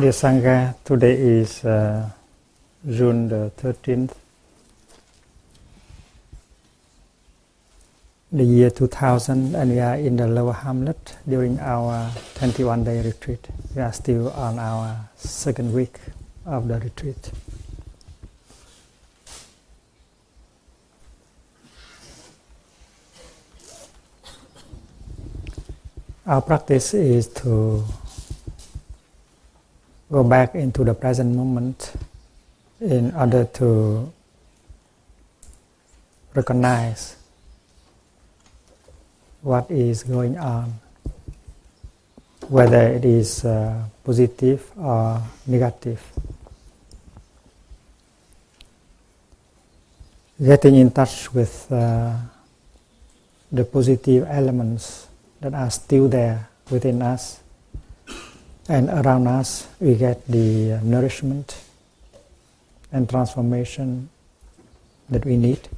Dear 0.00 0.10
Sangha, 0.10 0.74
today 0.82 1.14
is 1.14 1.64
uh, 1.64 2.10
June 2.84 3.28
the 3.28 3.52
13th, 3.58 4.10
the 8.32 8.42
year 8.42 8.70
2000, 8.70 9.54
and 9.54 9.70
we 9.70 9.78
are 9.78 9.94
in 9.94 10.16
the 10.16 10.26
Lower 10.26 10.52
Hamlet 10.52 11.16
during 11.28 11.60
our 11.60 12.10
21 12.34 12.82
day 12.82 13.02
retreat. 13.02 13.46
We 13.76 13.82
are 13.82 13.92
still 13.92 14.30
on 14.30 14.58
our 14.58 14.98
second 15.14 15.72
week 15.72 16.00
of 16.44 16.66
the 16.66 16.80
retreat. 16.80 17.30
Our 26.26 26.42
practice 26.42 26.94
is 26.94 27.28
to 27.44 27.84
go 30.10 30.22
back 30.22 30.54
into 30.54 30.84
the 30.84 30.94
present 30.94 31.34
moment 31.34 31.92
in 32.80 33.14
order 33.14 33.44
to 33.44 34.12
recognize 36.34 37.16
what 39.40 39.70
is 39.70 40.02
going 40.02 40.36
on, 40.38 40.72
whether 42.48 42.88
it 42.88 43.04
is 43.04 43.44
uh, 43.44 43.84
positive 44.04 44.70
or 44.76 45.22
negative. 45.46 46.00
Getting 50.42 50.74
in 50.76 50.90
touch 50.90 51.32
with 51.32 51.70
uh, 51.70 52.16
the 53.52 53.64
positive 53.64 54.26
elements 54.28 55.06
that 55.40 55.54
are 55.54 55.70
still 55.70 56.08
there 56.08 56.48
within 56.70 57.00
us 57.02 57.43
and 58.68 58.88
around 58.88 59.26
us 59.26 59.68
we 59.80 59.94
get 59.94 60.26
the 60.26 60.72
uh, 60.72 60.80
nourishment 60.82 61.56
and 62.92 63.08
transformation 63.08 64.08
that 65.08 65.24
we 65.24 65.36
need. 65.36 65.68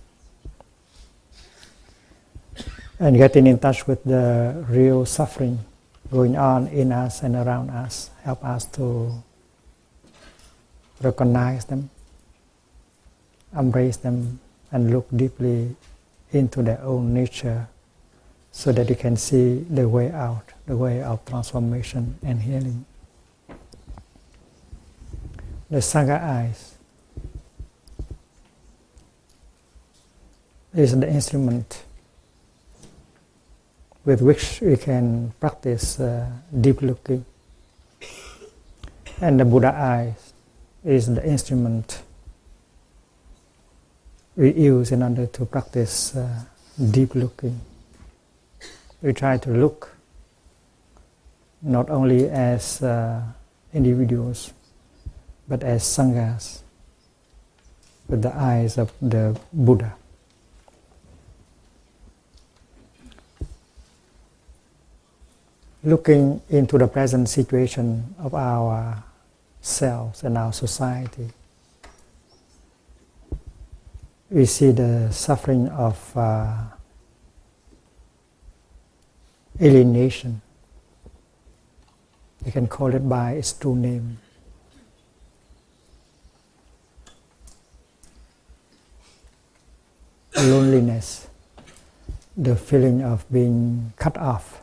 And 2.99 3.17
getting 3.17 3.47
in 3.47 3.59
touch 3.59 3.87
with 3.87 4.05
the 4.05 4.65
real 4.69 5.05
suffering 5.05 5.61
going 6.11 6.37
on 6.37 6.69
in 6.69 6.93
us 6.93 7.23
and 7.23 7.35
around 7.35 7.71
us 7.71 8.11
help 8.23 8.45
us 8.45 8.65
to 8.79 9.13
recognize 11.03 11.65
them 11.65 11.91
embrace 13.57 13.97
them 13.97 14.39
and 14.73 14.91
look 14.91 15.07
deeply 15.15 15.75
into 16.33 16.63
their 16.63 16.81
own 16.83 17.15
nature 17.15 17.69
so 18.53 18.73
that 18.73 18.89
you 18.89 18.97
can 18.97 19.17
see 19.17 19.65
the 19.71 19.89
way 19.89 20.11
out, 20.11 20.53
the 20.67 20.77
way 20.77 21.03
of 21.03 21.25
transformation 21.25 22.19
and 22.23 22.43
healing. 22.43 22.85
The 25.71 25.79
Sangha 25.79 26.21
eyes 26.23 26.75
is 30.75 30.99
the 30.99 31.09
instrument 31.09 31.83
with 34.05 34.21
which 34.21 34.61
we 34.61 34.77
can 34.77 35.33
practice 35.41 35.99
uh, 35.99 36.31
deep 36.61 36.83
looking. 36.83 37.25
And 39.21 39.41
the 39.41 39.45
Buddha 39.45 39.75
eyes 39.75 40.33
is 40.85 41.13
the 41.13 41.27
instrument 41.27 42.03
we 44.37 44.53
use 44.53 44.93
in 44.93 45.03
order 45.03 45.27
to 45.27 45.47
practice 45.47 46.15
uh, 46.15 46.45
deep 46.91 47.15
looking 47.15 47.61
we 49.03 49.13
try 49.13 49.37
to 49.37 49.51
look 49.51 49.96
not 51.67 51.91
only 51.91 52.31
as 52.31 52.81
uh, 52.81 53.21
individuals 53.75 54.55
but 55.49 55.63
as 55.65 55.83
sanghas 55.83 56.63
with 58.09 58.23
the 58.23 58.35
eyes 58.35 58.79
of 58.79 58.93
the 59.03 59.39
Buddha. 59.53 59.97
Looking 65.83 66.41
into 66.51 66.79
the 66.79 66.87
present 66.87 67.29
situation 67.29 68.15
of 68.19 68.35
our 68.35 69.03
selves 69.61 70.23
and 70.23 70.39
our 70.39 70.53
society, 70.53 71.31
we 74.31 74.47
see 74.47 74.71
the 74.71 75.11
suffering 75.11 75.69
of 75.69 76.17
uh, 76.17 76.55
alienation. 79.61 80.43
You 82.47 82.53
can 82.53 82.69
call 82.69 82.95
it 82.95 83.09
by 83.09 83.33
its 83.33 83.53
true 83.53 83.75
name. 83.75 84.19
Loneliness, 90.37 91.27
the 92.37 92.55
feeling 92.55 93.03
of 93.03 93.25
being 93.33 93.93
cut 93.97 94.17
off, 94.17 94.61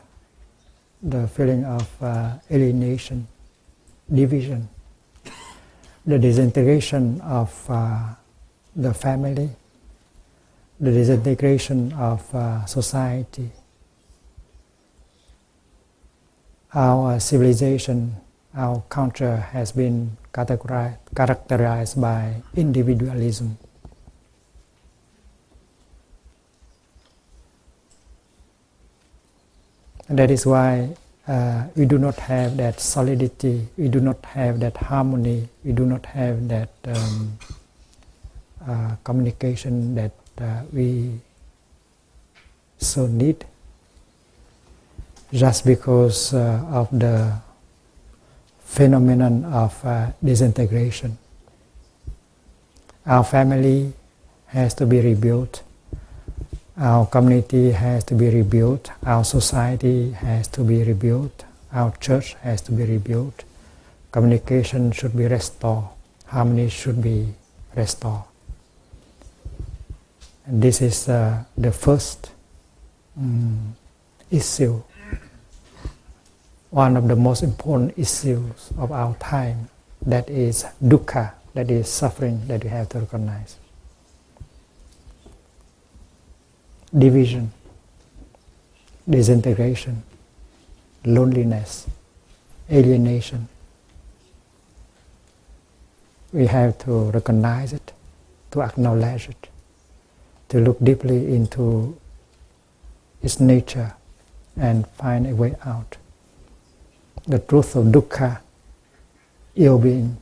the 1.02 1.28
feeling 1.28 1.66
of 1.66 1.86
uh, 2.02 2.38
alienation, 2.50 3.28
division, 4.10 4.66
the 6.06 6.18
disintegration 6.18 7.20
of 7.20 7.52
uh, 7.68 8.14
the 8.74 8.94
family, 8.94 9.50
the 10.80 10.90
disintegration 10.90 11.92
of 11.92 12.34
uh, 12.34 12.64
society 12.64 13.50
our 16.74 17.20
civilization, 17.20 18.16
our 18.54 18.82
culture 18.88 19.36
has 19.36 19.72
been 19.72 20.16
characterized 20.32 22.00
by 22.00 22.42
individualism. 22.56 23.56
And 30.08 30.18
that 30.18 30.30
is 30.30 30.44
why 30.44 30.96
uh, 31.26 31.64
we 31.76 31.86
do 31.86 31.96
not 31.96 32.16
have 32.16 32.56
that 32.58 32.80
solidity, 32.80 33.68
we 33.78 33.88
do 33.88 34.00
not 34.00 34.22
have 34.26 34.60
that 34.60 34.76
harmony, 34.76 35.48
we 35.64 35.72
do 35.72 35.86
not 35.86 36.04
have 36.06 36.48
that 36.48 36.70
um, 36.84 37.38
uh, 38.66 38.96
communication 39.04 39.94
that 39.94 40.12
uh, 40.40 40.62
we 40.72 41.20
so 42.78 43.06
need 43.06 43.46
just 45.34 45.66
because 45.66 46.32
uh, 46.32 46.62
of 46.70 46.88
the 46.92 47.34
phenomenon 48.60 49.44
of 49.44 49.84
uh, 49.84 50.12
disintegration. 50.22 51.18
Our 53.04 53.24
family 53.24 53.92
has 54.46 54.74
to 54.74 54.86
be 54.86 55.00
rebuilt. 55.00 55.62
Our 56.78 57.06
community 57.06 57.72
has 57.72 58.04
to 58.04 58.14
be 58.14 58.30
rebuilt. 58.30 58.90
Our 59.04 59.24
society 59.24 60.12
has 60.12 60.46
to 60.48 60.62
be 60.62 60.84
rebuilt. 60.84 61.44
Our 61.72 61.90
church 61.96 62.34
has 62.42 62.60
to 62.62 62.72
be 62.72 62.84
rebuilt. 62.84 63.42
Communication 64.12 64.92
should 64.92 65.16
be 65.16 65.26
restored. 65.26 65.86
Harmony 66.26 66.68
should 66.68 67.02
be 67.02 67.34
restored. 67.74 68.22
And 70.46 70.62
this 70.62 70.80
is 70.80 71.08
uh, 71.08 71.42
the 71.58 71.72
first 71.72 72.30
um, 73.18 73.74
issue 74.30 74.82
one 76.74 76.96
of 76.96 77.06
the 77.06 77.14
most 77.14 77.44
important 77.44 77.96
issues 77.96 78.72
of 78.78 78.90
our 78.90 79.14
time 79.20 79.68
that 80.04 80.28
is 80.28 80.64
dukkha, 80.82 81.32
that 81.54 81.70
is 81.70 81.88
suffering 81.88 82.48
that 82.48 82.64
we 82.64 82.68
have 82.68 82.88
to 82.88 82.98
recognize. 82.98 83.56
Division, 86.98 87.52
disintegration, 89.08 90.02
loneliness, 91.04 91.86
alienation. 92.68 93.48
We 96.32 96.48
have 96.48 96.76
to 96.78 97.12
recognize 97.12 97.72
it, 97.72 97.92
to 98.50 98.62
acknowledge 98.62 99.28
it, 99.28 99.48
to 100.48 100.58
look 100.58 100.80
deeply 100.82 101.36
into 101.36 101.96
its 103.22 103.38
nature 103.38 103.94
and 104.56 104.88
find 104.88 105.28
a 105.28 105.36
way 105.36 105.54
out 105.64 105.98
the 107.26 107.38
truth 107.38 107.76
of 107.76 107.86
dukkha, 107.86 108.40
ill 109.56 109.78
being, 109.78 110.16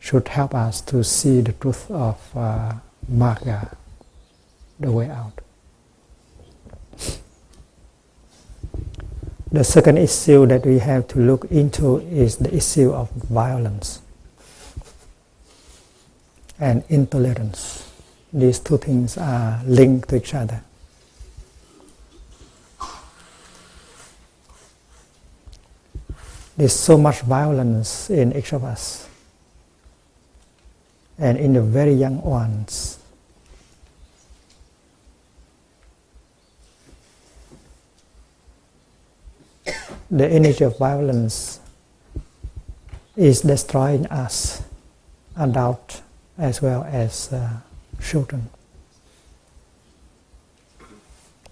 should 0.00 0.28
help 0.28 0.54
us 0.54 0.80
to 0.80 1.04
see 1.04 1.40
the 1.40 1.52
truth 1.52 1.90
of 1.90 2.18
uh, 2.36 2.74
magga, 3.10 3.76
the 4.80 4.90
way 4.90 5.08
out. 5.08 5.40
The 9.52 9.64
second 9.64 9.98
issue 9.98 10.46
that 10.46 10.64
we 10.64 10.78
have 10.78 11.06
to 11.08 11.18
look 11.18 11.44
into 11.50 11.98
is 11.98 12.36
the 12.36 12.54
issue 12.54 12.90
of 12.90 13.10
violence 13.10 14.00
and 16.58 16.82
intolerance. 16.88 17.90
These 18.32 18.60
two 18.60 18.78
things 18.78 19.18
are 19.18 19.60
linked 19.66 20.08
to 20.08 20.16
each 20.16 20.32
other. 20.34 20.62
There's 26.62 26.78
so 26.78 26.96
much 26.96 27.22
violence 27.22 28.08
in 28.08 28.36
each 28.36 28.52
of 28.52 28.62
us 28.62 29.08
and 31.18 31.36
in 31.36 31.54
the 31.54 31.60
very 31.60 31.92
young 31.92 32.22
ones. 32.22 33.00
The 40.08 40.28
energy 40.28 40.62
of 40.62 40.78
violence 40.78 41.58
is 43.16 43.40
destroying 43.40 44.06
us, 44.06 44.62
adults 45.36 46.00
as 46.38 46.62
well 46.62 46.84
as 46.84 47.32
uh, 47.32 47.58
children. 48.00 48.48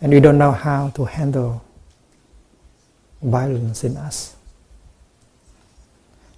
And 0.00 0.12
we 0.12 0.20
don't 0.20 0.38
know 0.38 0.52
how 0.52 0.90
to 0.90 1.04
handle 1.04 1.64
violence 3.20 3.82
in 3.82 3.96
us. 3.96 4.36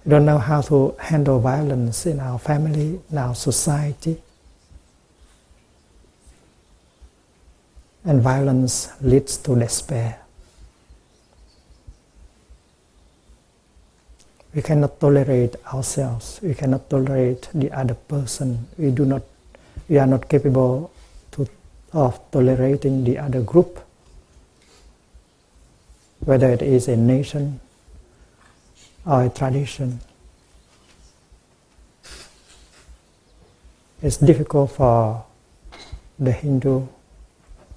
We 0.05 0.09
don't 0.09 0.25
know 0.25 0.37
how 0.37 0.61
to 0.61 0.95
handle 0.99 1.39
violence 1.39 2.05
in 2.05 2.19
our 2.19 2.37
family, 2.37 2.99
in 3.09 3.17
our 3.17 3.35
society. 3.35 4.21
And 8.03 8.21
violence 8.21 8.89
leads 9.01 9.37
to 9.37 9.55
despair. 9.55 10.19
We 14.53 14.61
cannot 14.61 14.99
tolerate 14.99 15.55
ourselves. 15.73 16.39
We 16.43 16.53
cannot 16.53 16.89
tolerate 16.89 17.47
the 17.53 17.71
other 17.71 17.95
person. 17.95 18.67
We 18.77 18.91
do 18.91 19.05
not. 19.05 19.23
We 19.87 19.97
are 19.99 20.05
not 20.05 20.27
capable 20.27 20.91
to, 21.31 21.47
of 21.93 22.19
tolerating 22.29 23.05
the 23.05 23.19
other 23.19 23.41
group, 23.41 23.79
whether 26.19 26.49
it 26.49 26.61
is 26.61 26.87
a 26.87 26.97
nation 26.97 27.61
a 29.05 29.29
tradition. 29.29 29.99
It's 34.01 34.17
difficult 34.17 34.71
for 34.71 35.25
the 36.19 36.31
Hindu 36.31 36.87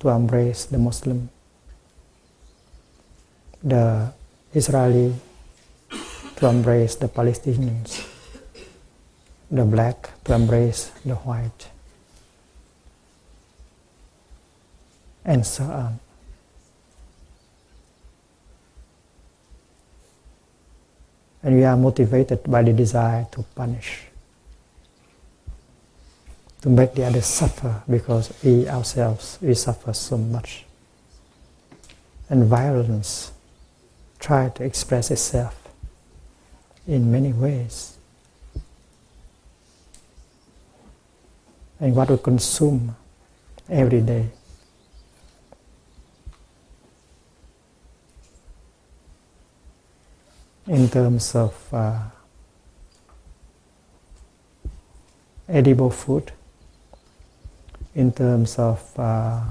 to 0.00 0.08
embrace 0.08 0.64
the 0.66 0.78
Muslim, 0.78 1.30
the 3.62 4.12
Israeli 4.54 5.14
to 6.36 6.46
embrace 6.46 6.96
the 6.96 7.08
Palestinians, 7.08 8.06
the 9.50 9.64
black 9.64 10.10
to 10.24 10.34
embrace 10.34 10.90
the 11.04 11.14
white, 11.14 11.68
and 15.24 15.46
so 15.46 15.64
on. 15.64 16.05
And 21.46 21.54
we 21.54 21.64
are 21.64 21.76
motivated 21.76 22.42
by 22.50 22.64
the 22.64 22.72
desire 22.72 23.24
to 23.30 23.44
punish, 23.54 24.00
to 26.60 26.68
make 26.68 26.92
the 26.92 27.06
others 27.06 27.26
suffer 27.26 27.84
because 27.88 28.34
we 28.42 28.68
ourselves 28.68 29.38
we 29.40 29.54
suffer 29.54 29.92
so 29.92 30.18
much. 30.18 30.64
And 32.28 32.46
violence 32.46 33.30
tries 34.18 34.54
to 34.54 34.64
express 34.64 35.12
itself 35.12 35.56
in 36.88 37.12
many 37.12 37.32
ways. 37.32 37.96
And 41.78 41.94
what 41.94 42.10
we 42.10 42.18
consume 42.18 42.96
every 43.70 44.00
day. 44.00 44.30
In 50.66 50.88
terms 50.88 51.34
of 51.34 51.54
uh, 51.72 51.98
edible 55.48 55.90
food, 55.90 56.32
in 57.94 58.12
terms 58.12 58.58
of 58.58 58.82
uh, 58.98 59.42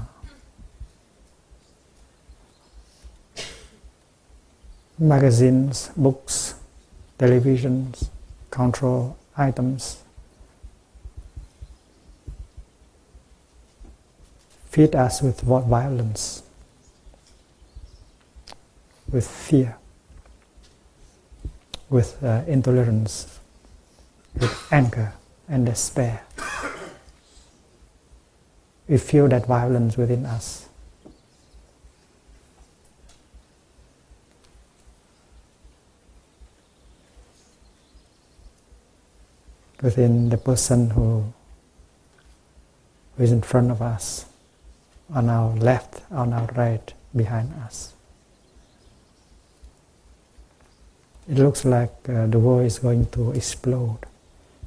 magazines, 4.98 5.90
books, 5.96 6.54
televisions, 7.18 8.08
control 8.50 9.16
items. 9.36 10.02
Feed 14.70 14.94
us 14.94 15.22
with 15.22 15.40
violence, 15.40 16.42
with 19.10 19.26
fear, 19.26 19.76
with 21.88 22.22
uh, 22.22 22.42
intolerance, 22.46 23.38
with 24.34 24.72
anger 24.72 25.12
and 25.48 25.66
despair. 25.66 26.22
We 28.88 28.98
feel 28.98 29.28
that 29.28 29.46
violence 29.46 29.96
within 29.96 30.26
us. 30.26 30.66
within 39.82 40.30
the 40.30 40.38
person 40.38 40.90
who, 40.90 41.32
who 43.16 43.22
is 43.22 43.30
in 43.30 43.42
front 43.42 43.70
of 43.70 43.82
us, 43.82 44.26
on 45.14 45.28
our 45.28 45.54
left, 45.54 46.02
on 46.10 46.32
our 46.32 46.48
right, 46.56 46.92
behind 47.14 47.52
us. 47.64 47.95
It 51.28 51.38
looks 51.38 51.64
like 51.64 51.90
uh, 52.08 52.26
the 52.26 52.38
world 52.38 52.66
is 52.66 52.78
going 52.78 53.06
to 53.06 53.32
explode 53.32 53.98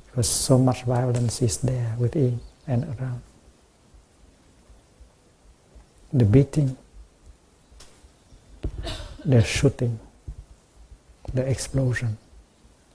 because 0.08 0.28
so 0.28 0.58
much 0.58 0.84
violence 0.84 1.42
is 1.42 1.58
there 1.58 1.96
within 1.98 2.42
and 2.68 2.84
around. 2.84 3.22
The 6.12 6.26
beating, 6.26 6.76
the 9.24 9.42
shooting, 9.44 10.00
the 11.34 11.48
explosion 11.48 12.18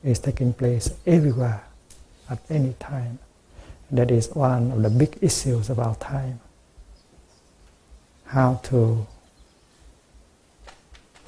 is 0.03 0.19
taking 0.19 0.53
place 0.53 0.91
everywhere 1.07 1.65
at 2.29 2.41
any 2.51 2.75
time. 2.79 3.19
That 3.91 4.11
is 4.11 4.29
one 4.35 4.73
of 4.73 4.83
the 4.83 4.91
big 4.91 5.19
issues 5.23 5.71
of 5.71 5.79
our 5.79 5.95
time. 5.97 6.41
How 8.27 8.61
to 8.65 9.07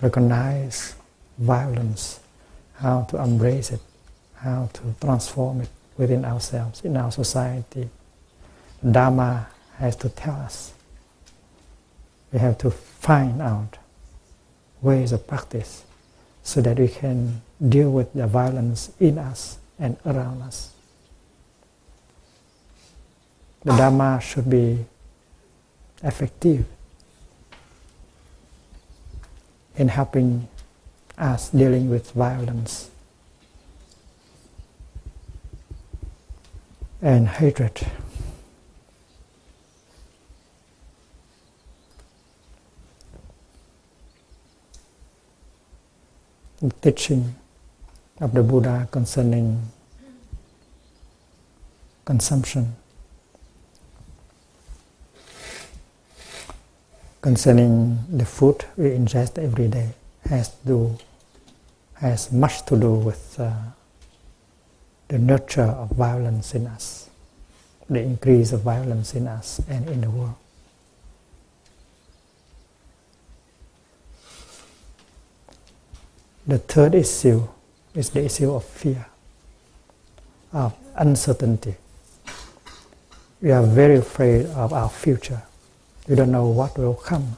recognize 0.02 0.94
violence, 1.38 2.20
how 2.78 3.02
to 3.10 3.22
embrace 3.22 3.70
it, 3.70 3.80
how 4.36 4.68
to 4.72 4.94
transform 5.00 5.62
it 5.62 5.68
within 5.96 6.24
ourselves, 6.24 6.82
in 6.84 6.96
our 6.96 7.10
society. 7.10 7.88
Dharma 8.88 9.48
has 9.78 9.96
to 9.96 10.08
tell 10.08 10.34
us. 10.34 10.72
We 12.32 12.38
have 12.38 12.58
to 12.58 12.70
find 12.70 13.40
out 13.40 13.78
ways 14.82 15.12
of 15.12 15.26
practice 15.26 15.84
so 16.42 16.60
that 16.60 16.78
we 16.78 16.88
can 16.88 17.42
deal 17.66 17.90
with 17.90 18.12
the 18.12 18.26
violence 18.26 18.92
in 19.00 19.18
us 19.18 19.58
and 19.78 19.96
around 20.04 20.42
us. 20.42 20.72
the 23.66 23.76
Dharma 23.76 24.20
should 24.22 24.48
be 24.48 24.86
effective 26.04 26.64
in 29.76 29.88
helping 29.88 30.46
us 31.19 31.51
dealing 31.51 31.89
with 31.91 32.11
violence 32.13 32.91
and 37.01 37.29
hatred. 37.29 37.87
The 46.61 46.70
teaching 46.81 47.35
of 48.20 48.32
the 48.32 48.43
Buddha 48.43 48.89
concerning 48.91 49.70
consumption 52.05 52.77
concerning 57.20 57.99
the 58.08 58.25
food 58.25 58.65
we 58.77 58.91
ingest 58.91 59.37
every 59.37 59.69
day 59.69 59.91
has 60.28 60.54
to 60.66 60.98
has 61.94 62.30
much 62.30 62.64
to 62.66 62.78
do 62.78 62.92
with 62.92 63.40
uh, 63.40 63.52
the 65.08 65.18
nurture 65.18 65.62
of 65.62 65.90
violence 65.90 66.54
in 66.54 66.66
us, 66.66 67.08
the 67.88 68.00
increase 68.00 68.52
of 68.52 68.60
violence 68.60 69.14
in 69.14 69.26
us 69.26 69.60
and 69.68 69.88
in 69.88 70.02
the 70.02 70.10
world. 70.10 70.34
The 76.46 76.58
third 76.58 76.94
issue 76.94 77.48
is 77.94 78.10
the 78.10 78.24
issue 78.24 78.54
of 78.54 78.64
fear, 78.64 79.06
of 80.52 80.74
uncertainty. 80.96 81.76
We 83.40 83.52
are 83.52 83.62
very 83.62 83.96
afraid 83.96 84.46
of 84.46 84.72
our 84.72 84.90
future 84.90 85.42
we 86.08 86.14
don't 86.14 86.30
know 86.30 86.46
what 86.46 86.78
will 86.78 86.94
come. 86.94 87.36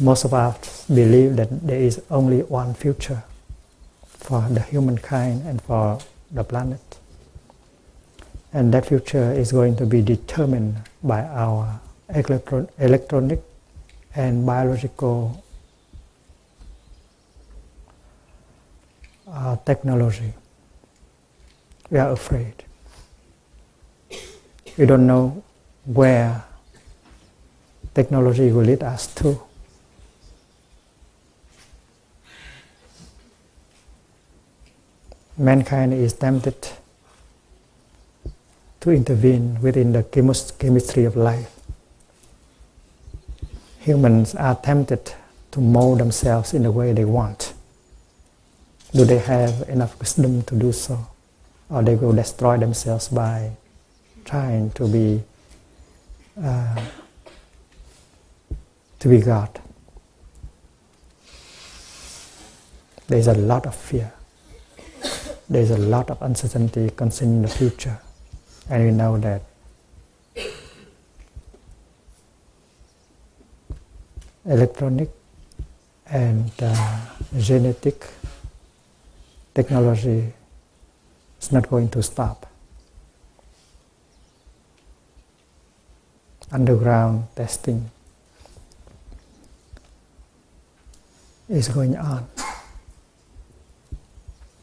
Most 0.00 0.24
of 0.24 0.32
us 0.32 0.86
believe 0.86 1.34
that 1.36 1.66
there 1.66 1.80
is 1.80 2.00
only 2.08 2.42
one 2.42 2.72
future 2.74 3.24
for 4.06 4.42
the 4.48 4.60
humankind 4.60 5.42
and 5.44 5.60
for 5.60 5.98
the 6.30 6.44
planet. 6.44 6.98
And 8.52 8.72
that 8.74 8.86
future 8.86 9.32
is 9.32 9.50
going 9.50 9.74
to 9.76 9.86
be 9.86 10.00
determined 10.00 10.76
by 11.02 11.22
our 11.24 11.80
electro- 12.14 12.68
electronic 12.78 13.42
and 14.14 14.46
biological 14.46 15.42
uh, 19.26 19.56
technology. 19.66 20.32
We 21.90 21.98
are 21.98 22.12
afraid. 22.12 22.54
We 24.76 24.86
don't 24.86 25.08
know 25.08 25.42
where 25.84 26.44
technology 27.94 28.52
will 28.52 28.64
lead 28.64 28.84
us 28.84 29.12
to. 29.16 29.47
Mankind 35.38 35.94
is 35.94 36.14
tempted 36.14 36.68
to 38.80 38.90
intervene 38.90 39.60
within 39.60 39.92
the 39.92 40.02
chemistry 40.02 41.04
of 41.04 41.16
life. 41.16 41.54
Humans 43.78 44.34
are 44.34 44.56
tempted 44.56 45.14
to 45.52 45.60
mold 45.60 46.00
themselves 46.00 46.54
in 46.54 46.64
the 46.64 46.72
way 46.72 46.92
they 46.92 47.04
want. 47.04 47.54
Do 48.92 49.04
they 49.04 49.18
have 49.18 49.68
enough 49.68 49.98
wisdom 50.00 50.42
to 50.42 50.56
do 50.56 50.72
so? 50.72 51.06
Or 51.70 51.82
they 51.82 51.94
will 51.94 52.12
destroy 52.14 52.56
themselves 52.56 53.08
by 53.08 53.52
trying 54.24 54.72
to 54.72 54.88
be 54.88 55.22
uh, 56.42 56.80
to 58.98 59.08
be 59.08 59.20
God. 59.20 59.60
There 63.06 63.18
is 63.18 63.28
a 63.28 63.34
lot 63.34 63.66
of 63.66 63.74
fear. 63.74 64.12
There 65.50 65.62
is 65.62 65.70
a 65.70 65.78
lot 65.78 66.10
of 66.10 66.20
uncertainty 66.20 66.90
concerning 66.90 67.40
the 67.40 67.48
future. 67.48 67.98
And 68.68 68.84
we 68.84 68.90
know 68.90 69.16
that 69.18 69.42
electronic 74.44 75.10
and 76.06 76.50
uh, 76.60 77.00
genetic 77.38 78.06
technology 79.54 80.32
is 81.40 81.52
not 81.52 81.68
going 81.68 81.88
to 81.90 82.02
stop. 82.02 82.46
Underground 86.52 87.24
testing 87.36 87.90
is 91.48 91.68
going 91.68 91.96
on. 91.96 92.28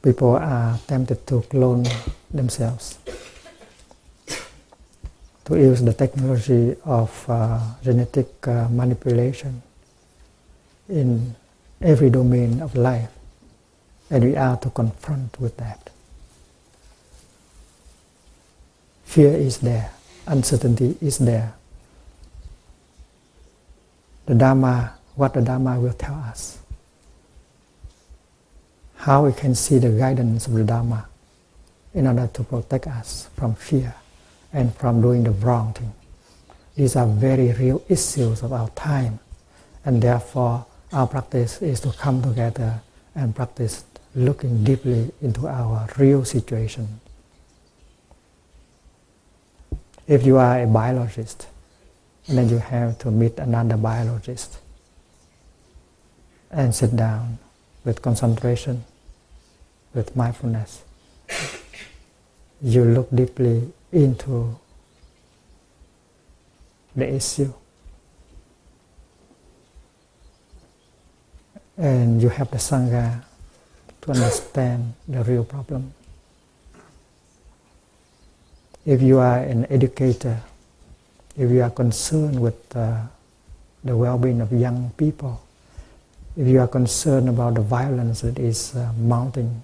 People 0.05 0.37
are 0.37 0.77
tempted 0.85 1.25
to 1.25 1.41
clone 1.49 1.89
themselves. 2.29 2.99
To 5.45 5.57
use 5.57 5.81
the 5.81 5.93
technology 5.93 6.77
of 6.85 7.09
uh, 7.27 7.59
genetic 7.81 8.29
uh, 8.47 8.69
manipulation 8.69 9.63
in 10.89 11.35
every 11.81 12.11
domain 12.11 12.61
of 12.61 12.75
life 12.75 13.09
and 14.11 14.23
we 14.23 14.35
are 14.35 14.57
to 14.57 14.69
confront 14.69 15.41
with 15.41 15.57
that. 15.57 15.89
Fear 19.05 19.33
is 19.33 19.57
there 19.57 19.89
uncertainty 20.27 20.97
is 21.01 21.17
there. 21.17 21.53
The 24.25 24.35
dharma 24.35 24.93
what 25.15 25.33
the 25.33 25.41
dharma 25.41 25.79
will 25.79 25.93
tell 25.93 26.15
us 26.15 26.57
how 28.95 29.25
we 29.25 29.33
can 29.33 29.53
see 29.55 29.77
the 29.77 29.89
guidance 29.89 30.47
of 30.47 30.53
the 30.53 30.63
dharma 30.63 31.07
in 31.93 32.07
order 32.07 32.27
to 32.33 32.43
protect 32.43 32.87
us 32.87 33.29
from 33.35 33.55
fear 33.55 33.95
and 34.51 34.75
from 34.75 35.01
doing 35.01 35.23
the 35.23 35.31
wrong 35.31 35.73
thing. 35.73 35.93
These 36.75 36.95
are 36.95 37.07
very 37.07 37.51
real 37.53 37.83
issues 37.87 38.41
of 38.43 38.51
our 38.51 38.69
time, 38.69 39.19
and 39.85 40.01
therefore 40.01 40.65
our 40.91 41.07
practice 41.07 41.61
is 41.61 41.79
to 41.81 41.91
come 41.91 42.21
together 42.21 42.81
and 43.15 43.35
practice 43.35 43.85
looking 44.13 44.63
deeply 44.63 45.11
into 45.21 45.47
our 45.47 45.87
real 45.97 46.25
situation. 46.25 46.99
If 50.07 50.25
you 50.25 50.37
are 50.37 50.61
a 50.61 50.67
biologist, 50.67 51.47
and 52.27 52.37
then 52.37 52.49
you 52.49 52.57
have 52.57 52.97
to 52.99 53.11
meet 53.11 53.37
another 53.39 53.77
biologist 53.77 54.57
and 56.49 56.73
sit 56.73 56.95
down 56.95 57.37
with 57.85 58.01
concentration, 58.01 58.83
with 59.93 60.15
mindfulness. 60.15 60.83
You 62.61 62.83
look 62.83 63.09
deeply 63.13 63.71
into 63.91 64.57
the 66.95 67.13
issue. 67.13 67.53
And 71.77 72.21
you 72.21 72.29
have 72.29 72.49
the 72.51 72.57
Sangha 72.57 73.21
to 74.01 74.11
understand 74.11 74.93
the 75.07 75.23
real 75.23 75.43
problem. 75.43 75.93
If 78.85 79.01
you 79.01 79.19
are 79.19 79.39
an 79.39 79.65
educator, 79.69 80.41
if 81.37 81.51
you 81.51 81.61
are 81.61 81.69
concerned 81.69 82.39
with 82.39 82.75
uh, 82.75 83.01
the 83.83 83.97
well-being 83.97 84.41
of 84.41 84.53
young 84.53 84.91
people, 84.95 85.44
if 86.37 86.47
you 86.47 86.59
are 86.59 86.67
concerned 86.67 87.29
about 87.29 87.55
the 87.55 87.61
violence 87.61 88.21
that 88.21 88.37
is 88.37 88.75
uh, 88.75 88.91
mounting 88.97 89.63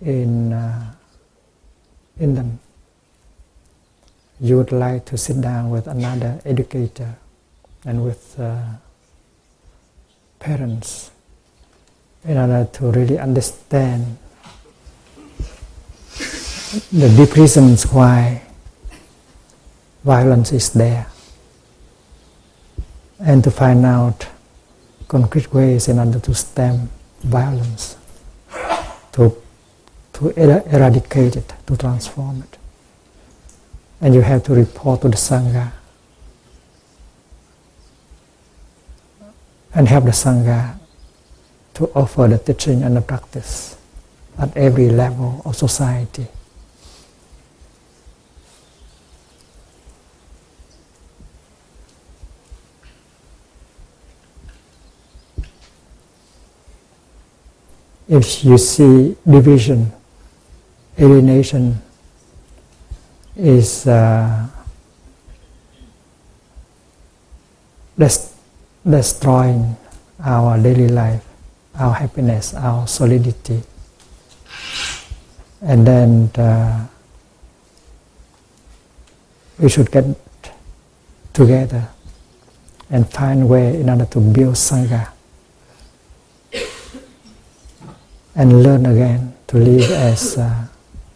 in 0.00 0.52
uh, 0.52 0.94
in 2.18 2.34
them. 2.34 2.58
You 4.40 4.58
would 4.58 4.72
like 4.72 5.04
to 5.06 5.16
sit 5.16 5.40
down 5.40 5.70
with 5.70 5.86
another 5.86 6.40
educator 6.44 7.16
and 7.84 8.04
with 8.04 8.38
uh, 8.38 8.62
parents 10.38 11.10
in 12.24 12.36
order 12.36 12.68
to 12.72 12.90
really 12.90 13.18
understand 13.18 14.18
the 16.92 17.08
deep 17.16 17.34
reasons 17.36 17.84
why 17.86 18.42
violence 20.04 20.52
is 20.52 20.70
there 20.70 21.06
and 23.18 23.42
to 23.42 23.50
find 23.50 23.84
out 23.86 24.26
concrete 25.08 25.52
ways 25.52 25.88
in 25.88 25.98
order 25.98 26.18
to 26.20 26.34
stem 26.34 26.90
violence, 27.22 27.96
to 29.12 29.36
to 30.14 30.30
eradicate 30.30 31.36
it, 31.36 31.52
to 31.66 31.76
transform 31.76 32.42
it. 32.42 32.58
And 34.00 34.14
you 34.14 34.22
have 34.22 34.42
to 34.44 34.54
report 34.54 35.02
to 35.02 35.08
the 35.08 35.16
Sangha 35.16 35.72
and 39.74 39.86
help 39.86 40.04
the 40.04 40.12
Sangha 40.12 40.78
to 41.74 41.90
offer 41.94 42.28
the 42.28 42.38
teaching 42.38 42.82
and 42.82 42.96
the 42.96 43.02
practice 43.02 43.76
at 44.38 44.56
every 44.56 44.88
level 44.88 45.42
of 45.44 45.54
society. 45.54 46.26
If 58.08 58.44
you 58.44 58.56
see 58.56 59.16
division 59.28 59.92
alienation 60.98 61.82
is 63.36 63.86
uh, 63.86 64.46
destroying 68.88 69.76
our 70.24 70.56
daily 70.58 70.88
life, 70.88 71.24
our 71.74 71.92
happiness, 71.94 72.54
our 72.54 72.86
solidity. 72.86 73.62
And 75.60 75.86
then 75.86 76.30
uh, 76.38 76.86
we 79.58 79.68
should 79.68 79.90
get 79.90 80.04
together 81.32 81.88
and 82.88 83.10
find 83.10 83.48
way 83.48 83.80
in 83.80 83.90
order 83.90 84.06
to 84.06 84.20
build 84.20 84.54
Sangha 84.54 85.15
and 88.36 88.62
learn 88.62 88.84
again 88.86 89.34
to 89.48 89.56
live 89.56 89.90
as 89.90 90.36
uh, 90.36 90.66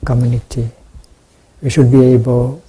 community. 0.04 0.68
We 1.62 1.68
should 1.68 1.92
be 1.92 2.16
able 2.16 2.62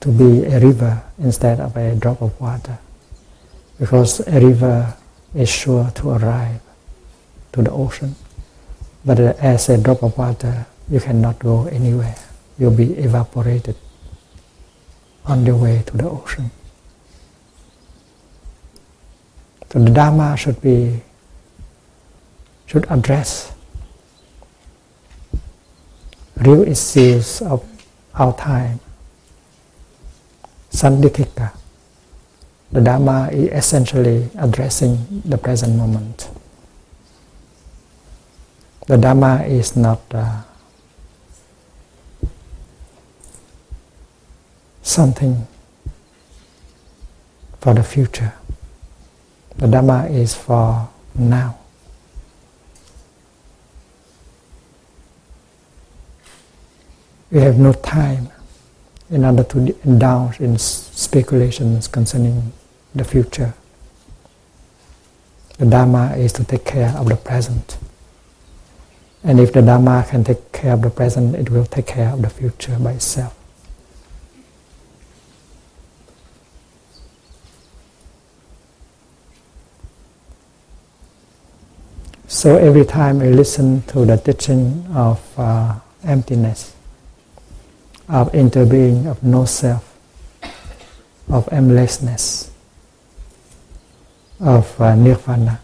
to 0.00 0.08
be 0.08 0.44
a 0.44 0.58
river 0.58 1.02
instead 1.18 1.60
of 1.60 1.76
a 1.76 1.94
drop 1.94 2.22
of 2.22 2.32
water 2.40 2.78
because 3.78 4.26
a 4.26 4.40
river 4.40 4.96
is 5.34 5.48
sure 5.48 5.90
to 5.94 6.10
arrive 6.10 6.60
to 7.52 7.62
the 7.62 7.70
ocean. 7.70 8.16
But 9.04 9.20
as 9.20 9.68
a 9.68 9.78
drop 9.78 10.02
of 10.02 10.16
water, 10.16 10.66
you 10.88 11.00
cannot 11.00 11.38
go 11.38 11.66
anywhere. 11.66 12.16
You'll 12.58 12.76
be 12.76 12.92
evaporated 12.94 13.76
on 15.26 15.44
the 15.44 15.54
way 15.54 15.82
to 15.86 15.96
the 15.96 16.08
ocean. 16.08 16.50
So 19.70 19.78
the 19.78 19.90
Dharma 19.90 20.36
should 20.36 20.60
be 20.60 21.02
should 22.72 22.88
address 22.88 23.52
real 26.36 26.62
issues 26.66 27.42
of 27.42 27.60
our 28.14 28.32
time. 28.32 28.80
Sanditthika. 30.70 31.52
The 32.72 32.80
Dharma 32.80 33.28
is 33.30 33.52
essentially 33.52 34.30
addressing 34.38 35.22
the 35.26 35.36
present 35.36 35.76
moment. 35.76 36.30
The 38.86 38.96
Dharma 38.96 39.44
is 39.44 39.76
not 39.76 40.00
uh, 40.10 40.40
something 44.80 45.46
for 47.60 47.74
the 47.74 47.82
future. 47.82 48.32
The 49.58 49.68
Dharma 49.68 50.06
is 50.06 50.34
for 50.34 50.88
now. 51.14 51.61
We 57.32 57.40
have 57.40 57.58
no 57.58 57.72
time 57.72 58.28
in 59.08 59.24
order 59.24 59.42
to 59.42 59.74
indulge 59.84 60.38
in 60.38 60.58
speculations 60.58 61.88
concerning 61.88 62.52
the 62.94 63.04
future. 63.04 63.54
The 65.56 65.64
Dharma 65.64 66.14
is 66.16 66.34
to 66.34 66.44
take 66.44 66.66
care 66.66 66.90
of 66.90 67.08
the 67.08 67.16
present. 67.16 67.78
And 69.24 69.40
if 69.40 69.50
the 69.50 69.62
Dharma 69.62 70.04
can 70.06 70.24
take 70.24 70.52
care 70.52 70.74
of 70.74 70.82
the 70.82 70.90
present, 70.90 71.34
it 71.34 71.48
will 71.48 71.64
take 71.64 71.86
care 71.86 72.10
of 72.10 72.20
the 72.20 72.28
future 72.28 72.76
by 72.78 72.92
itself. 72.92 73.34
So 82.28 82.58
every 82.58 82.84
time 82.84 83.22
I 83.22 83.28
listen 83.28 83.80
to 83.84 84.04
the 84.04 84.18
teaching 84.18 84.86
of 84.94 85.38
uh, 85.38 85.78
emptiness, 86.04 86.74
of 88.12 88.30
interbeing, 88.32 89.06
of 89.06 89.22
no 89.22 89.46
self, 89.46 89.96
of 91.30 91.48
aimlessness, 91.50 92.50
of 94.38 94.78
uh, 94.78 94.94
nirvana, 94.94 95.58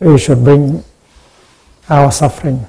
we 0.00 0.18
should 0.18 0.42
bring 0.42 0.82
our 1.88 2.10
suffering 2.10 2.66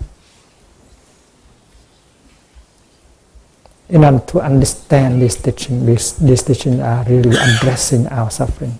in 3.90 4.04
order 4.04 4.20
to 4.20 4.40
understand 4.40 5.20
this 5.20 5.42
teaching, 5.42 5.84
this, 5.88 6.12
this 6.14 6.44
teaching 6.44 6.80
are 6.80 7.04
really 7.06 7.36
addressing 7.36 8.06
our 8.10 8.30
suffering 8.30 8.78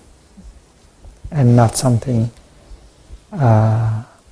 and 1.32 1.56
not 1.56 1.76
something 1.76 2.30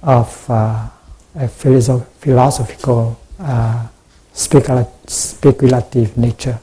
of 0.03 0.51
uh, 0.51 0.89
a 1.35 1.49
philosoph- 1.49 2.07
philosophical, 2.21 3.19
uh, 3.39 3.87
speculative 4.33 6.17
nature. 6.17 6.59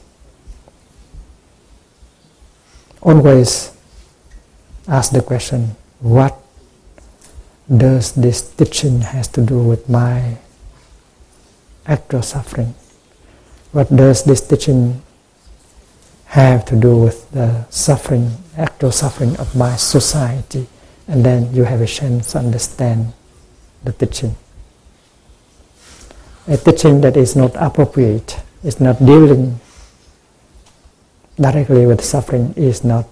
Always 3.02 3.72
ask 4.88 5.12
the 5.12 5.22
question, 5.22 5.76
what 6.00 6.36
does 7.74 8.12
this 8.12 8.42
teaching 8.42 9.00
has 9.00 9.28
to 9.28 9.40
do 9.42 9.58
with 9.58 9.88
my 9.88 10.36
actual 11.86 12.22
suffering? 12.22 12.74
what 13.72 13.94
does 13.94 14.24
this 14.24 14.40
teaching 14.40 15.00
have 16.26 16.64
to 16.64 16.76
do 16.76 16.96
with 16.96 17.30
the 17.30 17.64
suffering, 17.70 18.32
actual 18.56 18.90
suffering 18.90 19.36
of 19.36 19.54
my 19.54 19.76
society? 19.76 20.66
And 21.10 21.26
then 21.26 21.52
you 21.52 21.64
have 21.64 21.80
a 21.82 21.86
chance 21.86 22.32
to 22.32 22.38
understand 22.38 23.12
the 23.82 23.92
teaching. 23.92 24.36
A 26.46 26.56
teaching 26.56 27.00
that 27.02 27.16
is 27.16 27.34
not 27.34 27.52
appropriate, 27.56 28.38
is 28.62 28.80
not 28.80 28.98
dealing 29.04 29.58
directly 31.34 31.84
with 31.86 32.04
suffering, 32.04 32.54
is 32.56 32.84
not 32.84 33.06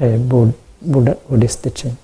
a 0.00 0.18
Buddha, 0.18 1.16
Buddhist 1.30 1.62
teaching. 1.62 1.96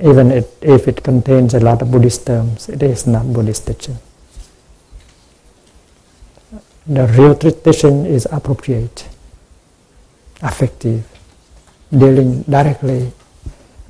Even 0.00 0.30
if 0.30 0.86
it 0.86 1.02
contains 1.02 1.54
a 1.54 1.60
lot 1.60 1.82
of 1.82 1.90
Buddhist 1.90 2.26
terms, 2.26 2.68
it 2.68 2.82
is 2.82 3.06
not 3.06 3.32
Buddhist 3.32 3.66
teaching 3.66 3.98
the 6.88 7.06
real 7.06 7.34
tradition 7.34 8.06
is 8.06 8.26
appropriate, 8.32 9.06
effective, 10.42 11.04
dealing 11.90 12.42
directly, 12.42 13.12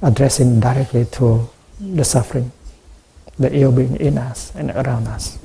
addressing 0.02 0.61
directly 0.61 1.04
to 1.06 1.48
the 1.80 2.04
suffering, 2.04 2.52
the 3.38 3.54
ill 3.54 3.72
being 3.72 3.96
in 3.96 4.18
us 4.18 4.52
and 4.54 4.70
around 4.70 5.06
us. 5.08 5.38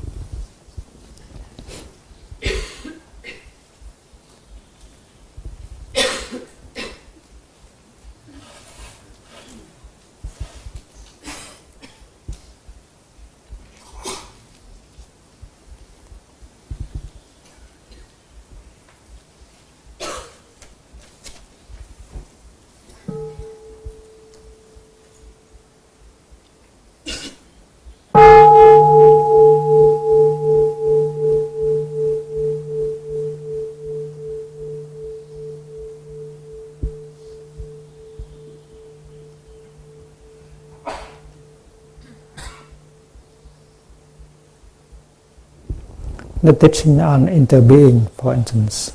The 46.44 46.52
teaching 46.52 47.00
on 47.00 47.28
interbeing, 47.28 48.12
for 48.12 48.34
instance. 48.34 48.92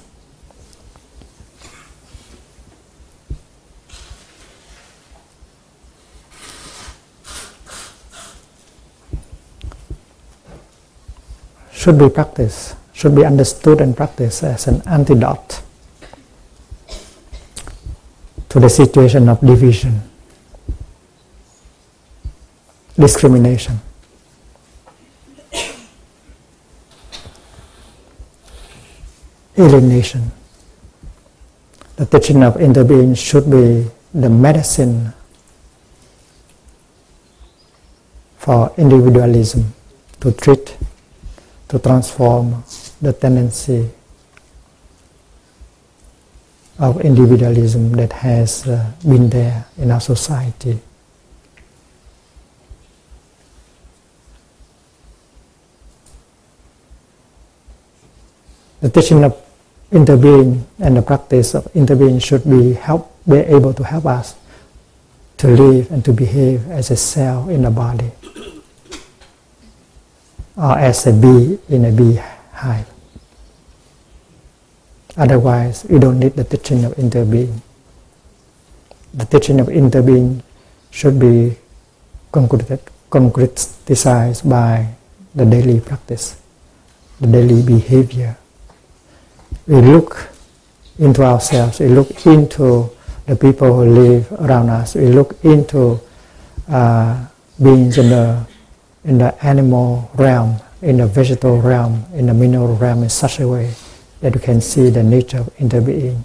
Should 11.73 11.99
be 11.99 12.11
practiced, 12.11 12.77
should 12.93 13.15
be 13.17 13.25
understood 13.25 13.81
and 13.81 13.97
practiced 13.97 14.43
as 14.43 14.67
an 14.67 14.83
antidote 14.87 15.63
to 18.51 18.61
the 18.61 18.69
situation 18.69 19.27
of 19.31 19.41
division, 19.41 20.03
discrimination. 22.99 23.81
Alienation. 29.59 30.31
The 31.97 32.07
teaching 32.07 32.43
of 32.45 32.55
interbeing 32.55 33.17
should 33.19 33.51
be 33.51 33.91
the 34.15 34.31
medicine 34.31 35.13
for 38.37 38.73
individualism 38.79 39.75
to 40.21 40.33
treat, 40.33 40.77
to 41.69 41.79
transform 41.79 42.63
the 43.03 43.13
tendency 43.13 43.91
of 46.79 47.01
individualism 47.01 47.93
that 47.93 48.13
has 48.13 48.67
uh, 48.69 48.93
been 49.03 49.29
there 49.29 49.67
in 49.77 49.91
our 49.91 50.01
society. 50.01 50.79
The 58.81 58.89
teaching 58.91 59.25
of 59.25 59.48
interbeing 59.91 60.65
and 60.79 60.97
the 60.97 61.03
practice 61.03 61.55
of 61.55 61.65
interbeing 61.73 62.23
should 62.23 62.45
be 62.45 62.75
help 62.75 63.11
be 63.29 63.39
able 63.39 63.73
to 63.73 63.85
help 63.85 64.07
us 64.07 64.35
to 65.39 65.49
live 65.49 65.91
and 65.91 66.05
to 66.05 66.13
behave 66.13 66.71
as 66.71 66.91
a 66.91 66.97
cell 66.97 67.49
in 67.49 67.63
the 67.63 67.71
body 67.71 68.11
or 70.57 70.79
as 70.79 71.07
a 71.07 71.13
bee 71.13 71.59
in 71.69 71.85
a 71.85 71.93
beehive. 71.93 72.89
Otherwise, 75.17 75.87
we 75.89 75.99
don't 75.99 76.19
need 76.19 76.35
the 76.35 76.45
teaching 76.45 76.85
of 76.85 76.93
interbeing. 76.97 77.61
The 79.15 79.25
teaching 79.25 79.61
of 79.61 79.69
interbeing 79.69 80.43
should 80.91 81.19
be 81.19 81.57
concretized 82.33 84.49
by 84.49 84.89
the 85.35 85.47
daily 85.47 85.81
practice, 85.81 86.37
the 87.21 87.27
daily 87.27 87.63
behavior 87.63 88.37
we 89.69 89.83
look 89.83 90.29
into 90.99 91.23
ourselves. 91.23 91.79
We 91.79 91.89
look 91.89 92.27
into 92.27 92.91
the 93.27 93.37
people 93.37 93.77
who 93.77 93.85
live 93.85 94.33
around 94.33 94.71
us. 94.71 94.95
We 94.95 95.07
look 95.09 95.37
into 95.45 96.01
uh, 96.69 97.27
beings 97.63 97.99
in 97.99 98.09
the 98.09 98.47
in 99.05 99.19
the 99.19 99.33
animal 99.45 100.11
realm, 100.15 100.57
in 100.83 100.97
the 100.97 101.07
vegetable 101.07 101.61
realm, 101.61 102.05
in 102.15 102.27
the 102.27 102.35
mineral 102.35 102.75
realm 102.77 103.03
in 103.03 103.09
such 103.09 103.41
a 103.41 103.47
way 103.47 103.73
that 104.21 104.35
we 104.35 104.41
can 104.41 104.61
see 104.61 104.91
the 104.91 105.03
nature 105.03 105.39
of 105.39 105.55
interbeing. 105.59 106.23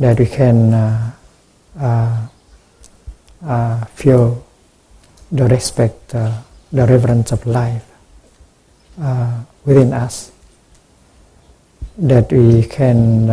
That 0.00 0.18
we 0.18 0.26
can 0.26 0.74
uh, 0.74 1.12
uh, 1.78 2.26
uh 3.44 3.84
feel 3.94 4.44
the 5.30 5.46
respect, 5.46 6.14
uh, 6.14 6.40
the 6.72 6.86
reverence 6.86 7.32
of 7.32 7.46
life 7.46 7.86
uh, 9.00 9.42
within 9.64 9.92
us. 9.92 10.33
That 11.96 12.32
we 12.32 12.64
can 12.64 13.28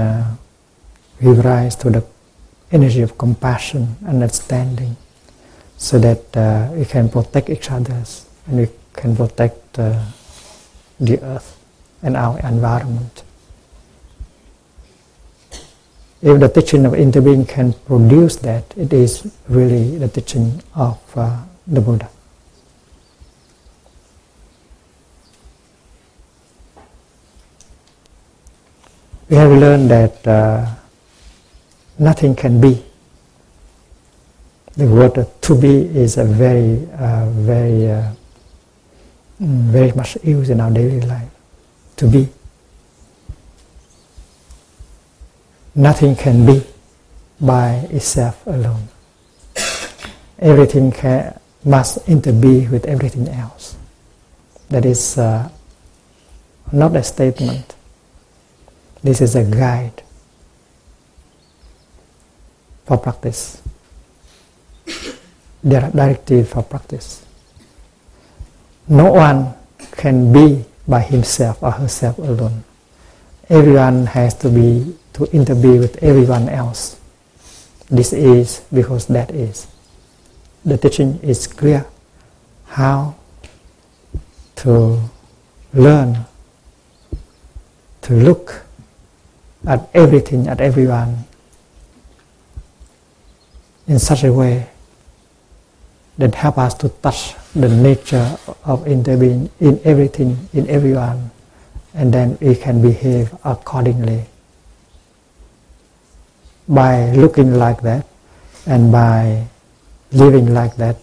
give 1.22 1.44
rise 1.46 1.76
to 1.78 1.90
the 1.90 2.04
energy 2.72 3.02
of 3.02 3.18
compassion, 3.18 3.98
understanding, 4.08 4.96
so 5.78 6.00
that 6.00 6.38
uh, 6.38 6.70
we 6.74 6.86
can 6.86 7.10
protect 7.10 7.50
each 7.50 7.72
other 7.72 8.04
and 8.48 8.58
we 8.58 8.70
can 8.94 9.16
protect 9.16 9.80
uh, 9.80 10.04
the 11.00 11.22
earth 11.24 11.58
and 12.04 12.16
our 12.16 12.40
environment. 12.40 13.24
If 16.22 16.40
the 16.40 16.50
teaching 16.50 16.86
of 16.86 16.94
interbeing 16.94 17.48
can 17.48 17.74
produce 17.74 18.36
that, 18.38 18.64
it 18.78 18.94
is 18.94 19.32
really 19.50 19.98
the 19.98 20.08
teaching 20.08 20.62
of 20.76 21.00
uh, 21.16 21.40
the 21.66 21.82
Buddha. 21.82 22.10
We 29.32 29.38
have 29.38 29.52
learned 29.52 29.90
that 29.90 30.28
uh, 30.28 30.68
nothing 31.98 32.36
can 32.36 32.60
be. 32.60 32.84
The 34.76 34.86
word 34.86 35.26
to 35.42 35.56
be 35.56 35.88
is 35.88 36.18
a 36.18 36.26
very, 36.26 36.86
uh, 37.00 37.30
very, 37.30 37.90
uh, 37.90 38.12
mm, 39.40 39.72
very 39.72 39.94
much 39.94 40.18
used 40.22 40.50
in 40.52 40.60
our 40.60 40.70
daily 40.70 41.00
life. 41.00 41.30
To 41.96 42.10
be. 42.10 42.28
Nothing 45.76 46.18
can 46.18 46.46
be 46.46 46.66
by 47.40 47.88
itself 47.90 48.46
alone. 48.46 48.90
Everything 50.40 50.92
can, 50.92 51.40
must 51.64 52.06
interbe 52.06 52.70
with 52.70 52.84
everything 52.86 53.30
else. 53.30 53.78
That 54.68 54.84
is 54.84 55.18
uh, 55.18 55.48
not 56.74 56.98
a 56.98 57.04
statement. 57.04 57.76
This 59.04 59.22
is 59.22 59.36
a 59.36 59.44
guide 59.44 60.04
for 62.86 62.98
practice. 62.98 63.62
There 65.64 65.84
are 65.84 65.92
directives 65.92 66.50
for 66.50 66.62
practice. 66.64 67.26
No 68.88 69.14
one 69.14 69.54
can 69.98 70.34
be 70.34 70.66
by 70.88 71.02
himself 71.02 71.62
or 71.64 71.72
herself 71.72 72.18
alone. 72.18 72.64
Everyone 73.50 74.06
has 74.06 74.34
to 74.40 74.50
be 74.50 74.96
to 75.14 75.26
interbe 75.34 75.80
with 75.80 76.02
everyone 76.04 76.50
else. 76.50 77.00
This 77.90 78.14
is 78.14 78.62
because 78.74 79.08
that 79.08 79.32
is. 79.32 79.68
The 80.64 80.78
teaching 80.78 81.20
is 81.24 81.48
clear 81.48 81.86
how 82.68 83.16
to 84.58 85.00
learn 85.74 86.26
to 88.04 88.14
look 88.14 88.64
at 89.66 89.90
everything, 89.94 90.48
at 90.48 90.60
everyone 90.60 91.26
in 93.88 94.00
such 94.00 94.24
a 94.24 94.32
way 94.32 94.68
that 96.18 96.36
help 96.36 96.58
us 96.58 96.74
to 96.76 96.90
touch 97.02 97.36
the 97.56 97.68
nature 97.68 98.38
of 98.64 98.86
interbeing 98.86 99.50
in 99.60 99.80
everything, 99.84 100.50
in 100.54 100.70
everyone, 100.70 101.32
and 101.94 102.14
then 102.14 102.38
we 102.42 102.56
can 102.56 102.82
behave 102.82 103.34
accordingly. 103.44 104.26
By 106.68 107.12
looking 107.12 107.56
like 107.56 107.82
that 107.82 108.06
and 108.66 108.92
by 108.92 109.48
living 110.12 110.54
like 110.54 110.76
that, 110.78 110.98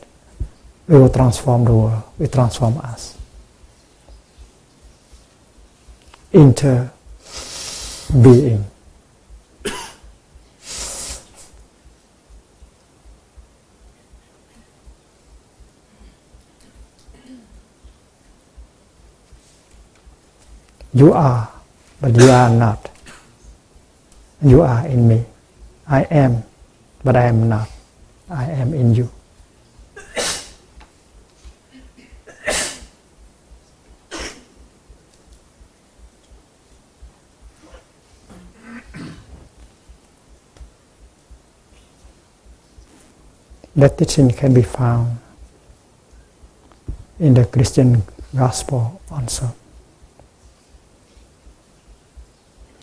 we 0.87 0.99
will 0.99 1.11
transform 1.11 1.65
the 1.65 1.75
world, 1.75 2.03
we 2.19 2.27
transform 2.29 2.79
us. 2.79 3.19
Inter 6.33 6.91
being. 8.11 8.65
You 20.95 21.13
are, 21.13 21.47
but 22.01 22.17
you 22.17 22.31
are 22.31 22.51
not. 22.51 22.91
You 24.43 24.63
are 24.63 24.87
in 24.89 25.07
me. 25.07 25.25
I 25.87 26.03
am, 26.11 26.43
but 27.05 27.15
I 27.15 27.25
am 27.29 27.49
not. 27.49 27.69
I 28.31 28.45
am 28.51 28.73
in 28.73 28.95
you. 28.95 29.11
That 43.77 43.99
teaching 43.99 44.31
can 44.31 44.55
be 44.55 44.63
found 44.63 45.19
in 47.19 47.35
the 47.35 47.45
Christian 47.45 48.03
gospel 48.35 49.01
also. 49.11 49.55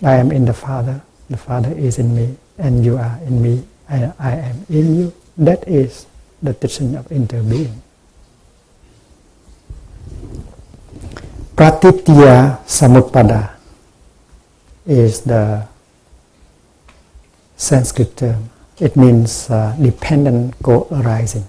I 0.03 0.15
am 0.15 0.31
in 0.31 0.45
the 0.45 0.53
Father, 0.53 1.01
the 1.29 1.37
Father 1.37 1.71
is 1.71 1.99
in 1.99 2.15
me, 2.15 2.35
and 2.57 2.83
you 2.83 2.97
are 2.97 3.19
in 3.25 3.41
me, 3.41 3.63
and 3.87 4.13
I 4.19 4.31
am 4.51 4.65
in 4.69 4.95
you. 4.95 5.13
That 5.37 5.67
is 5.67 6.05
the 6.41 6.53
teaching 6.53 6.95
of 6.95 7.07
interbeing. 7.09 7.79
Pratitya 11.55 12.59
Samutpada 12.67 13.55
is 14.85 15.21
the 15.21 15.63
Sanskrit 17.55 18.17
term. 18.17 18.51
It 18.79 18.95
means 18.95 19.49
uh, 19.49 19.75
dependent 19.81 20.55
co-arising. 20.61 21.45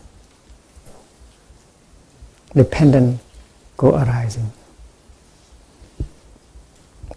Dependent 2.54 3.20
co-arising 3.76 4.52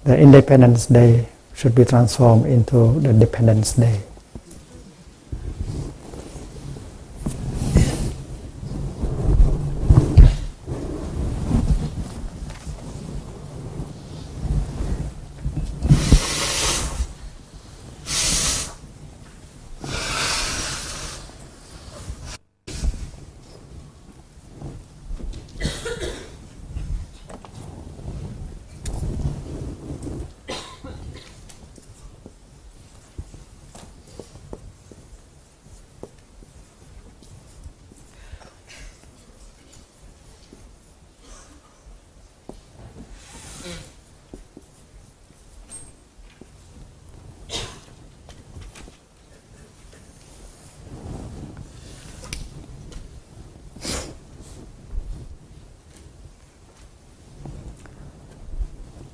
the 0.03 0.17
Independence 0.17 0.87
Day 0.87 1.27
should 1.53 1.75
be 1.75 1.85
transformed 1.85 2.45
into 2.45 2.99
the 2.99 3.13
Dependence 3.13 3.73
Day. 3.73 4.01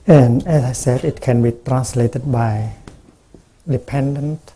And 0.08 0.46
as 0.48 0.64
I 0.64 0.74
said, 0.74 1.04
it 1.04 1.20
can 1.20 1.42
be 1.42 1.52
translated 1.52 2.32
by 2.32 2.74
dependent, 3.68 4.54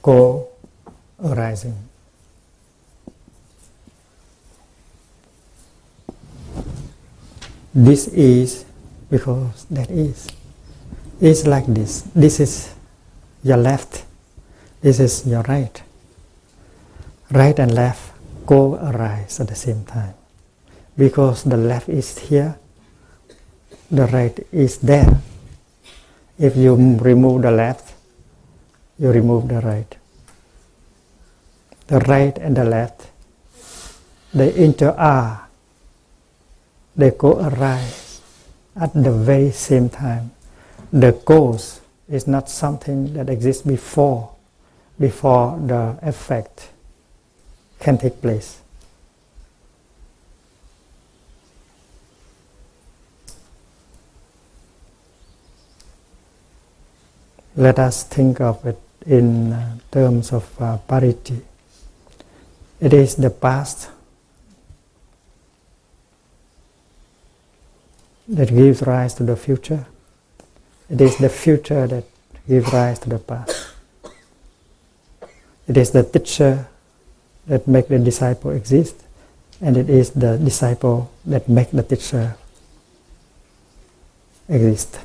co 0.00 0.48
arising. 1.22 1.76
This 7.74 8.08
is 8.08 8.64
because 9.10 9.64
that 9.70 9.90
is. 9.90 10.28
It's 11.20 11.46
like 11.46 11.66
this. 11.66 12.02
This 12.14 12.40
is 12.40 12.74
your 13.42 13.56
left. 13.56 14.04
This 14.80 15.00
is 15.00 15.26
your 15.26 15.42
right. 15.42 15.82
Right 17.30 17.58
and 17.58 17.74
left 17.74 18.12
go 18.46 18.74
arise 18.76 19.40
at 19.40 19.48
the 19.48 19.54
same 19.54 19.84
time. 19.84 20.14
Because 20.96 21.44
the 21.44 21.56
left 21.56 21.88
is 21.88 22.18
here, 22.18 22.58
the 23.90 24.06
right 24.06 24.38
is 24.52 24.78
there. 24.78 25.20
If 26.38 26.56
you 26.56 26.74
remove 26.74 27.42
the 27.42 27.50
left, 27.50 27.94
you 28.98 29.10
remove 29.10 29.48
the 29.48 29.60
right. 29.60 29.96
The 31.86 31.98
right 32.00 32.36
and 32.38 32.56
the 32.56 32.64
left, 32.64 33.08
they 34.32 34.54
inter-are, 34.54 35.48
they 36.96 37.10
co 37.10 37.38
arise 37.38 38.20
at 38.76 38.94
the 38.94 39.12
very 39.12 39.50
same 39.50 39.88
time. 39.90 40.32
The 40.92 41.12
cause 41.12 41.80
is 42.08 42.26
not 42.26 42.48
something 42.48 43.12
that 43.14 43.28
exists 43.28 43.62
before, 43.62 44.32
before 44.98 45.58
the 45.66 45.98
effect 46.02 46.70
can 47.80 47.98
take 47.98 48.20
place. 48.22 48.61
Let 57.56 57.78
us 57.78 58.04
think 58.04 58.40
of 58.40 58.64
it 58.64 58.80
in 59.06 59.52
uh, 59.52 59.78
terms 59.90 60.32
of 60.32 60.48
uh, 60.60 60.78
parity. 60.78 61.42
It 62.80 62.92
is 62.92 63.16
the 63.16 63.30
past 63.30 63.90
that 68.28 68.48
gives 68.48 68.82
rise 68.82 69.14
to 69.14 69.24
the 69.24 69.36
future. 69.36 69.86
It 70.88 71.00
is 71.00 71.18
the 71.18 71.28
future 71.28 71.86
that 71.86 72.04
gives 72.48 72.72
rise 72.72 72.98
to 73.00 73.10
the 73.10 73.18
past. 73.18 73.68
It 75.68 75.76
is 75.76 75.90
the 75.90 76.02
teacher 76.02 76.66
that 77.46 77.68
make 77.68 77.88
the 77.88 77.98
disciple 77.98 78.50
exist, 78.50 78.96
and 79.60 79.76
it 79.76 79.90
is 79.90 80.10
the 80.10 80.38
disciple 80.38 81.10
that 81.26 81.48
make 81.48 81.70
the 81.70 81.82
teacher 81.82 82.36
exist. 84.48 84.98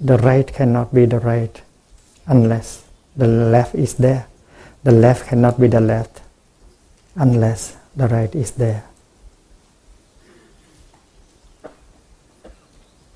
The 0.00 0.18
right 0.18 0.46
cannot 0.46 0.92
be 0.92 1.06
the 1.06 1.20
right 1.20 1.62
unless 2.26 2.84
the 3.16 3.26
left 3.26 3.74
is 3.74 3.94
there. 3.94 4.26
The 4.84 4.92
left 4.92 5.26
cannot 5.26 5.58
be 5.58 5.68
the 5.68 5.80
left 5.80 6.20
unless 7.16 7.76
the 7.96 8.06
right 8.08 8.34
is 8.34 8.50
there. 8.52 8.84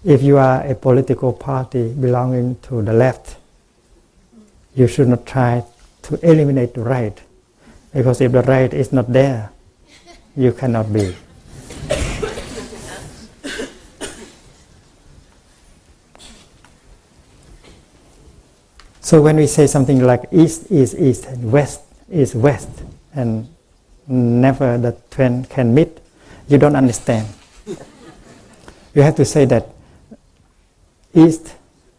If 0.05 0.23
you 0.23 0.39
are 0.39 0.63
a 0.65 0.75
political 0.75 1.35
party 1.35 1.93
belonging 1.93 2.57
to 2.63 2.81
the 2.81 2.95
left, 2.95 3.37
you 4.75 4.89
should 4.89 5.09
not 5.09 5.27
try 5.27 5.63
to 6.03 6.27
eliminate 6.27 6.73
the 6.73 6.81
right. 6.81 7.21
Because 7.93 8.23
if 8.23 8.33
the 8.33 8.43
right 8.43 8.73
is 8.73 8.93
not 8.93 9.13
there, 9.13 9.51
you 10.35 10.53
cannot 10.53 10.91
be. 10.91 11.15
So 19.11 19.21
when 19.21 19.35
we 19.35 19.49
say 19.49 19.67
something 19.67 19.99
like 20.05 20.23
east 20.31 20.71
is 20.71 20.95
east 20.95 21.27
and 21.27 21.51
west 21.51 21.83
is 22.09 22.33
west 22.33 22.71
and 23.13 23.49
never 24.07 24.79
the 24.79 24.93
twin 25.11 25.45
can 25.47 25.75
meet, 25.75 25.99
you 26.47 26.57
don't 26.59 26.77
understand. 26.77 27.27
you 28.95 29.03
have 29.03 29.17
to 29.17 29.25
say 29.25 29.45
that 29.47 29.67
east 31.13 31.57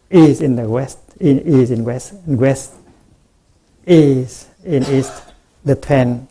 is 0.08 0.40
in 0.40 0.56
the 0.56 0.66
west, 0.66 1.00
in, 1.20 1.40
is 1.40 1.70
in 1.70 1.84
west, 1.84 2.14
and 2.26 2.40
west 2.40 2.72
is 3.84 4.48
in 4.64 4.82
east, 4.84 5.12
the 5.66 5.74
ten 5.74 6.26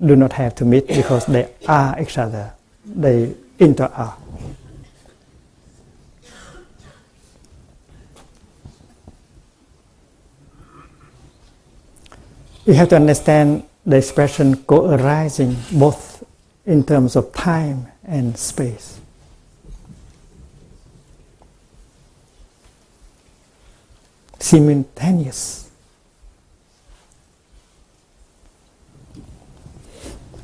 do 0.00 0.14
not 0.14 0.32
have 0.34 0.54
to 0.54 0.64
meet 0.64 0.86
because 0.86 1.26
they 1.26 1.50
are 1.66 2.00
each 2.00 2.16
other. 2.16 2.52
They 2.84 3.34
inter 3.58 3.86
are. 3.86 4.16
We 12.66 12.74
have 12.74 12.88
to 12.88 12.96
understand 12.96 13.62
the 13.84 13.96
expression 13.96 14.56
co-arising 14.64 15.56
both 15.72 16.24
in 16.66 16.84
terms 16.84 17.14
of 17.16 17.32
time 17.32 17.86
and 18.04 18.36
space. 18.36 19.00
Simultaneous 24.38 25.66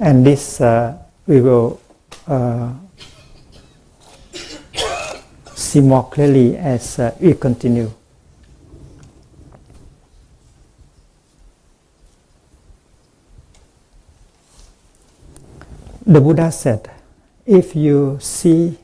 And 0.03 0.27
this 0.27 0.61
uh, 0.61 0.99
we 1.29 1.41
will 1.41 1.81
uh, 2.27 2.73
see 5.55 5.81
more 5.81 6.09
clearly 6.11 6.57
as 6.57 6.99
uh, 6.99 7.15
we 7.21 7.35
continue. 7.35 7.89
The 16.05 16.21
Buddha 16.21 16.51
said, 16.51 16.91
if 17.47 17.77
you 17.77 18.19
see 18.21 18.77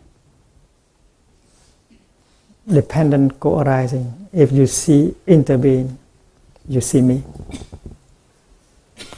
dependent 2.71 3.41
co-arising, 3.41 4.29
if 4.33 4.53
you 4.53 4.69
see 4.69 5.17
interbeing, 5.27 5.97
you 6.69 6.81
see 6.81 7.01
me. 7.01 7.25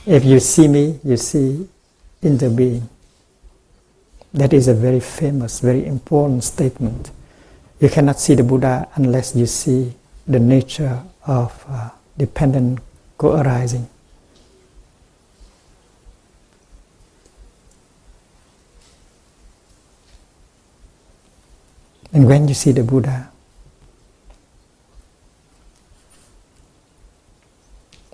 If 0.07 0.25
you 0.25 0.41
see 0.41 0.67
me, 0.67 0.99
you 1.05 1.19
see 1.19 1.69
interbeing. 2.23 2.89
That 4.33 4.55
is 4.55 4.69
a 4.69 4.75
very 4.75 5.01
famous, 5.01 5.61
very 5.61 5.85
important 5.85 6.45
statement. 6.45 7.11
You 7.81 7.91
cannot 7.91 8.19
see 8.19 8.35
the 8.35 8.45
Buddha 8.45 8.89
unless 8.95 9.37
you 9.37 9.45
see 9.45 9.93
the 10.27 10.39
nature 10.39 11.03
of 11.27 11.65
uh, 11.69 11.91
dependent 12.17 12.79
co-arising. 13.19 13.89
And 22.13 22.27
when 22.27 22.49
you 22.49 22.55
see 22.55 22.73
the 22.73 22.83
Buddha, 22.83 23.31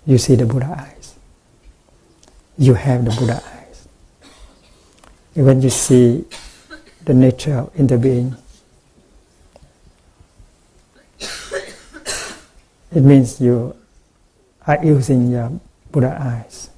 you 0.05 0.19
see 0.19 0.35
the 0.35 0.47
Buddha 0.47 0.75
eyes. 0.79 1.15
You 2.59 2.75
have 2.75 3.05
the 3.05 3.11
Buddha 3.11 3.43
eyes 3.43 3.57
when 5.45 5.61
you 5.61 5.69
see 5.69 6.25
the 7.05 7.13
nature 7.13 7.59
of 7.59 7.75
interbeing, 7.75 8.37
it 12.91 13.03
means 13.03 13.41
you 13.41 13.77
are 14.67 14.83
using 14.83 15.31
your 15.31 15.61
Buddha 15.93 16.17
eyes. 16.19 16.71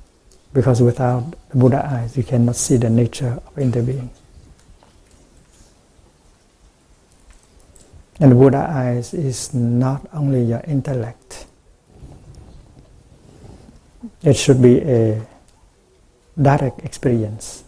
Because 0.52 0.82
without 0.82 1.30
the 1.50 1.56
Buddha 1.56 1.86
eyes, 1.86 2.16
you 2.16 2.24
cannot 2.24 2.56
see 2.56 2.76
the 2.76 2.90
nature 2.90 3.40
of 3.46 3.54
interbeing. 3.54 4.08
And 8.20 8.34
Buddha 8.34 8.66
eyes 8.68 9.14
is 9.14 9.54
not 9.54 10.02
only 10.12 10.42
your 10.42 10.60
intellect. 10.66 11.46
It 14.22 14.34
should 14.36 14.60
be 14.60 14.80
a 14.82 15.22
direct 16.40 16.80
experience. 16.84 17.62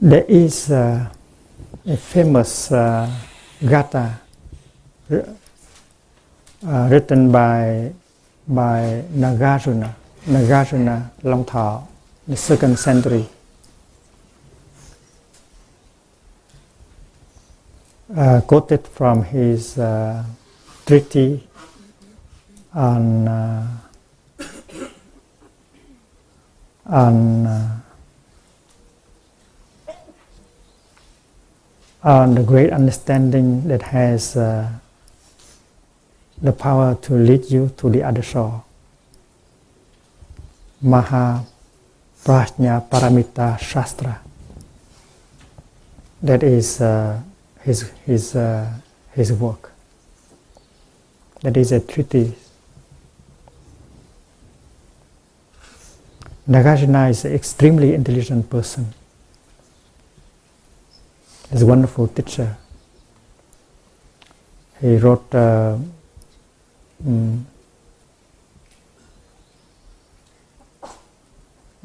There 0.00 0.24
is 0.28 0.70
uh, 0.70 1.10
a 1.86 1.96
famous 1.96 2.70
uh, 2.70 3.10
gatha 3.66 4.20
uh, 5.10 6.88
written 6.90 7.32
by 7.32 7.92
by 8.46 9.02
Nagarjuna, 9.14 9.94
Nagarjuna 10.26 11.10
Long 11.24 11.44
Thọ, 11.44 11.82
the 12.26 12.36
second 12.36 12.78
century. 12.78 13.28
Uh, 18.16 18.40
quoted 18.40 18.88
from 18.88 19.22
his 19.22 19.76
uh, 19.76 20.24
treatise 20.86 21.42
on 22.72 23.28
uh, 23.28 23.68
on 26.86 27.46
uh, 27.46 27.80
on 32.02 32.34
the 32.34 32.42
great 32.42 32.72
understanding 32.72 33.68
that 33.68 33.82
has 33.82 34.38
uh, 34.38 34.66
the 36.40 36.52
power 36.52 36.94
to 37.02 37.12
lead 37.12 37.44
you 37.50 37.70
to 37.76 37.90
the 37.90 38.02
other 38.02 38.22
shore. 38.22 38.64
Maha 40.80 41.44
Prajna 42.24 42.88
Paramita 42.88 43.58
Shastra. 43.58 44.18
That 46.22 46.42
is 46.42 46.80
uh, 46.80 47.20
his, 47.68 47.92
his, 48.06 48.34
uh, 48.34 48.66
his 49.12 49.30
work. 49.30 49.72
That 51.42 51.54
is 51.58 51.70
a 51.70 51.80
treatise. 51.80 52.32
Nagarjuna 56.48 57.10
is 57.10 57.26
an 57.26 57.34
extremely 57.34 57.92
intelligent 57.92 58.48
person. 58.48 58.86
He's 61.50 61.60
a 61.60 61.66
wonderful 61.66 62.08
teacher. 62.08 62.56
He 64.80 64.96
wrote 64.96 65.34
uh, 65.34 65.76
mm, 67.04 67.42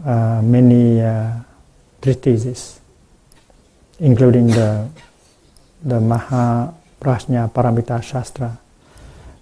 uh, 0.06 0.42
many 0.42 1.02
uh, 1.02 1.32
treatises, 2.02 2.80
including 4.00 4.48
the 4.48 4.88
the 5.84 6.00
Maha 6.00 6.74
Prajna 7.00 7.52
Paramita 7.52 8.02
Shastra. 8.02 8.58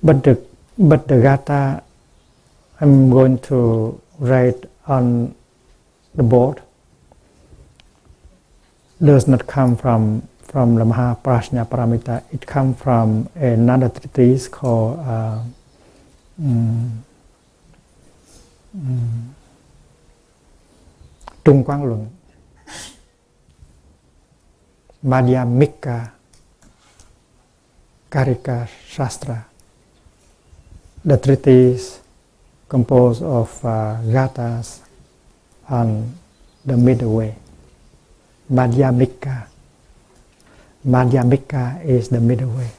But 0.03 0.23
the 0.23 0.41
but 0.77 1.07
the 1.07 1.21
Gata 1.21 1.83
I'm 2.81 3.09
going 3.11 3.37
to 3.53 4.01
write 4.17 4.65
on 4.87 5.35
the 6.15 6.23
board 6.23 6.61
does 8.97 9.27
not 9.27 9.45
come 9.45 9.77
from 9.77 10.27
from 10.49 10.75
the 10.75 10.85
Maha 10.85 11.15
Prajna 11.23 11.65
Paramita. 11.69 12.23
It 12.33 12.45
comes 12.45 12.77
from 12.81 13.29
another 13.35 13.89
treatise 13.89 14.47
called 14.47 14.99
uh, 14.99 15.39
mm, 16.41 16.89
mm, 18.75 18.81
um, 18.81 18.81
um, 18.81 19.35
Trung 21.45 21.63
Quang 21.63 21.83
Luận 21.85 22.05
Madhyamika 25.05 26.11
Karika 28.11 28.67
Shastra. 28.87 29.45
The 31.05 31.17
treatise 31.17 32.01
composed 32.67 33.23
of 33.23 33.49
uh, 33.63 34.03
gathas 34.03 34.81
and 35.69 36.13
the 36.65 36.75
middle 36.75 37.15
way. 37.15 37.35
Madhyamika. 38.51 39.47
Madhyamika 40.85 41.85
is 41.85 42.09
the 42.09 42.19
middle 42.19 42.49
way. 42.49 42.69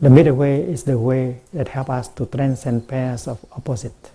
The 0.00 0.10
middle 0.10 0.36
way 0.36 0.62
is 0.62 0.84
the 0.84 0.96
way 0.96 1.40
that 1.52 1.66
helps 1.68 1.90
us 1.90 2.08
to 2.14 2.26
transcend 2.26 2.86
pairs 2.86 3.26
of 3.26 3.44
opposite. 3.50 4.12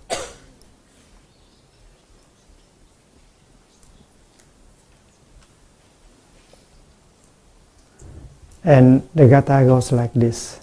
And 8.64 9.06
the 9.14 9.28
gatha 9.28 9.62
goes 9.66 9.92
like 9.92 10.14
this. 10.14 10.58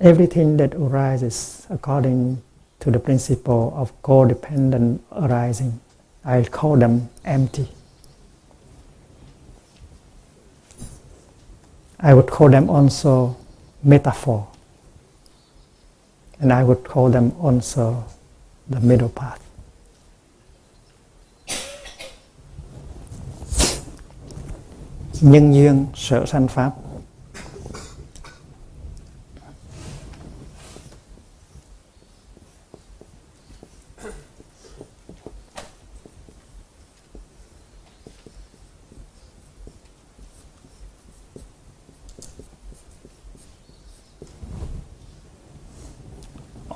Everything 0.00 0.56
that 0.58 0.74
arises 0.74 1.66
according 1.68 2.40
to 2.78 2.90
the 2.90 3.00
principle 3.00 3.74
of 3.76 3.92
codependent 4.02 5.00
arising, 5.12 5.80
I 6.24 6.44
call 6.44 6.76
them 6.76 7.10
empty. 7.24 7.68
I 11.98 12.14
would 12.14 12.28
call 12.28 12.48
them 12.48 12.70
also 12.70 13.36
metaphor. 13.82 14.48
And 16.38 16.52
I 16.52 16.64
would 16.64 16.84
call 16.84 17.10
them 17.10 17.34
also 17.38 18.04
the 18.68 18.80
middle 18.80 19.10
path. 19.10 19.39
Nhân 25.20 25.54
duyên 25.54 25.86
sở 25.94 26.26
sanh 26.26 26.48
pháp. 26.48 26.72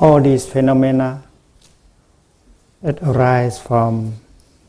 All 0.00 0.22
these 0.24 0.46
phenomena 0.52 1.18
it 2.82 2.98
arise 3.02 3.58
from 3.58 4.12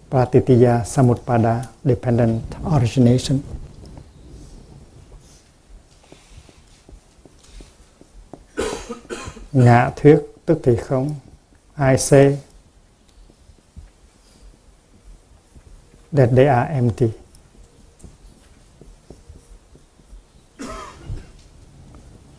Pratitya 0.09 0.85
Samutpada 0.85 1.67
dependent 1.83 2.41
origination. 2.63 3.43
Ngạ 9.55 9.91
thuyết, 9.95 10.19
tức 10.45 10.59
thì 10.63 10.75
không. 10.75 11.15
I 11.77 11.97
say 11.97 12.37
that 16.11 16.29
they 16.35 16.47
are 16.47 16.73
empty 16.73 17.09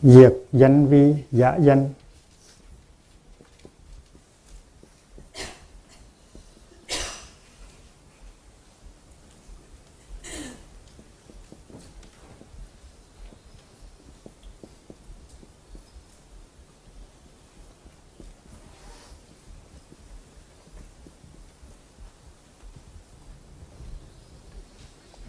diệt 0.03 0.33
danh 0.53 0.87
vi, 0.87 1.15
giả 1.31 1.55
danh. 1.55 1.89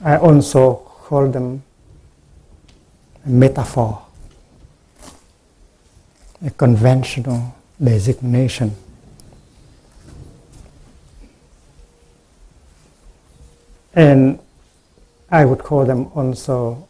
I 0.08 0.16
also 0.16 0.74
call 1.04 1.28
them 1.28 1.62
a 3.26 3.28
metaphor, 3.28 4.00
a 6.42 6.48
conventional 6.48 7.54
designation. 7.78 8.74
And 13.92 14.38
I 15.30 15.44
would 15.44 15.58
call 15.58 15.84
them 15.84 16.06
also 16.14 16.88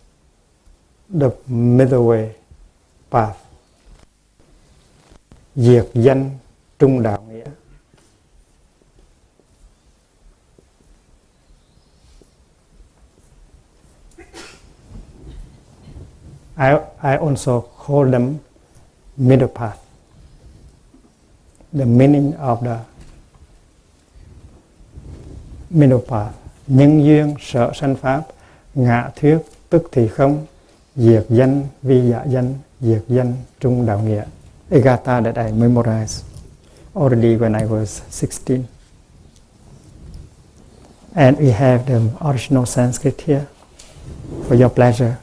the 1.09 1.33
middle 1.49 2.07
way 2.07 2.37
path. 3.11 3.37
Diệt 5.57 5.87
danh 5.95 6.31
trung 6.79 7.03
đạo 7.03 7.23
nghĩa. 7.29 7.51
I, 16.59 16.81
I 17.03 17.17
also 17.17 17.61
call 17.61 18.11
them 18.11 18.41
middle 19.17 19.49
path. 19.49 19.79
The 21.73 21.87
meaning 21.87 22.35
of 22.35 22.65
the 22.65 22.81
middle 25.71 26.01
path. 26.09 26.35
Nhân 26.67 27.05
duyên 27.05 27.35
sở 27.41 27.73
sanh 27.75 27.97
pháp, 27.97 28.27
ngạ 28.75 29.11
thuyết 29.17 29.39
tức 29.69 29.89
thì 29.93 30.09
không, 30.09 30.47
diệt 30.97 31.27
danh 31.29 31.67
vi 31.83 32.11
dạ 32.11 32.25
danh, 32.25 32.55
diệt 32.81 33.03
danh 33.09 33.35
trung 33.61 33.87
đạo 33.87 34.01
nghĩa. 34.01 34.25
Egata 34.71 35.21
that 35.21 35.37
I 35.37 35.53
memorized 35.53 36.23
already 36.95 37.37
when 37.37 37.55
I 37.55 37.65
was 37.67 38.03
16. 38.11 38.63
And 41.15 41.39
we 41.39 41.51
have 41.51 41.87
the 41.87 42.01
original 42.21 42.67
Sanskrit 42.67 43.21
here 43.27 43.47
for 44.49 44.61
your 44.61 44.71
pleasure. 44.71 45.15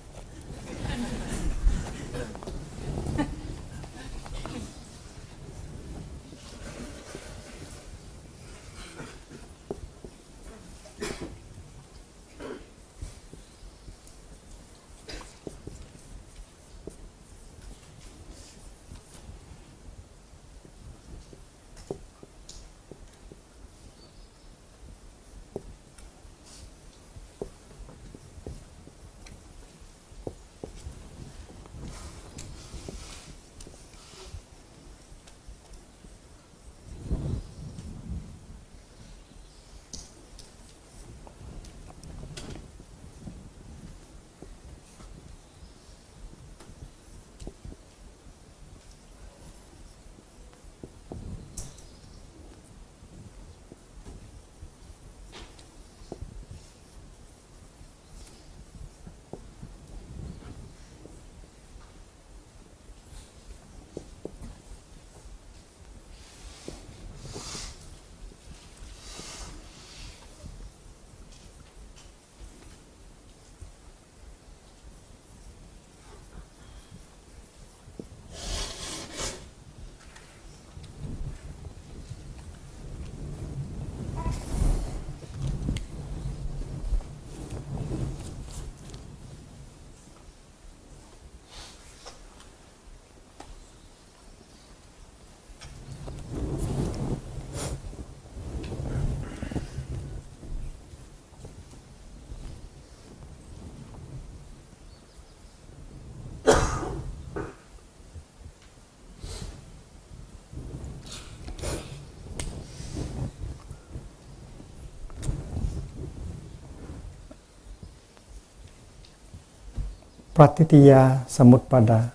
Pratitya 120.35 121.23
Samutpada, 121.31 122.11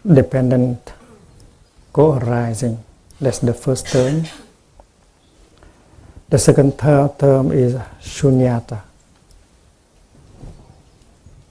dependent 0.00 0.80
co-arising. 1.92 2.78
That's 3.20 3.40
the 3.40 3.52
first 3.52 3.86
term. 3.92 4.24
The 6.30 6.38
second 6.38 6.78
ter- 6.78 7.12
term 7.18 7.52
is 7.52 7.76
Shunyata. 8.00 8.80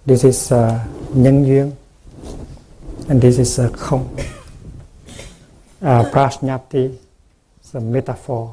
This 0.06 0.24
is 0.24 0.52
uh, 0.52 0.80
nhân 1.14 1.46
duyên, 1.46 1.72
and 3.10 3.22
this 3.22 3.38
is 3.38 3.60
uh, 3.60 3.70
không. 3.78 4.10
Uh, 5.82 6.04
prajnati 6.12 6.98
is 7.64 7.76
a 7.76 7.80
metaphor, 7.80 8.50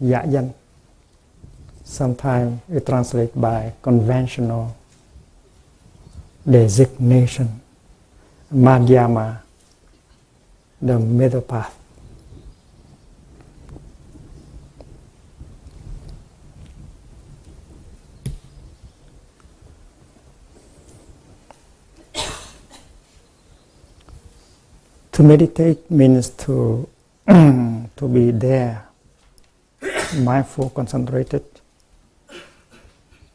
dạ 0.00 0.22
danh. 0.30 0.50
Sometimes 2.00 2.62
we 2.66 2.80
translate 2.80 3.38
by 3.38 3.74
conventional 3.82 4.74
designation. 6.48 7.60
Madhyama, 8.50 9.42
the 10.80 10.98
middle 10.98 11.42
path. 11.42 11.76
To 25.12 25.22
meditate 25.22 25.90
means 25.90 26.30
to 26.48 26.88
to 27.28 28.08
be 28.10 28.30
there, 28.30 28.88
mindful, 30.16 30.70
concentrated, 30.70 31.59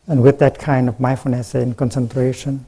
and 0.08 0.22
with 0.22 0.39
that 0.39 0.60
kind 0.60 0.88
of 0.88 0.99
mindfulness 0.99 1.56
and 1.56 1.76
concentration, 1.76 2.66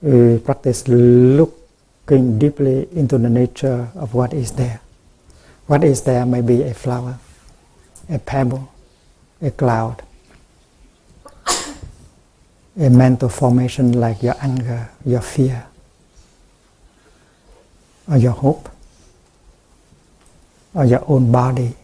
we 0.00 0.38
practice 0.38 0.88
looking 0.88 2.38
deeply 2.38 2.88
into 2.92 3.18
the 3.18 3.28
nature 3.28 3.90
of 3.94 4.14
what 4.14 4.32
is 4.32 4.52
there. 4.52 4.80
What 5.66 5.84
is 5.84 6.02
there 6.02 6.24
may 6.24 6.40
be 6.40 6.62
a 6.62 6.72
flower, 6.72 7.18
a 8.08 8.18
pebble, 8.18 8.72
a 9.42 9.50
cloud, 9.50 10.02
a 12.78 12.88
mental 12.88 13.28
formation 13.28 13.92
like 13.92 14.22
your 14.22 14.36
anger, 14.40 14.88
your 15.04 15.20
fear, 15.20 15.66
or 18.10 18.16
your 18.16 18.32
hope, 18.32 18.70
or 20.72 20.86
your 20.86 21.04
own 21.06 21.30
body, 21.30 21.76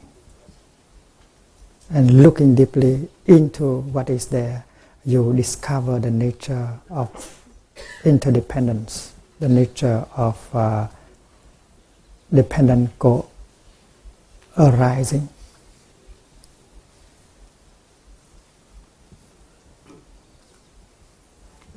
and 1.90 2.22
looking 2.22 2.54
deeply 2.54 3.08
into 3.26 3.80
what 3.80 4.10
is 4.10 4.26
there, 4.26 4.66
you 5.04 5.32
discover 5.32 5.98
the 5.98 6.10
nature 6.10 6.78
of 6.90 7.42
interdependence, 8.04 9.14
the 9.40 9.48
nature 9.48 10.04
of 10.16 10.54
uh, 10.54 10.86
dependent 12.32 12.90
co-arising. 12.98 15.28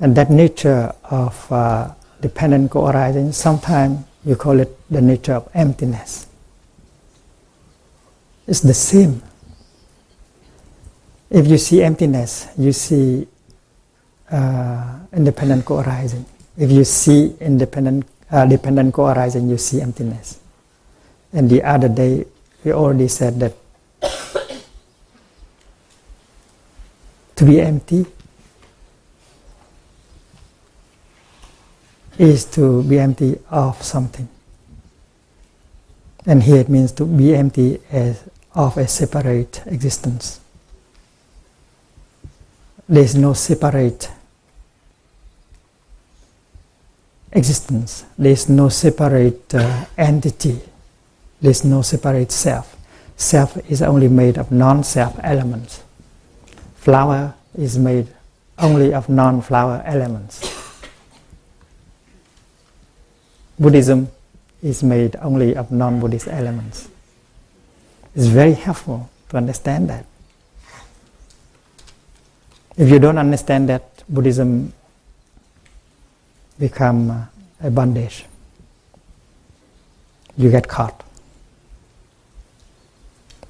And 0.00 0.16
that 0.16 0.30
nature 0.30 0.94
of 1.04 1.52
uh, 1.52 1.92
dependent 2.20 2.70
co-arising, 2.70 3.32
sometimes 3.32 4.04
you 4.24 4.36
call 4.36 4.60
it 4.60 4.78
the 4.90 5.02
nature 5.02 5.34
of 5.34 5.48
emptiness. 5.54 6.26
It's 8.46 8.60
the 8.60 8.74
same. 8.74 9.22
If 11.30 11.46
you 11.46 11.58
see 11.58 11.82
emptiness, 11.82 12.48
you 12.58 12.72
see 12.72 13.28
uh, 14.30 14.98
independent 15.12 15.64
co-arising. 15.64 16.26
If 16.58 16.70
you 16.70 16.82
see 16.84 17.36
independent 17.40 18.04
uh, 18.30 18.46
dependent 18.46 18.94
co-arising, 18.94 19.48
you 19.48 19.56
see 19.58 19.80
emptiness. 19.80 20.40
And 21.32 21.48
the 21.48 21.62
other 21.62 21.88
day, 21.88 22.26
we 22.64 22.72
already 22.72 23.08
said 23.08 23.38
that 23.40 23.54
to 27.36 27.44
be 27.44 27.60
empty 27.60 28.06
is 32.18 32.44
to 32.44 32.82
be 32.82 32.98
empty 32.98 33.38
of 33.50 33.80
something. 33.82 34.28
And 36.26 36.42
here 36.42 36.56
it 36.56 36.68
means 36.68 36.92
to 36.92 37.06
be 37.06 37.34
empty 37.34 37.80
as 37.90 38.28
of 38.54 38.76
a 38.76 38.86
separate 38.86 39.62
existence. 39.66 40.39
There 42.90 43.04
is 43.04 43.14
no 43.14 43.34
separate 43.34 44.10
existence. 47.30 48.04
There 48.18 48.32
is 48.32 48.48
no 48.48 48.68
separate 48.68 49.54
uh, 49.54 49.84
entity. 49.96 50.58
There 51.40 51.52
is 51.52 51.64
no 51.64 51.82
separate 51.82 52.32
self. 52.32 52.76
Self 53.16 53.56
is 53.70 53.80
only 53.80 54.08
made 54.08 54.38
of 54.38 54.50
non-self 54.50 55.20
elements. 55.22 55.84
Flower 56.74 57.34
is 57.56 57.78
made 57.78 58.08
only 58.58 58.92
of 58.92 59.08
non-flower 59.08 59.84
elements. 59.86 60.42
Buddhism 63.56 64.08
is 64.64 64.82
made 64.82 65.14
only 65.22 65.54
of 65.54 65.70
non-Buddhist 65.70 66.26
elements. 66.26 66.88
It's 68.16 68.26
very 68.26 68.54
helpful 68.54 69.08
to 69.28 69.36
understand 69.36 69.88
that. 69.90 70.06
If 72.80 72.88
you 72.88 72.98
don't 72.98 73.18
understand 73.18 73.68
that, 73.68 73.84
Buddhism 74.08 74.72
become 76.58 77.28
a 77.62 77.70
bondage. 77.70 78.24
You 80.38 80.50
get 80.50 80.66
caught. 80.66 81.04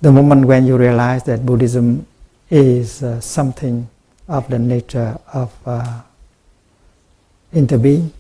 The 0.01 0.11
moment 0.11 0.47
when 0.47 0.67
you 0.67 0.77
realize 0.77 1.23
that 1.31 1.47
Buddhism 1.47 2.09
is 2.51 3.05
uh, 3.05 3.21
something 3.21 3.89
of 4.27 4.49
the 4.49 4.59
nature 4.59 5.17
of 5.33 5.55
uh, 5.65 6.01
interbeing, 7.55 8.11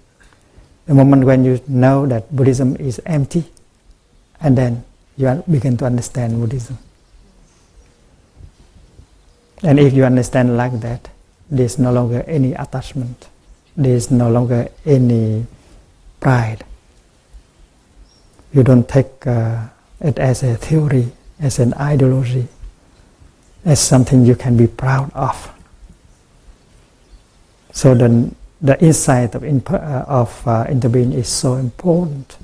the 0.86 0.94
moment 0.94 1.24
when 1.24 1.44
you 1.44 1.61
know 1.66 2.06
that 2.06 2.30
Buddhism 2.30 2.76
is 2.76 3.00
empty, 3.04 3.50
and 4.40 4.56
then 4.56 4.84
you 5.16 5.42
begin 5.50 5.76
to 5.78 5.86
understand 5.86 6.38
Buddhism. 6.38 6.78
And 9.62 9.78
if 9.78 9.92
you 9.92 10.04
understand 10.04 10.56
like 10.56 10.80
that, 10.80 11.11
there 11.50 11.66
is 11.66 11.78
no 11.78 11.92
longer 11.92 12.22
any 12.26 12.54
attachment 12.54 13.28
there 13.76 13.94
is 13.94 14.11
no 14.11 14.30
longer 14.30 14.68
any 14.84 15.46
pride. 16.20 16.64
You 18.52 18.62
don't 18.62 18.88
take 18.88 19.26
uh, 19.26 19.68
it 20.00 20.18
as 20.18 20.42
a 20.42 20.56
theory, 20.56 21.12
as 21.38 21.58
an 21.58 21.72
ideology, 21.74 22.48
as 23.64 23.80
something 23.80 24.26
you 24.26 24.34
can 24.34 24.56
be 24.56 24.66
proud 24.66 25.11
of. 25.14 25.50
So 27.72 27.94
the, 27.94 28.34
the 28.61 28.82
insight 28.84 29.34
of, 29.34 29.44
uh, 29.44 30.04
of 30.08 30.46
uh, 30.46 30.66
interbeing 30.66 31.14
is 31.14 31.28
so 31.28 31.54
important. 31.54 32.36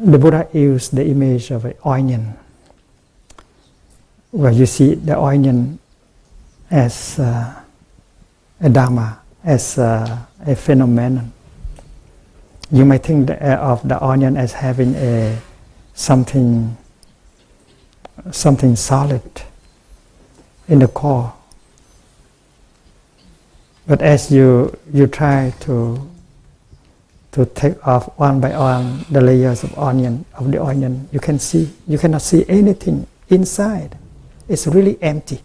The 0.00 0.18
Buddha 0.18 0.48
used 0.52 0.94
the 0.94 1.06
image 1.06 1.50
of 1.50 1.64
an 1.64 1.74
onion, 1.84 2.34
where 4.30 4.52
you 4.52 4.66
see 4.66 4.94
the 4.94 5.18
onion 5.18 5.78
as 6.70 7.18
uh, 7.18 7.62
a 8.60 8.68
dharma, 8.68 9.20
as 9.44 9.78
uh, 9.78 10.18
a 10.46 10.54
phenomenon. 10.56 11.32
You 12.70 12.84
may 12.84 12.98
think 12.98 13.30
uh, 13.30 13.34
of 13.60 13.86
the 13.88 14.02
onion 14.02 14.36
as 14.36 14.52
having 14.52 14.94
a 14.96 15.38
something, 15.94 16.76
something 18.30 18.76
solid 18.76 19.22
in 20.68 20.80
the 20.80 20.88
core. 20.88 21.32
But 23.86 24.02
as 24.02 24.32
you 24.32 24.76
you 24.92 25.06
try 25.06 25.54
to 25.60 26.10
to 27.36 27.44
take 27.44 27.76
off 27.86 28.08
one 28.18 28.40
by 28.40 28.48
one 28.56 29.04
the 29.10 29.20
layers 29.20 29.62
of 29.62 29.78
onion 29.78 30.24
of 30.40 30.50
the 30.50 30.56
onion. 30.56 31.06
You 31.12 31.20
can 31.20 31.38
see 31.38 31.68
you 31.86 31.98
cannot 31.98 32.22
see 32.22 32.46
anything 32.48 33.06
inside. 33.28 33.98
It's 34.48 34.66
really 34.66 34.96
empty. 35.02 35.44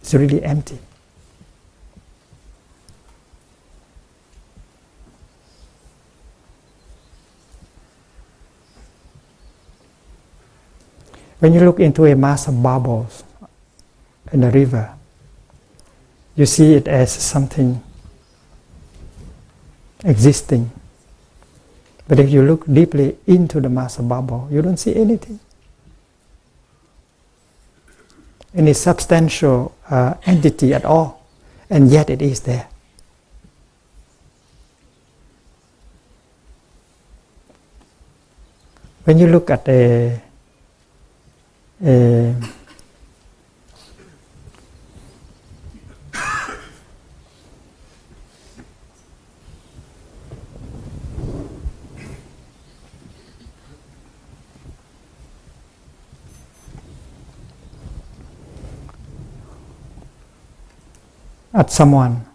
It's 0.00 0.14
really 0.14 0.40
empty. 0.40 0.78
When 11.40 11.52
you 11.54 11.60
look 11.64 11.80
into 11.80 12.04
a 12.04 12.14
mass 12.14 12.46
of 12.46 12.62
bubbles 12.62 13.24
in 14.30 14.42
the 14.42 14.50
river, 14.52 14.94
you 16.40 16.46
see 16.46 16.72
it 16.72 16.88
as 16.88 17.12
something 17.12 17.82
existing. 20.02 20.70
But 22.08 22.18
if 22.18 22.30
you 22.30 22.42
look 22.42 22.64
deeply 22.64 23.18
into 23.26 23.60
the 23.60 23.68
mass 23.68 23.98
of 23.98 24.08
bubble, 24.08 24.48
you 24.50 24.62
don't 24.62 24.78
see 24.78 24.96
anything. 24.96 25.38
Any 28.54 28.72
substantial 28.72 29.74
uh, 29.90 30.14
entity 30.24 30.72
at 30.72 30.86
all, 30.86 31.22
and 31.68 31.90
yet 31.90 32.08
it 32.08 32.22
is 32.22 32.40
there. 32.40 32.68
When 39.04 39.18
you 39.18 39.26
look 39.26 39.50
at 39.50 39.68
a, 39.68 40.22
a 41.84 42.34
at 61.52 61.70
someone. 61.70 62.26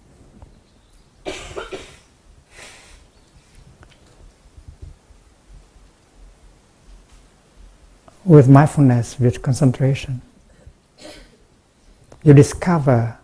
With 8.24 8.49
mindfulness, 8.49 9.20
with 9.20 9.41
concentration, 9.43 10.22
you 12.24 12.34
discover 12.34 13.18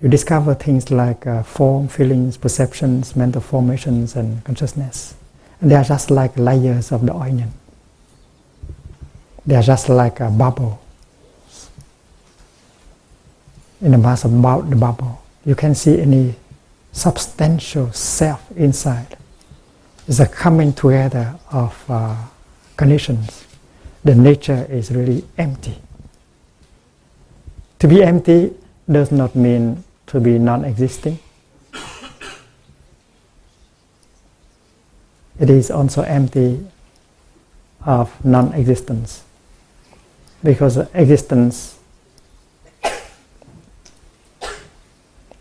you 0.00 0.08
discover 0.08 0.54
things 0.56 0.90
like 0.90 1.28
uh, 1.28 1.44
form, 1.44 1.86
feelings, 1.86 2.36
perceptions, 2.36 3.14
mental 3.14 3.40
formations, 3.40 4.16
and 4.16 4.42
consciousness. 4.42 5.14
And 5.60 5.70
they 5.70 5.76
are 5.76 5.84
just 5.84 6.10
like 6.10 6.36
layers 6.36 6.90
of 6.90 7.06
the 7.06 7.14
onion. 7.14 7.52
They 9.46 9.54
are 9.54 9.62
just 9.62 9.88
like 9.88 10.18
a 10.18 10.28
bubble 10.28 10.82
in 13.82 13.90
the 13.90 13.98
mass 13.98 14.24
of 14.24 14.30
the 14.30 14.76
bubble. 14.76 15.22
You 15.44 15.54
can 15.54 15.74
see 15.74 16.00
any 16.00 16.34
substantial 16.92 17.92
self 17.92 18.50
inside. 18.56 19.16
It's 20.06 20.20
a 20.20 20.26
coming 20.26 20.72
together 20.72 21.34
of 21.50 21.84
uh, 21.88 22.16
conditions. 22.76 23.44
The 24.04 24.14
nature 24.14 24.66
is 24.70 24.90
really 24.90 25.24
empty. 25.36 25.76
To 27.80 27.88
be 27.88 28.02
empty 28.02 28.54
does 28.90 29.10
not 29.10 29.34
mean 29.34 29.82
to 30.06 30.20
be 30.20 30.38
non-existing. 30.38 31.18
It 35.40 35.50
is 35.50 35.70
also 35.72 36.02
empty 36.02 36.64
of 37.84 38.24
non-existence 38.24 39.24
because 40.44 40.76
existence 40.94 41.78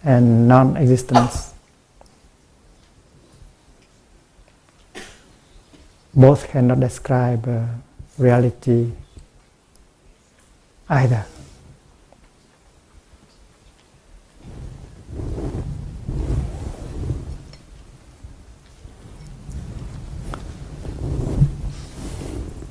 and 0.04 0.47
non-existence. 0.47 1.54
Both 6.14 6.49
cannot 6.49 6.80
describe 6.80 7.47
uh, 7.47 7.66
reality 8.18 8.91
either. 10.89 11.26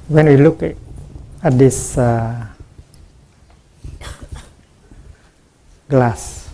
When 0.09 0.27
we 0.27 0.37
look 0.37 0.63
at, 0.65 0.77
this 1.57 1.97
uh, 1.97 2.47
glass, 5.89 6.50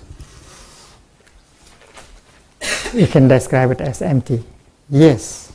we 2.97 3.07
can 3.07 3.29
describe 3.29 3.71
it 3.71 3.81
as 3.83 4.01
empty. 4.01 4.43
Yes, 4.89 5.53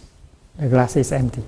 the 0.57 0.67
glass 0.67 0.95
is 0.95 1.11
empty. 1.11 1.41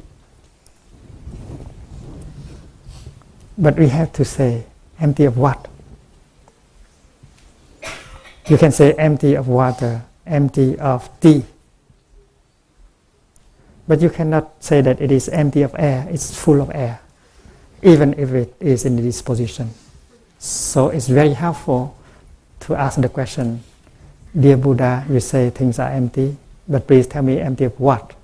But 3.58 3.78
we 3.78 3.88
have 3.90 4.12
to 4.14 4.26
say, 4.26 4.66
empty 5.00 5.26
of 5.26 5.38
what? 5.38 5.68
You 8.48 8.58
can 8.58 8.72
say 8.72 8.94
empty 8.94 9.36
of 9.36 9.48
water, 9.48 10.04
empty 10.26 10.78
of 10.80 11.08
tea. 11.22 11.46
But 13.88 14.02
you 14.02 14.10
cannot 14.10 14.64
say 14.64 14.82
that 14.82 15.00
it 15.00 15.12
is 15.12 15.30
empty 15.30 15.62
of 15.62 15.76
air, 15.78 16.08
it's 16.10 16.36
full 16.36 16.60
of 16.60 16.72
air, 16.74 17.02
even 17.84 18.14
if 18.18 18.32
it 18.32 18.56
is 18.60 18.86
in 18.86 18.96
this 18.96 19.22
position. 19.22 19.70
So 20.40 20.90
it's 20.90 21.08
very 21.08 21.34
helpful 21.34 21.96
to 22.62 22.76
ask 22.76 23.00
the 23.00 23.10
question 23.10 23.64
Dear 24.38 24.58
Buddha, 24.58 25.06
you 25.10 25.20
say 25.20 25.52
things 25.52 25.78
are 25.78 25.90
empty, 25.90 26.36
but 26.68 26.88
please 26.88 27.06
tell 27.06 27.22
me 27.22 27.40
empty 27.40 27.66
of 27.66 27.80
what? 27.80 28.16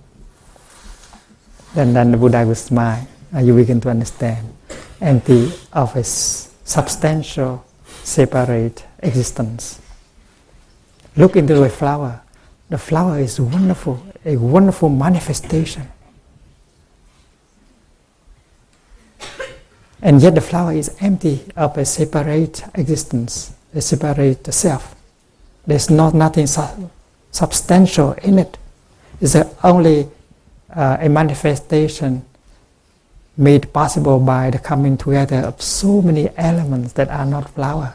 Then, 1.75 1.93
then 1.93 2.11
the 2.11 2.17
Buddha 2.17 2.45
will 2.45 2.55
smile 2.55 3.07
and 3.31 3.45
you 3.45 3.55
begin 3.55 3.79
to 3.81 3.89
understand. 3.89 4.51
Empty 4.99 5.51
of 5.71 5.95
a 5.95 6.03
substantial, 6.03 7.63
separate 8.03 8.83
existence. 8.99 9.79
Look 11.15 11.35
into 11.35 11.63
a 11.63 11.69
flower. 11.69 12.21
The 12.69 12.79
flower 12.79 13.19
is 13.19 13.39
wonderful, 13.39 14.03
a 14.25 14.35
wonderful 14.37 14.89
manifestation. 14.89 15.87
And 20.01 20.21
yet 20.21 20.33
the 20.33 20.41
flower 20.41 20.73
is 20.73 20.95
empty 21.01 21.45
of 21.55 21.77
a 21.77 21.85
separate 21.85 22.63
existence, 22.73 23.53
a 23.75 23.81
separate 23.81 24.51
self. 24.51 24.95
There's 25.69 25.91
not 25.91 26.15
nothing 26.15 26.47
su- 26.47 26.89
substantial 27.29 28.13
in 28.23 28.39
it. 28.39 28.57
It's 29.21 29.35
only 29.63 30.09
uh, 30.75 30.97
a 30.99 31.07
manifestation 31.07 32.25
made 33.37 33.71
possible 33.71 34.19
by 34.19 34.49
the 34.49 34.57
coming 34.57 34.97
together 34.97 35.37
of 35.45 35.61
so 35.61 36.01
many 36.01 36.27
elements 36.37 36.93
that 36.93 37.09
are 37.09 37.25
not 37.25 37.51
flower. 37.51 37.93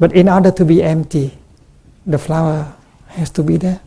But 0.00 0.12
in 0.12 0.28
order 0.28 0.50
to 0.50 0.64
be 0.64 0.82
empty, 0.82 1.38
the 2.04 2.18
flower 2.18 2.74
has 3.10 3.30
to 3.30 3.44
be 3.44 3.56
there. 3.56 3.78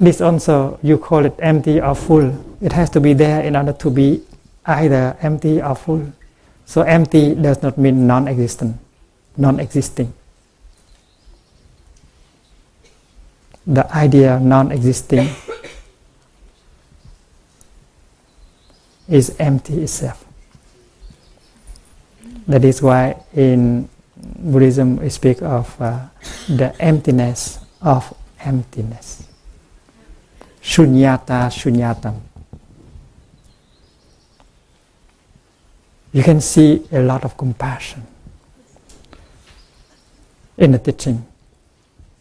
This 0.00 0.22
also, 0.22 0.78
you 0.82 0.96
call 0.96 1.26
it 1.26 1.34
empty 1.40 1.78
or 1.78 1.94
full. 1.94 2.32
It 2.62 2.72
has 2.72 2.88
to 2.90 3.00
be 3.00 3.12
there 3.12 3.42
in 3.42 3.54
order 3.54 3.74
to 3.74 3.90
be 3.90 4.22
either 4.64 5.14
empty 5.20 5.60
or 5.60 5.74
full. 5.74 6.14
So 6.68 6.82
empty 6.82 7.34
does 7.34 7.62
not 7.62 7.78
mean 7.78 8.06
non-existent, 8.06 8.76
non-existing. 9.38 10.12
The 13.66 13.88
idea 13.96 14.38
non-existing 14.38 15.30
is 19.08 19.34
empty 19.38 19.82
itself. 19.82 20.26
That 22.46 22.62
is 22.66 22.82
why 22.82 23.16
in 23.34 23.88
Buddhism 24.16 24.96
we 24.96 25.08
speak 25.08 25.40
of 25.40 25.74
uh, 25.80 26.08
the 26.50 26.76
emptiness 26.80 27.60
of 27.80 28.12
emptiness. 28.40 29.26
Shunyata 30.60 31.48
shunyatam. 31.48 32.27
You 36.12 36.22
can 36.22 36.40
see 36.40 36.86
a 36.92 37.00
lot 37.00 37.24
of 37.24 37.36
compassion 37.36 38.06
in 40.56 40.72
the 40.72 40.78
teaching. 40.78 41.26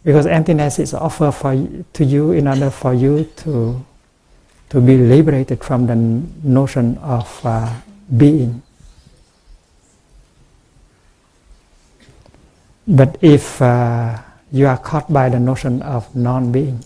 Because 0.04 0.26
emptiness 0.26 0.80
is 0.80 0.94
offered 0.94 1.34
for, 1.34 1.54
to 1.94 2.06
you 2.06 2.32
in 2.32 2.48
order 2.48 2.70
for 2.70 2.94
you 2.94 3.30
to, 3.38 3.86
to 4.70 4.82
be 4.82 4.98
liberated 4.98 5.64
from 5.64 5.88
the 5.88 5.96
notion 5.96 6.98
of 7.00 7.46
uh, 7.46 7.74
being. 8.16 8.62
But 12.88 13.18
if 13.22 13.62
uh, 13.62 14.18
you 14.52 14.68
are 14.68 14.78
caught 14.78 15.12
by 15.12 15.28
the 15.28 15.40
notion 15.40 15.82
of 15.82 16.16
non-being, 16.16 16.86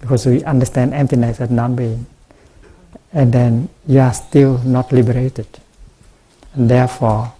because 0.00 0.24
we 0.24 0.42
understand 0.44 0.94
emptiness 0.94 1.40
as 1.40 1.50
non-being, 1.50 2.06
and 3.12 3.32
then 3.32 3.68
you 3.86 4.00
are 4.00 4.12
still 4.14 4.58
not 4.58 4.92
liberated. 4.92 5.46
And 6.54 6.70
therefore, 6.70 7.32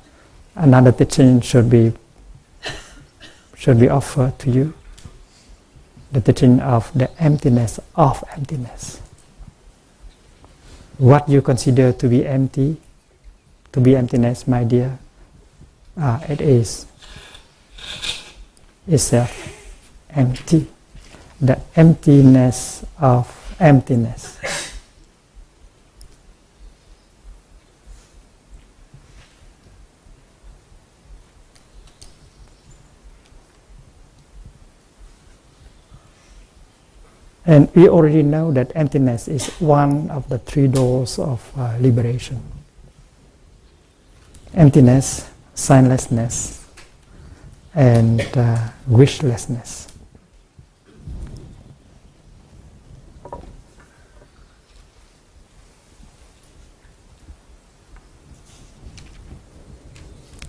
another 0.54 0.92
teaching 0.92 1.40
should 1.40 1.68
be 1.68 1.92
should 3.56 3.80
be 3.80 3.88
offered 3.88 4.38
to 4.40 4.50
you. 4.50 4.74
the 6.10 6.20
teaching 6.20 6.60
of 6.60 6.90
the 6.96 7.10
emptiness 7.20 7.78
of 7.94 8.24
emptiness. 8.34 9.00
What 10.96 11.28
you 11.28 11.42
consider 11.42 11.92
to 11.92 12.08
be 12.08 12.26
empty, 12.26 12.76
to 13.72 13.80
be 13.80 13.94
emptiness, 13.94 14.48
my 14.48 14.64
dear, 14.64 14.98
uh, 16.00 16.20
it 16.28 16.40
is 16.40 16.86
itself 18.86 19.30
empty. 20.10 20.66
The 21.40 21.60
emptiness 21.76 22.84
of 22.98 23.28
emptiness. 23.60 24.38
And 37.48 37.74
we 37.74 37.88
already 37.88 38.22
know 38.22 38.52
that 38.52 38.72
emptiness 38.74 39.26
is 39.26 39.48
one 39.58 40.10
of 40.10 40.28
the 40.28 40.38
three 40.38 40.66
doors 40.66 41.18
of 41.18 41.50
uh, 41.56 41.78
liberation. 41.80 42.42
Emptiness, 44.52 45.30
signlessness, 45.54 46.62
and 47.74 48.20
uh, 48.36 48.68
wishlessness. 48.86 49.90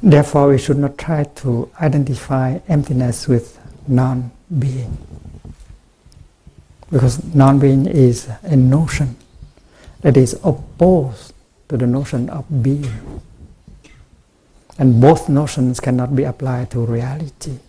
Therefore, 0.04 0.50
we 0.50 0.58
should 0.58 0.78
not 0.80 0.97
try 0.97 1.24
to 1.24 1.72
identify 1.80 2.60
emptiness 2.68 3.30
with 3.30 3.58
non 3.88 4.32
being 4.60 4.97
because 6.91 7.23
non-being 7.35 7.85
is 7.85 8.29
a 8.43 8.55
notion 8.55 9.15
that 10.01 10.17
is 10.17 10.39
opposed 10.43 11.33
to 11.67 11.77
the 11.77 11.85
notion 11.85 12.29
of 12.29 12.45
being. 12.63 13.21
And 14.77 15.01
both 15.01 15.29
notions 15.29 15.79
cannot 15.79 16.15
be 16.15 16.23
applied 16.23 16.71
to 16.71 16.85
reality. 16.85 17.59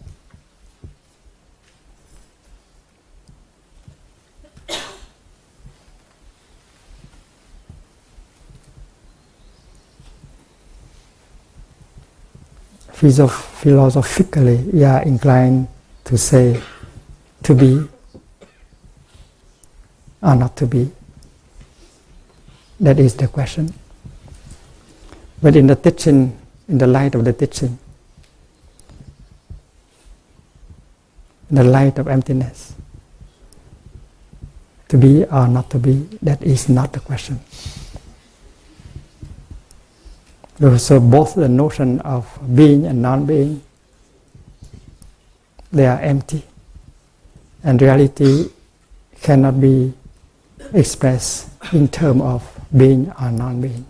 Philosophically, 13.00 14.56
we 14.72 14.84
are 14.84 15.02
inclined 15.02 15.68
to 16.04 16.18
say 16.18 16.60
to 17.42 17.54
be 17.54 17.88
or 20.22 20.34
not 20.34 20.56
to 20.56 20.66
be? 20.66 20.90
That 22.80 22.98
is 22.98 23.14
the 23.14 23.28
question. 23.28 23.72
But 25.42 25.56
in 25.56 25.66
the 25.66 25.76
teaching, 25.76 26.36
in 26.68 26.78
the 26.78 26.86
light 26.86 27.14
of 27.14 27.24
the 27.24 27.32
teaching, 27.32 27.78
in 31.48 31.56
the 31.56 31.64
light 31.64 31.98
of 31.98 32.08
emptiness, 32.08 32.74
to 34.88 34.98
be 34.98 35.24
or 35.24 35.48
not 35.48 35.70
to 35.70 35.78
be, 35.78 36.08
that 36.22 36.42
is 36.42 36.68
not 36.68 36.92
the 36.92 37.00
question. 37.00 37.40
So 40.76 41.00
both 41.00 41.34
the 41.36 41.48
notion 41.48 42.00
of 42.00 42.26
being 42.54 42.84
and 42.86 43.00
non-being, 43.00 43.62
they 45.72 45.86
are 45.86 45.98
empty. 46.00 46.44
And 47.62 47.80
reality 47.80 48.50
cannot 49.22 49.60
be 49.60 49.94
expressed 50.72 51.48
in 51.72 51.88
terms 51.88 52.22
of 52.22 52.60
being 52.76 53.12
or 53.20 53.30
non-being. 53.30 53.86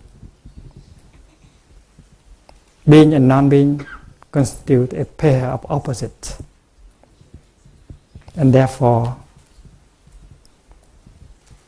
Being 2.87 3.13
and 3.13 3.27
non-being 3.27 3.85
constitute 4.31 4.93
a 4.93 5.05
pair 5.05 5.47
of 5.47 5.65
opposites, 5.69 6.41
and 8.35 8.53
therefore 8.53 9.17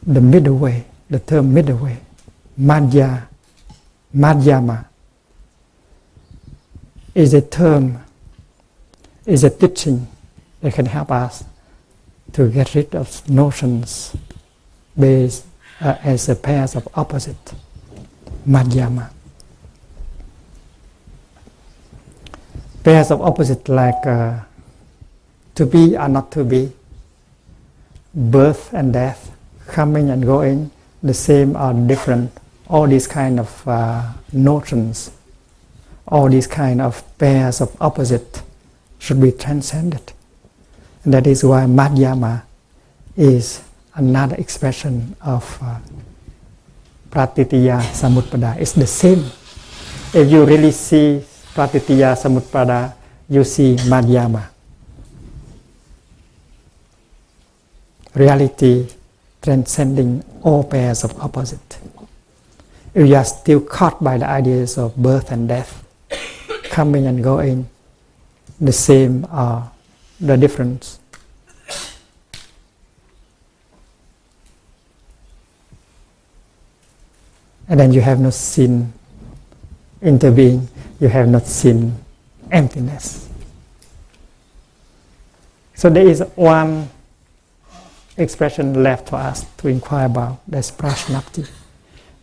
the 0.06 0.22
middle 0.22 0.58
way, 0.58 0.86
the 1.10 1.20
term 1.20 1.54
middle 1.54 1.78
way, 1.78 2.00
madhya, 2.60 3.28
madhyama, 4.16 4.86
is 7.14 7.34
a 7.34 7.42
term, 7.42 8.04
is 9.26 9.44
a 9.44 9.50
teaching 9.50 10.08
that 10.62 10.74
can 10.74 10.86
help 10.86 11.12
us 11.12 11.44
to 12.32 12.50
get 12.50 12.74
rid 12.74 12.96
of 12.96 13.30
notions 13.30 14.16
based 14.98 15.46
uh, 15.82 15.96
as 16.04 16.30
a 16.30 16.36
pairs 16.36 16.76
of 16.76 16.88
opposite, 16.96 17.54
madhyama. 18.48 19.10
Pairs 22.84 23.12
of 23.12 23.22
opposite 23.22 23.70
like 23.70 24.06
uh, 24.06 24.40
to 25.56 25.66
be 25.66 25.96
or 25.98 26.10
not 26.10 26.32
to 26.32 26.44
be, 26.44 26.72
birth 28.14 28.74
and 28.74 28.94
death, 28.94 29.32
coming 29.68 30.10
and 30.10 30.26
going, 30.26 30.72
the 31.02 31.14
same 31.14 31.56
or 31.56 31.74
different, 31.74 32.32
all 32.68 32.88
these 32.88 33.08
kind 33.08 33.40
of 33.40 33.68
uh, 33.68 34.14
notions, 34.32 35.12
all 36.08 36.30
these 36.30 36.48
kind 36.48 36.82
of 36.82 37.04
pairs 37.18 37.62
of 37.62 37.76
opposite 37.82 38.42
should 39.00 39.22
be 39.22 39.32
transcended. 39.32 40.14
And 41.04 41.14
that 41.14 41.28
is 41.28 41.44
why 41.44 41.66
Madhyama 41.66 42.44
is 43.18 43.62
another 43.96 44.36
expression 44.36 45.16
of 45.22 45.46
uh, 45.62 45.80
Pratitya 47.12 47.80
Samutpada. 47.94 48.58
It's 48.60 48.74
the 48.74 48.88
same. 48.88 49.24
If 50.14 50.32
you 50.32 50.46
really 50.46 50.72
see 50.72 51.24
Pratitya 51.54 52.16
Samutpada, 52.18 52.94
you 53.30 53.44
see 53.44 53.76
Madhyama. 53.86 54.50
Reality 58.16 58.88
transcending 59.42 60.24
all 60.42 60.64
pairs 60.64 61.04
of 61.04 61.20
opposite. 61.20 61.80
If 62.94 63.08
you 63.08 63.16
are 63.16 63.26
still 63.26 63.62
caught 63.62 64.04
by 64.04 64.18
the 64.18 64.28
ideas 64.28 64.78
of 64.78 64.96
birth 64.96 65.32
and 65.32 65.48
death, 65.48 65.84
coming 66.70 67.06
and 67.06 67.24
going, 67.24 67.70
the 68.62 68.72
same 68.72 69.26
or 69.34 69.70
the 70.20 70.38
difference, 70.38 71.00
and 77.68 77.80
then 77.80 77.94
you 77.94 78.02
have 78.02 78.20
no 78.20 78.30
sin 78.30 78.94
intervening, 80.02 80.68
you 81.00 81.08
have 81.08 81.28
not 81.28 81.46
seen 81.46 81.96
emptiness. 82.52 83.30
So 85.76 85.90
there 85.90 86.08
is 86.08 86.22
one 86.36 86.90
expression 88.18 88.84
left 88.84 89.10
for 89.10 89.16
us 89.16 89.46
to 89.58 89.68
inquire 89.68 90.06
about, 90.06 90.40
that's 90.48 90.72
prajnapti. 90.72 91.50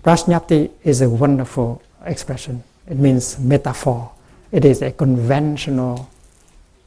Prajnapti 0.04 0.70
is 0.84 1.00
a 1.02 1.10
wonderful 1.10 1.82
expression. 2.04 2.62
It 2.86 2.98
means 2.98 3.38
metaphor. 3.38 4.12
It 4.52 4.64
is 4.64 4.82
a 4.82 4.92
conventional 4.92 6.08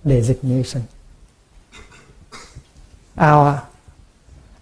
designation. 0.05 0.87
Our, 3.17 3.67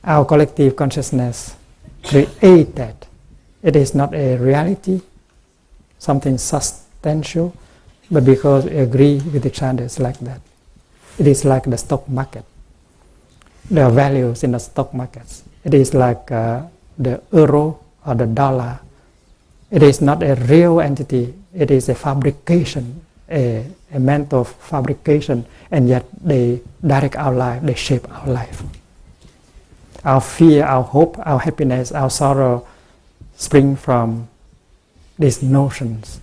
our 0.03 0.25
collective 0.25 0.75
consciousness 0.75 1.55
created 2.03 3.00
it 3.63 3.75
is 3.75 3.93
not 3.93 4.13
a 4.13 4.37
reality, 4.37 5.01
something 5.99 6.37
substantial, 6.37 7.53
but 8.09 8.25
because 8.25 8.65
we 8.65 8.77
agree 8.77 9.21
with 9.33 9.45
each 9.45 9.61
other, 9.61 9.83
it's 9.83 9.99
like 9.99 10.19
that. 10.19 10.41
It 11.17 11.27
is 11.27 11.45
like 11.45 11.63
the 11.63 11.77
stock 11.77 12.09
market. 12.09 12.43
There 13.69 13.85
are 13.85 13.91
values 13.91 14.43
in 14.43 14.51
the 14.51 14.59
stock 14.59 14.93
markets. 14.93 15.43
It 15.63 15.73
is 15.73 15.93
like 15.93 16.31
uh, 16.31 16.63
the 16.97 17.21
euro 17.31 17.79
or 18.05 18.15
the 18.15 18.25
dollar. 18.25 18.79
It 19.69 19.83
is 19.83 20.01
not 20.01 20.23
a 20.23 20.35
real 20.35 20.81
entity. 20.81 21.33
It 21.53 21.71
is 21.71 21.87
a 21.87 21.95
fabrication, 21.95 23.01
a, 23.29 23.65
a 23.93 23.99
mental 23.99 24.43
fabrication, 24.43 25.45
and 25.69 25.87
yet 25.87 26.05
they 26.21 26.61
direct 26.85 27.15
our 27.15 27.33
life, 27.33 27.61
they 27.61 27.75
shape 27.75 28.09
our 28.11 28.27
life. 28.27 28.63
Our 30.03 30.19
fear, 30.19 30.65
our 30.65 30.83
hope, 30.83 31.17
our 31.25 31.39
happiness, 31.39 31.91
our 31.91 32.09
sorrow, 32.09 32.65
spring 33.41 33.75
from 33.75 34.29
these 35.17 35.41
notions. 35.41 36.21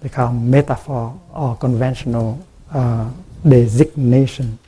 They 0.00 0.08
call 0.08 0.32
metaphor 0.32 1.20
or 1.32 1.54
conventional 1.56 2.44
uh, 2.72 3.10
designation. 3.48 4.58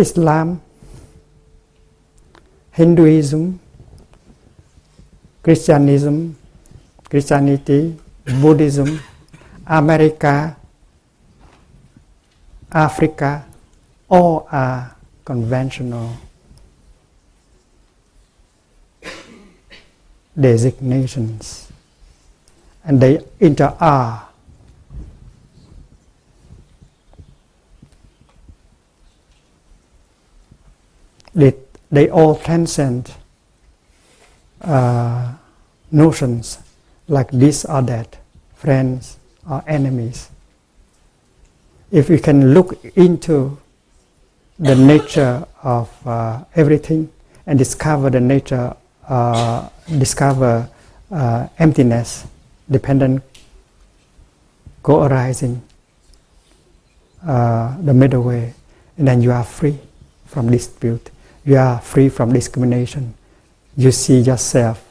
Islam, 0.00 0.62
Hinduism, 2.72 3.60
Christianism, 5.42 6.36
Christianity, 7.08 7.96
Buddhism, 8.40 9.00
America, 9.66 10.56
Africa, 12.72 13.44
all 14.08 14.48
are 14.50 14.96
conventional 15.24 16.16
designations. 20.38 21.70
And 22.84 23.00
they 23.00 23.20
inter 23.40 23.76
are 23.78 24.29
they, 31.34 31.54
they 31.90 32.08
all 32.08 32.36
transcend 32.36 33.12
uh, 34.60 35.34
notions 35.90 36.58
like 37.08 37.30
this 37.30 37.64
or 37.64 37.82
that, 37.82 38.18
friends 38.54 39.16
or 39.48 39.62
enemies. 39.66 40.28
If 41.90 42.08
we 42.08 42.18
can 42.18 42.54
look 42.54 42.84
into 42.96 43.58
the 44.58 44.74
nature 44.76 45.46
of 45.62 45.90
uh, 46.06 46.44
everything 46.54 47.10
and 47.46 47.58
discover 47.58 48.10
the 48.10 48.20
nature, 48.20 48.76
uh, 49.08 49.68
discover 49.98 50.68
uh, 51.10 51.48
emptiness, 51.58 52.26
dependent, 52.70 53.22
co-arising, 54.82 55.62
uh, 57.26 57.76
the 57.82 57.92
middle 57.92 58.22
way, 58.22 58.54
and 58.96 59.08
then 59.08 59.20
you 59.20 59.32
are 59.32 59.44
free 59.44 59.78
from 60.26 60.50
dispute. 60.50 61.10
You 61.50 61.58
are 61.58 61.80
free 61.80 62.08
from 62.08 62.32
discrimination. 62.32 63.14
You 63.76 63.90
see 63.90 64.20
yourself 64.20 64.86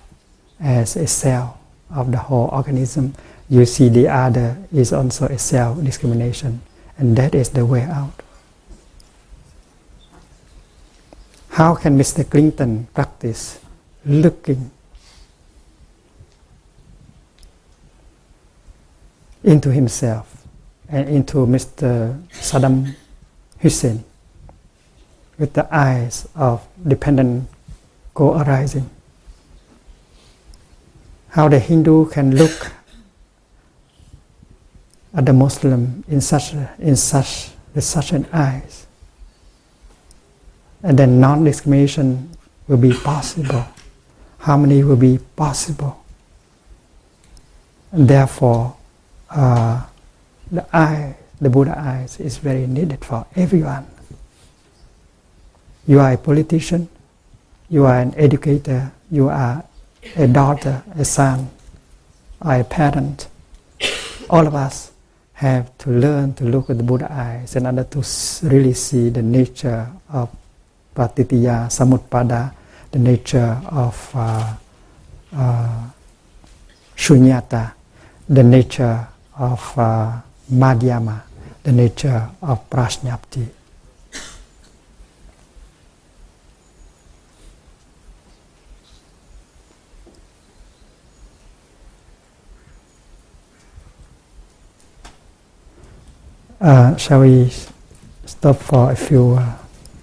as 0.59 0.97
a 0.97 1.07
cell 1.07 1.57
of 1.89 2.11
the 2.11 2.17
whole 2.17 2.49
organism. 2.51 3.15
You 3.47 3.63
see 3.63 3.87
the 3.87 4.09
other 4.09 4.57
is 4.67 4.91
also 4.91 5.27
a 5.27 5.39
cell 5.39 5.75
discrimination, 5.75 6.59
and 6.97 7.15
that 7.15 7.33
is 7.33 7.51
the 7.51 7.65
way 7.65 7.83
out. 7.83 8.11
How 11.51 11.75
can 11.75 11.97
Mr. 11.97 12.29
Clinton 12.29 12.89
practice 12.93 13.61
looking 14.03 14.69
into 19.45 19.71
himself 19.71 20.43
and 20.89 21.07
into 21.07 21.47
Mr. 21.47 22.19
Saddam 22.33 22.95
Hussein 23.59 24.03
with 25.39 25.53
the 25.53 25.65
eyes 25.73 26.27
of 26.35 26.67
dependent 26.85 27.47
co-arising. 28.13 28.89
How 31.29 31.47
the 31.47 31.59
Hindu 31.59 32.09
can 32.09 32.35
look 32.35 32.71
at 35.13 35.25
the 35.25 35.33
Muslim 35.33 36.03
in 36.07 36.21
such 36.21 36.53
in 36.77 36.95
such 36.95 37.49
with 37.73 37.83
such 37.83 38.11
an 38.11 38.27
eyes, 38.33 38.85
and 40.83 40.99
then 40.99 41.19
non-discrimination 41.19 42.29
will 42.67 42.77
be 42.77 42.93
possible. 42.93 43.65
Harmony 44.39 44.83
will 44.83 44.95
be 44.95 45.19
possible. 45.35 46.03
And 47.91 48.07
therefore, 48.07 48.75
uh, 49.29 49.85
the 50.51 50.65
eye, 50.75 51.15
the 51.41 51.49
Buddha 51.49 51.77
eyes, 51.77 52.19
is 52.19 52.37
very 52.37 52.67
needed 52.67 53.03
for 53.03 53.25
everyone. 53.35 53.87
You 55.87 55.99
are 55.99 56.13
a 56.13 56.17
politician, 56.17 56.89
you 57.69 57.85
are 57.85 57.99
an 57.99 58.13
educator, 58.15 58.91
you 59.11 59.29
are 59.29 59.63
a 60.15 60.27
daughter, 60.27 60.83
a 60.95 61.05
son, 61.05 61.49
or 62.41 62.55
a 62.55 62.63
parent. 62.63 63.27
All 64.29 64.45
of 64.45 64.55
us 64.55 64.91
have 65.33 65.75
to 65.79 65.89
learn 65.89 66.33
to 66.35 66.43
look 66.43 66.69
at 66.69 66.77
the 66.77 66.83
Buddha 66.83 67.07
eyes 67.11 67.55
in 67.55 67.65
order 67.65 67.83
to 67.85 68.03
really 68.43 68.73
see 68.73 69.09
the 69.09 69.21
nature 69.21 69.87
of 70.11 70.29
Pratitya 70.93 71.67
Samutpada, 71.71 72.53
the 72.91 72.99
nature 72.99 73.61
of 73.71 74.11
uh, 74.13 74.53
uh, 75.33 75.83
Shunyata, 76.95 77.71
the 78.27 78.43
nature 78.43 79.07
of 79.37 79.79
uh, 79.79 80.19
Madhyama, 80.51 81.21
the 81.63 81.71
nature 81.71 82.29
of 82.41 82.69
Prajnapti. 82.69 83.47
Uh, 96.61 96.93
shall 96.97 97.21
we 97.21 97.49
stop 98.25 98.57
for 98.57 98.91
a 98.91 98.95
few 98.95 99.31
uh, 99.31 99.55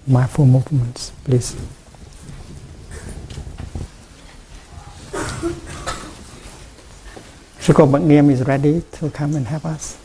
mindful 0.07 0.43
movements, 0.43 1.11
please? 1.23 1.55
Shuko 7.59 7.85
Bhagniam 7.85 8.31
is 8.31 8.41
ready 8.47 8.81
to 8.93 9.11
come 9.11 9.35
and 9.35 9.45
help 9.45 9.65
us. 9.65 9.99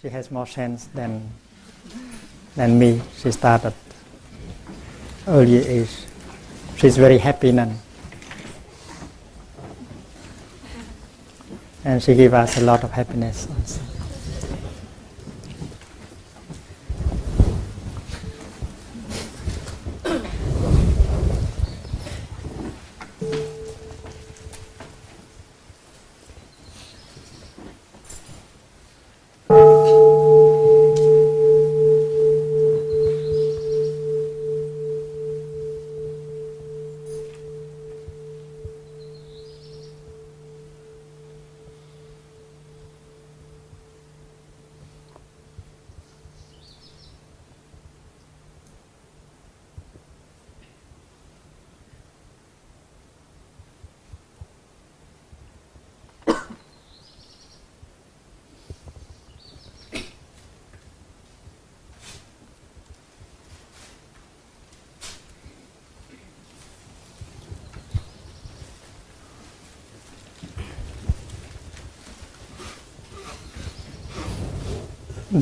She 0.00 0.08
has 0.08 0.30
more 0.30 0.46
sense 0.46 0.86
than 0.94 1.30
than 2.56 2.78
me. 2.78 3.00
She 3.16 3.30
started 3.30 3.74
early 5.26 5.66
age. 5.66 5.90
She's 6.76 6.96
very 6.96 7.18
happy 7.18 7.52
now. 7.52 7.72
And 11.84 12.02
she 12.02 12.14
gave 12.14 12.34
us 12.34 12.58
a 12.58 12.60
lot 12.60 12.84
of 12.84 12.92
happiness 12.92 13.48
also. 13.58 13.91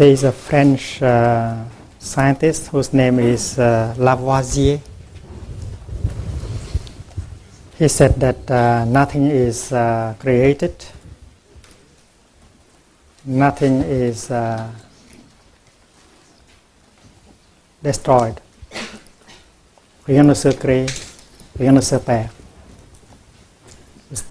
There 0.01 0.09
is 0.09 0.25
a 0.25 0.33
French 0.33 1.03
uh, 1.03 1.63
scientist 1.99 2.69
whose 2.69 2.95
name 2.95 3.19
is 3.19 3.59
uh, 3.59 3.95
Lavoisier. 3.99 4.81
He 7.77 7.87
said 7.87 8.15
that 8.15 8.51
uh, 8.51 8.87
nothing 8.87 9.27
is 9.27 9.71
uh, 9.75 10.15
created, 10.19 10.75
nothing 13.27 13.83
is 13.83 14.31
uh, 14.31 14.71
destroyed. 17.83 18.41
Rien 20.07 20.27
ne 20.27 20.35
se 20.35 20.49
crée, 20.53 20.89
rien 21.59 21.75
ne 21.75 21.83
se 21.83 21.99
perd. 21.99 22.31
It's 24.11 24.25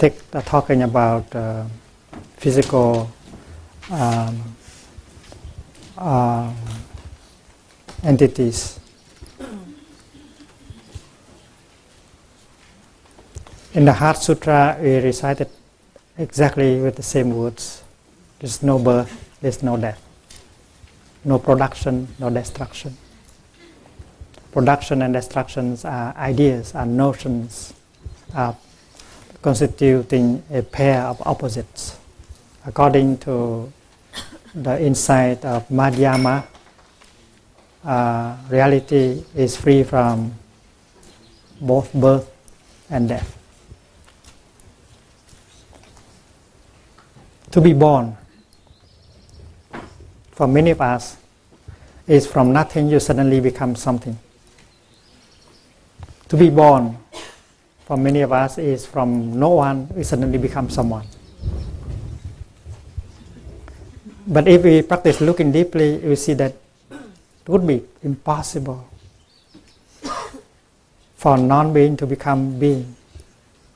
talking 0.46 0.82
about 0.82 1.36
uh, 1.36 1.66
physical 2.38 3.12
um, 3.92 4.56
uh, 6.00 6.52
entities. 8.04 8.80
In 13.74 13.86
the 13.86 13.94
Heart 13.94 14.18
Sutra, 14.18 14.78
we 14.82 14.98
recited 14.98 15.50
exactly 16.18 16.80
with 16.80 16.96
the 16.96 17.04
same 17.04 17.36
words. 17.36 17.84
There's 18.40 18.64
no 18.64 18.80
birth, 18.80 19.30
there's 19.42 19.62
no 19.62 19.78
death. 19.78 20.02
No 21.24 21.38
production, 21.38 22.08
no 22.18 22.30
destruction. 22.30 22.98
Production 24.52 25.02
and 25.02 25.14
destructions 25.14 25.86
are 25.86 26.16
ideas, 26.18 26.74
are 26.74 26.86
notions, 26.86 27.74
are 28.34 28.58
constituting 29.42 30.44
a 30.52 30.64
pair 30.64 31.04
of 31.04 31.22
opposites. 31.28 31.98
According 32.66 33.20
to 33.20 33.72
the 34.54 34.82
insight 34.82 35.46
of 35.46 35.68
Madhyama, 35.70 36.44
uh, 37.86 38.38
reality 38.50 39.24
is 39.36 39.56
free 39.56 39.84
from 39.84 40.34
both 41.62 41.94
birth 41.94 42.30
and 42.90 43.10
death. 43.10 43.36
To 47.52 47.62
be 47.62 47.74
born, 47.74 48.16
for 50.32 50.48
many 50.48 50.72
of 50.72 50.82
us, 50.82 51.18
is 52.08 52.26
from 52.26 52.54
nothing 52.54 52.90
you 52.90 53.00
suddenly 53.00 53.40
become 53.40 53.76
something. 53.76 54.18
To 56.30 56.38
be 56.38 56.50
born, 56.50 56.98
for 57.86 57.98
many 57.98 58.22
of 58.22 58.32
us, 58.32 58.58
is 58.58 58.86
from 58.86 59.40
no 59.40 59.50
one 59.50 59.90
you 59.96 60.04
suddenly 60.04 60.38
become 60.38 60.70
someone. 60.70 61.08
But 64.32 64.48
if 64.48 64.64
we 64.64 64.84
practice 64.84 65.22
looking 65.22 65.52
deeply, 65.52 65.98
we 65.98 66.16
see 66.16 66.34
that 66.36 66.54
it 66.92 67.50
would 67.50 67.66
be 67.66 67.82
impossible 68.04 68.88
for 71.16 71.36
non-being 71.36 71.98
to 71.98 72.06
become 72.06 72.60
being, 72.60 72.96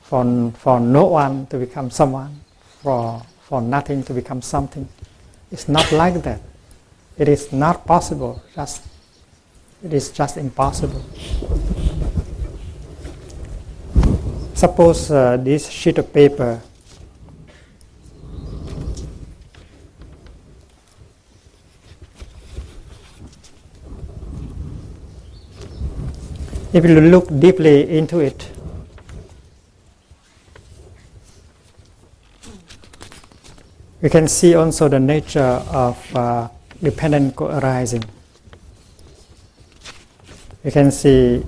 for, 0.02 0.52
for 0.56 0.78
no 0.78 1.06
one 1.06 1.46
to 1.46 1.58
become 1.58 1.90
someone, 1.90 2.40
for, 2.82 3.20
for 3.42 3.60
nothing 3.60 4.04
to 4.04 4.14
become 4.14 4.40
something. 4.42 4.88
It's 5.50 5.68
not 5.68 5.90
like 5.90 6.22
that. 6.22 6.40
It 7.18 7.28
is 7.28 7.52
not 7.52 7.84
possible. 7.84 8.40
Just, 8.54 8.84
it 9.82 9.92
is 9.92 10.12
just 10.12 10.36
impossible. 10.36 11.04
Suppose 14.54 15.10
uh, 15.10 15.36
this 15.36 15.68
sheet 15.68 15.98
of 15.98 16.12
paper 16.12 16.60
if 26.74 26.84
you 26.84 27.00
look 27.00 27.28
deeply 27.38 27.96
into 27.96 28.18
it, 28.18 28.50
we 34.02 34.10
can 34.10 34.26
see 34.26 34.56
also 34.56 34.88
the 34.88 34.98
nature 34.98 35.62
of 35.70 36.16
uh, 36.16 36.48
dependent 36.82 37.36
co-arising. 37.36 38.02
You 40.64 40.72
can 40.72 40.90
see 40.90 41.44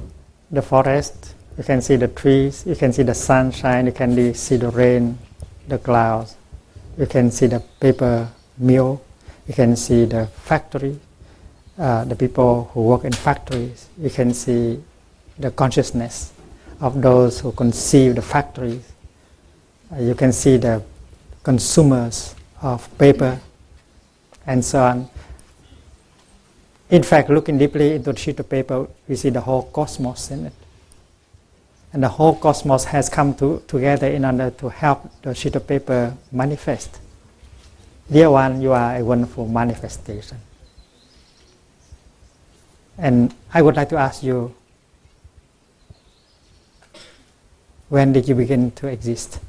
the 0.53 0.63
forest, 0.63 1.35
you 1.59 1.65
can 1.65 1.83
see 1.83 1.97
the 1.97 2.07
trees, 2.07 2.65
you 2.65 2.77
can 2.77 2.93
see 2.93 3.03
the 3.03 3.15
sunshine, 3.15 3.87
you 3.87 3.93
can 3.93 4.33
see 4.33 4.57
the 4.57 4.71
rain, 4.71 5.19
the 5.67 5.79
clouds, 5.79 6.37
you 6.97 7.07
can 7.07 7.33
see 7.33 7.49
the 7.49 7.59
paper 7.81 8.29
mill, 8.59 9.03
you 9.49 9.55
can 9.55 9.75
see 9.75 10.05
the 10.05 10.29
factory, 10.45 11.01
uh, 11.81 12.05
the 12.05 12.15
people 12.15 12.71
who 12.73 12.85
work 12.85 13.03
in 13.03 13.13
factories, 13.13 13.89
you 13.99 14.09
can 14.09 14.33
see 14.33 14.81
the 15.39 15.51
consciousness 15.51 16.33
of 16.81 17.01
those 17.01 17.41
who 17.41 17.53
conceive 17.53 18.15
the 18.15 18.23
factories. 18.23 18.93
Uh, 19.93 20.01
you 20.01 20.15
can 20.15 20.33
see 20.33 20.57
the 20.57 20.83
consumers 21.43 22.35
of 22.63 22.87
paper 22.99 23.39
and 24.47 24.65
so 24.65 24.83
on. 24.83 25.09
In 26.91 27.03
fact, 27.03 27.31
looking 27.31 27.59
deeply 27.59 27.95
into 27.95 28.13
the 28.13 28.19
sheet 28.19 28.39
of 28.41 28.49
paper, 28.49 28.87
we 29.09 29.17
see 29.17 29.31
the 29.31 29.41
whole 29.41 29.65
cosmos 29.65 30.31
in 30.31 30.47
it. 30.47 30.53
And 31.93 32.03
the 32.03 32.09
whole 32.09 32.37
cosmos 32.37 32.85
has 32.85 33.09
come 33.09 33.35
to, 33.37 33.63
together 33.67 34.07
in 34.07 34.25
order 34.25 34.51
to 34.51 34.69
help 34.69 35.11
the 35.23 35.35
sheet 35.35 35.57
of 35.57 35.67
paper 35.67 36.17
manifest. 36.31 37.01
Dear 38.11 38.31
one, 38.31 38.61
you 38.61 38.73
are 38.73 38.97
a 38.97 39.05
wonderful 39.05 39.49
manifestation. 39.49 40.39
And 42.99 43.35
I 43.53 43.63
would 43.63 43.77
like 43.77 43.89
to 43.91 43.97
ask 43.97 44.23
you 44.23 44.55
when 47.89 48.13
did 48.13 48.29
you 48.29 48.35
begin 48.35 48.71
to 48.73 48.89
exist? 48.89 49.41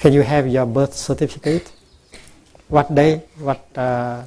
Can 0.00 0.12
you 0.12 0.22
have 0.22 0.46
your 0.48 0.66
birth 0.66 0.94
certificate? 0.94 1.72
What 2.68 2.94
day? 2.94 3.22
What 3.38 3.66
uh, 3.76 4.24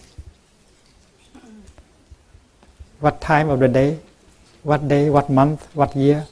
what 2.99 3.21
time 3.21 3.49
of 3.49 3.59
the 3.59 3.67
day? 3.67 3.99
What 4.63 4.87
day? 4.87 5.09
What 5.09 5.29
month? 5.29 5.67
What 5.73 5.95
year? 5.95 6.27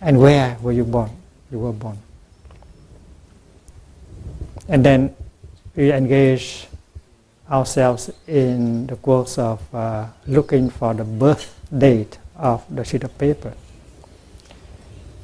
And 0.00 0.18
where 0.18 0.56
were 0.60 0.72
you 0.72 0.84
born? 0.84 1.10
You 1.50 1.58
were 1.58 1.72
born. 1.72 1.98
And 4.68 4.84
then 4.84 5.14
we 5.76 5.92
engage 5.92 6.66
ourselves 7.50 8.10
in 8.26 8.86
the 8.86 8.96
course 8.96 9.38
of 9.38 9.60
uh, 9.74 10.06
looking 10.26 10.70
for 10.70 10.94
the 10.94 11.04
birth 11.04 11.54
date 11.76 12.18
of 12.36 12.64
the 12.74 12.84
sheet 12.84 13.04
of 13.04 13.16
paper. 13.18 13.52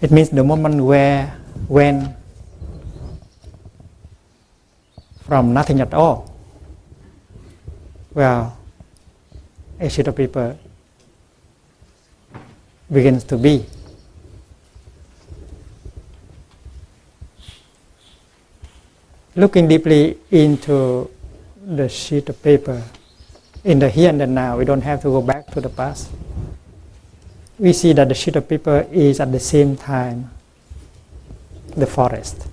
It 0.01 0.13
means 0.13 0.31
the 0.31 0.45
moment 0.45 0.81
where, 0.85 1.35
when, 1.67 2.15
from 5.23 5.53
nothing 5.53 5.81
at 5.81 5.93
all, 5.93 6.33
well, 8.15 8.57
a 9.81 9.91
sheet 9.91 10.07
of 10.07 10.15
paper 10.15 10.57
begins 12.91 13.25
to 13.25 13.37
be. 13.37 13.67
Looking 19.35 19.67
deeply 19.67 20.19
into 20.31 21.11
the 21.65 21.89
sheet 21.89 22.29
of 22.29 22.41
paper, 22.43 22.83
in 23.65 23.81
the 23.81 23.89
here 23.91 24.11
and 24.11 24.21
the 24.21 24.27
now, 24.27 24.59
we 24.59 24.65
don't 24.65 24.83
have 24.83 25.03
to 25.03 25.09
go 25.09 25.23
back 25.23 25.49
to 25.49 25.61
the 25.61 25.69
past 25.69 26.09
we 27.59 27.73
see 27.73 27.93
that 27.93 28.09
the 28.09 28.15
sheet 28.15 28.37
of 28.37 28.49
paper 28.49 28.87
is 28.93 29.19
at 29.21 29.33
the 29.33 29.41
same 29.41 29.77
time 29.77 30.31
the 31.77 31.87
forest, 31.87 32.47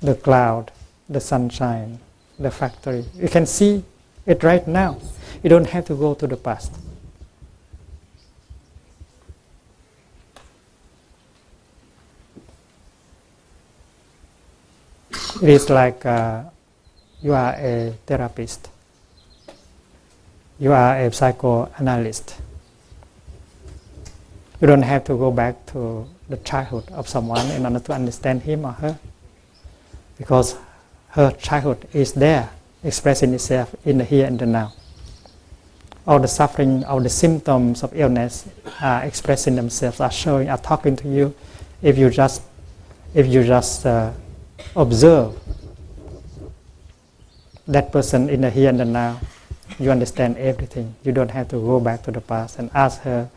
the 0.00 0.14
cloud, 0.14 0.70
the 1.08 1.20
sunshine, 1.20 1.98
the 2.38 2.50
factory. 2.50 3.04
You 3.14 3.28
can 3.28 3.46
see 3.46 3.84
it 4.26 4.42
right 4.42 4.66
now. 4.66 4.98
You 5.42 5.50
don't 5.50 5.66
have 5.68 5.84
to 5.86 5.94
go 5.94 6.14
to 6.14 6.26
the 6.26 6.36
past. 6.36 6.72
It 15.42 15.50
is 15.50 15.68
like 15.68 16.06
uh, 16.06 16.44
you 17.20 17.34
are 17.34 17.54
a 17.54 17.94
therapist, 18.06 18.68
you 20.58 20.72
are 20.72 20.96
a 20.96 21.12
psychoanalyst 21.12 22.36
you 24.64 24.66
don't 24.66 24.80
have 24.80 25.04
to 25.04 25.14
go 25.14 25.30
back 25.30 25.66
to 25.66 26.08
the 26.30 26.38
childhood 26.38 26.90
of 26.92 27.06
someone 27.06 27.46
in 27.50 27.66
order 27.66 27.78
to 27.78 27.92
understand 27.92 28.40
him 28.40 28.64
or 28.64 28.72
her. 28.72 28.98
Because 30.16 30.56
her 31.10 31.32
childhood 31.32 31.86
is 31.92 32.14
there, 32.14 32.48
expressing 32.82 33.34
itself 33.34 33.76
in 33.84 33.98
the 33.98 34.04
here 34.04 34.24
and 34.24 34.38
the 34.38 34.46
now. 34.46 34.72
All 36.06 36.18
the 36.18 36.28
suffering, 36.28 36.82
all 36.86 37.00
the 37.00 37.10
symptoms 37.10 37.82
of 37.82 37.94
illness 37.94 38.48
are 38.80 39.04
expressing 39.04 39.54
themselves, 39.54 40.00
are 40.00 40.10
showing, 40.10 40.48
are 40.48 40.56
talking 40.56 40.96
to 40.96 41.08
you. 41.10 41.34
If 41.82 41.98
you 41.98 42.08
just, 42.08 42.40
if 43.12 43.26
you 43.26 43.44
just 43.44 43.84
uh, 43.84 44.12
observe 44.74 45.38
that 47.68 47.92
person 47.92 48.30
in 48.30 48.40
the 48.40 48.48
here 48.50 48.70
and 48.70 48.80
the 48.80 48.86
now, 48.86 49.20
you 49.78 49.90
understand 49.90 50.38
everything. 50.38 50.94
You 51.04 51.12
don't 51.12 51.32
have 51.32 51.48
to 51.48 51.56
go 51.56 51.80
back 51.80 52.02
to 52.04 52.10
the 52.10 52.22
past 52.22 52.58
and 52.58 52.70
ask 52.72 53.02
her 53.02 53.28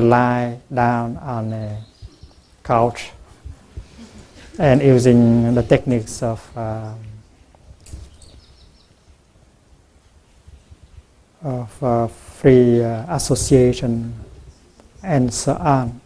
lie 0.00 0.58
down 0.72 1.16
on 1.18 1.52
a 1.52 1.84
couch 2.62 3.10
and 4.58 4.82
using 4.82 5.54
the 5.54 5.62
techniques 5.62 6.22
of 6.22 6.56
um, 6.56 6.98
of 11.42 11.82
uh, 11.82 12.06
free 12.06 12.82
uh, 12.82 13.14
association 13.14 14.14
and 15.02 15.32
so 15.32 15.54
on. 15.56 16.00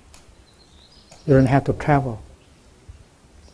You 1.27 1.35
don't 1.35 1.47
have 1.47 1.65
to 1.65 1.73
travel 1.75 2.21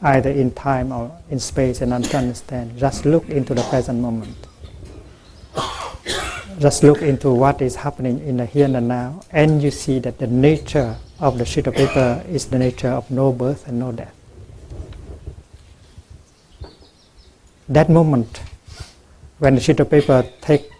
either 0.02 0.30
in 0.30 0.50
time 0.52 0.92
or 0.92 1.10
in 1.30 1.38
space 1.38 1.80
and 1.82 1.92
understand. 1.92 2.78
Just 2.78 3.04
look 3.04 3.28
into 3.28 3.54
the 3.54 3.62
present 3.62 4.00
moment 4.00 4.36
just 6.58 6.82
look 6.82 7.02
into 7.02 7.30
what 7.30 7.60
is 7.60 7.76
happening 7.76 8.20
in 8.26 8.36
the 8.36 8.46
here 8.46 8.66
and 8.66 8.88
now, 8.88 9.20
and 9.30 9.62
you 9.62 9.70
see 9.70 9.98
that 10.00 10.18
the 10.18 10.26
nature 10.26 10.96
of 11.20 11.38
the 11.38 11.44
sheet 11.44 11.66
of 11.66 11.74
paper 11.74 12.24
is 12.28 12.46
the 12.46 12.58
nature 12.58 12.88
of 12.88 13.10
no 13.10 13.32
birth 13.32 13.66
and 13.66 13.78
no 13.78 13.92
death. 13.92 14.14
That 17.68 17.88
moment, 17.88 18.40
when 19.38 19.54
the 19.54 19.60
sheet 19.60 19.80
of 19.80 19.90
paper 19.90 20.28
take, 20.40 20.70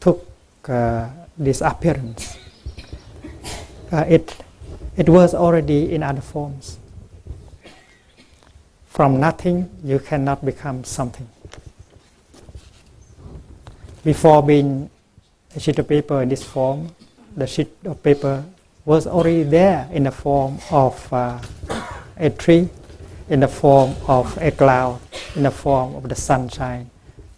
took 0.00 0.26
uh, 0.68 1.08
this 1.38 1.60
appearance, 1.60 2.36
uh, 3.92 4.04
it, 4.08 4.36
it 4.96 5.08
was 5.08 5.34
already 5.34 5.94
in 5.94 6.02
other 6.02 6.20
forms. 6.20 6.78
From 8.86 9.20
nothing, 9.20 9.70
you 9.82 9.98
cannot 9.98 10.44
become 10.44 10.84
something. 10.84 11.28
Before 14.04 14.42
being 14.42 14.90
a 15.54 15.60
sheet 15.60 15.78
of 15.78 15.86
paper 15.86 16.22
in 16.22 16.28
this 16.28 16.42
form, 16.42 16.90
the 17.36 17.46
sheet 17.46 17.70
of 17.84 18.02
paper 18.02 18.44
was 18.84 19.06
already 19.06 19.44
there 19.44 19.88
in 19.92 20.02
the 20.04 20.10
form 20.10 20.58
of 20.72 21.12
uh, 21.12 21.38
a 22.16 22.30
tree, 22.30 22.68
in 23.28 23.40
the 23.40 23.48
form 23.48 23.94
of 24.08 24.36
a 24.38 24.50
cloud, 24.50 25.00
in 25.36 25.44
the 25.44 25.52
form 25.52 25.94
of 25.94 26.08
the 26.08 26.16
sunshine. 26.16 26.90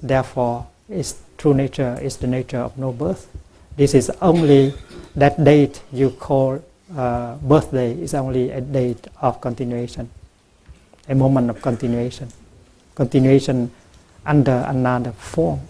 Therefore, 0.03 0.67
its 0.89 1.21
true 1.37 1.53
nature 1.53 1.99
is 2.01 2.17
the 2.17 2.27
nature 2.27 2.61
of 2.61 2.79
no 2.79 2.93
birth. 2.93 3.29
This 3.77 3.93
is 3.93 4.11
only 4.23 4.73
that 5.17 5.43
date 5.45 5.83
you 5.93 6.11
call 6.11 6.65
uh, 6.97 7.37
birthday 7.37 7.93
is 7.93 8.15
only 8.15 8.51
a 8.51 8.61
date 8.63 9.07
of 9.21 9.41
continuation, 9.41 10.09
a 11.09 11.15
moment 11.15 11.51
of 11.51 11.61
continuation, 11.61 12.29
continuation 12.95 13.71
under 14.25 14.65
another 14.67 15.13
form. 15.13 15.61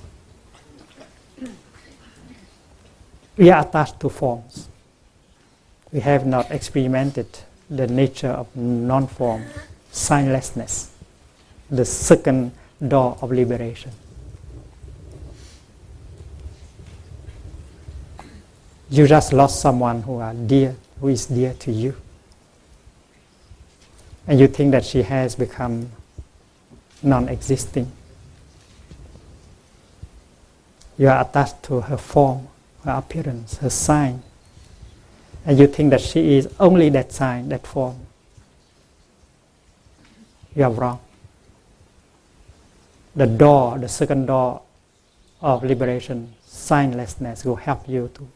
We 3.36 3.50
are 3.50 3.66
attached 3.66 3.98
to 4.00 4.08
forms 4.08 4.68
we 5.94 6.00
have 6.00 6.26
not 6.26 6.50
experimented 6.50 7.26
the 7.70 7.86
nature 7.86 8.30
of 8.30 8.48
non 8.56 9.06
form, 9.06 9.44
signlessness, 9.92 10.88
the 11.70 11.84
second 11.84 12.50
door 12.86 13.16
of 13.22 13.30
liberation. 13.30 13.92
You 18.90 19.06
just 19.06 19.32
lost 19.32 19.60
someone 19.60 20.02
who 20.02 20.18
are 20.18 20.34
dear, 20.34 20.74
who 21.00 21.08
is 21.08 21.26
dear 21.26 21.54
to 21.60 21.70
you. 21.70 21.94
And 24.26 24.40
you 24.40 24.48
think 24.48 24.72
that 24.72 24.84
she 24.84 25.02
has 25.02 25.36
become 25.36 25.90
non 27.04 27.28
existing. 27.28 27.90
You 30.98 31.08
are 31.08 31.20
attached 31.20 31.62
to 31.64 31.82
her 31.82 31.96
form, 31.96 32.48
her 32.84 32.92
appearance, 32.92 33.58
her 33.58 33.70
sign, 33.70 34.22
and 35.46 35.58
you 35.58 35.66
think 35.66 35.90
that 35.90 36.00
she 36.00 36.36
is 36.36 36.48
only 36.58 36.88
that 36.90 37.12
sign, 37.12 37.48
that 37.48 37.66
form, 37.66 37.98
you 40.54 40.64
are 40.64 40.70
wrong. 40.70 41.00
The 43.16 43.26
door, 43.26 43.78
the 43.78 43.88
second 43.88 44.26
door 44.26 44.62
of 45.40 45.62
liberation, 45.64 46.34
signlessness, 46.46 47.44
will 47.44 47.56
help 47.56 47.88
you 47.88 48.10
to, 48.14 48.28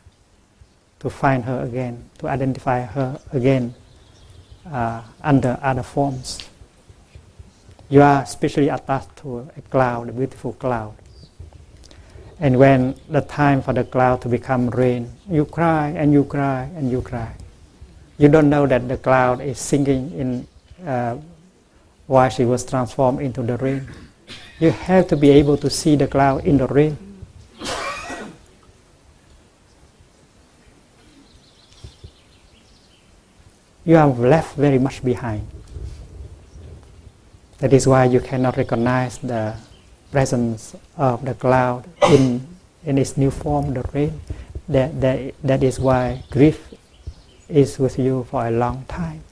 to 1.01 1.11
find 1.11 1.44
her 1.44 1.62
again, 1.62 2.11
to 2.18 2.28
identify 2.28 2.82
her 2.82 3.20
again 3.32 3.74
uh, 4.70 5.03
under 5.22 5.59
other 5.62 5.82
forms. 5.82 6.38
You 7.88 8.03
are 8.03 8.22
especially 8.22 8.68
attached 8.68 9.16
to 9.18 9.49
a 9.57 9.62
cloud, 9.62 10.11
a 10.11 10.12
beautiful 10.12 10.53
cloud. 10.53 10.94
And 12.41 12.59
when 12.59 12.95
the 13.09 13.20
time 13.20 13.62
for 13.62 13.72
the 13.72 13.84
cloud 13.84 14.22
to 14.22 14.28
become 14.28 14.70
rain, 14.70 15.11
you 15.28 15.45
cry 15.45 15.89
and 15.91 16.12
you 16.12 16.24
cry 16.24 16.70
and 16.76 16.91
you 16.91 17.03
cry. 17.03 17.34
You 18.16 18.28
don't 18.28 18.49
know 18.49 18.66
that 18.66 18.89
the 18.89 18.97
cloud 18.97 19.41
is 19.41 19.59
singing 19.59 20.12
in 20.12 20.47
uh, 20.86 21.18
while 22.07 22.28
she 22.30 22.45
was 22.45 22.64
transformed 22.64 23.20
into 23.20 23.43
the 23.43 23.57
rain. 23.57 23.89
You 24.61 24.70
have 24.70 25.09
to 25.09 25.16
be 25.16 25.30
able 25.30 25.57
to 25.59 25.70
see 25.70 25.97
the 25.97 26.07
cloud 26.07 26.45
in 26.45 26.59
the 26.59 26.66
rain. 26.66 26.97
You 33.84 33.97
are 33.97 34.09
left 34.09 34.57
very 34.57 34.78
much 34.78 35.03
behind. 35.03 35.47
That 37.59 37.72
is 37.72 37.86
why 37.86 38.05
you 38.05 38.20
cannot 38.20 38.57
recognize 38.57 39.18
the 39.18 39.57
presence 40.11 40.74
of 40.96 41.24
the 41.24 41.34
cloud 41.34 41.84
in, 42.11 42.46
in 42.84 42.98
its 42.98 43.16
new 43.16 43.30
form, 43.30 43.74
the 43.74 43.82
rain. 43.92 44.20
That, 44.68 45.00
that, 45.00 45.34
that 45.42 45.62
is 45.62 45.80
why 45.80 46.24
grief 46.30 46.74
is 47.48 47.78
with 47.78 47.98
you 47.98 48.26
for 48.30 48.46
a 48.46 48.50
long 48.50 48.84
time. 48.86 49.22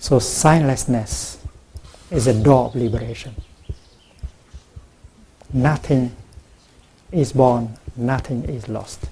So 0.00 0.16
signlessness 0.16 1.38
is 2.10 2.26
a 2.26 2.42
door 2.42 2.66
of 2.66 2.74
liberation. 2.74 3.34
Nothing 5.52 6.14
is 7.12 7.32
born, 7.32 7.76
nothing 7.96 8.44
is 8.44 8.68
lost. 8.68 9.08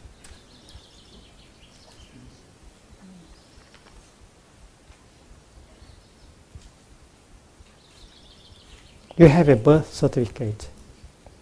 You 9.16 9.28
have 9.28 9.48
a 9.48 9.56
birth 9.56 9.94
certificate. 9.94 10.68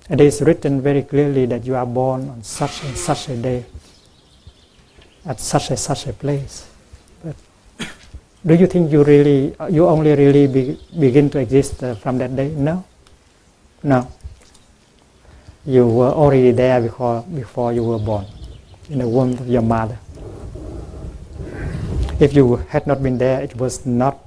It 0.09 0.21
is 0.21 0.41
written 0.43 0.81
very 0.81 1.03
clearly 1.03 1.47
that 1.47 1.67
you 1.67 1.75
are 1.75 1.87
born 1.87 2.29
on 2.29 2.45
such 2.45 2.85
and 2.85 2.97
such 2.97 3.29
a 3.31 3.37
day, 3.37 3.65
at 5.27 5.41
such 5.41 5.71
and 5.71 5.79
such 5.79 6.07
a 6.07 6.13
place. 6.13 6.69
But 7.25 7.35
do 8.47 8.55
you 8.55 8.69
think 8.69 8.93
you 8.93 9.03
really, 9.03 9.57
you 9.71 9.89
only 9.89 10.15
really 10.15 10.47
be, 10.47 10.79
begin 10.97 11.31
to 11.31 11.39
exist 11.41 11.83
uh, 11.83 11.97
from 11.97 12.19
that 12.19 12.37
day? 12.37 12.51
No. 12.51 12.85
No. 13.83 14.07
You 15.67 15.89
were 15.89 16.11
already 16.11 16.53
there 16.53 16.81
before, 16.81 17.23
before 17.23 17.73
you 17.73 17.83
were 17.83 17.99
born, 17.99 18.27
in 18.89 18.99
the 18.99 19.09
womb 19.09 19.33
of 19.33 19.49
your 19.49 19.63
mother. 19.63 19.99
If 22.21 22.35
you 22.35 22.57
had 22.69 22.87
not 22.87 23.03
been 23.03 23.19
there, 23.19 23.41
it 23.41 23.57
was 23.57 23.85
not 23.85 24.19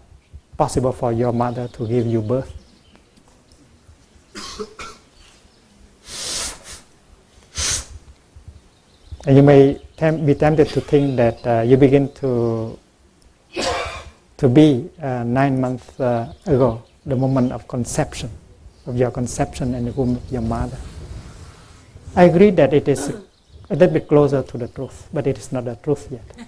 possible 0.58 0.92
for 0.92 1.14
your 1.14 1.32
mother 1.32 1.70
to 1.70 1.88
give 1.88 2.08
you 2.08 2.22
birth. 2.22 2.57
And 9.26 9.36
you 9.36 9.44
may 9.44 9.82
be 10.26 10.36
tempted 10.36 10.70
to 10.70 10.82
think 10.82 11.18
that 11.18 11.46
uh, 11.46 11.62
you 11.62 11.76
begin 11.76 12.14
to 12.14 12.80
to 14.38 14.48
be 14.48 14.90
uh, 15.02 15.24
nine 15.24 15.60
months 15.60 16.00
uh, 16.00 16.32
ago, 16.46 16.84
the 17.06 17.16
moment 17.16 17.52
of 17.52 17.68
conception, 17.68 18.30
of 18.86 18.96
your 18.96 19.10
conception 19.10 19.74
in 19.74 19.86
the 19.86 19.92
womb 19.92 20.16
of 20.16 20.32
your 20.32 20.44
mother. 20.44 20.78
I 22.16 22.26
agree 22.26 22.52
that 22.52 22.74
it 22.74 22.88
is 22.88 23.10
a 23.10 23.76
little 23.76 23.94
bit 23.94 24.08
closer 24.08 24.44
to 24.44 24.58
the 24.58 24.68
truth, 24.68 25.10
but 25.12 25.26
it 25.26 25.38
is 25.38 25.52
not 25.52 25.66
the 25.66 25.76
truth 25.76 26.08
yet. 26.12 26.48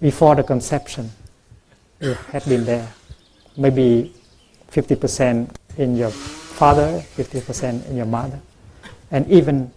Before 0.00 0.36
the 0.36 0.42
conception, 0.42 1.10
you 1.98 2.12
had 2.30 2.44
been 2.44 2.64
there, 2.64 2.88
maybe 3.56 4.14
50% 4.70 5.50
in 5.78 5.96
your 5.96 6.10
father, 6.10 7.02
50% 7.16 7.88
in 7.88 7.96
your 7.96 8.06
mother, 8.06 8.40
and 9.10 9.26
even 9.30 9.70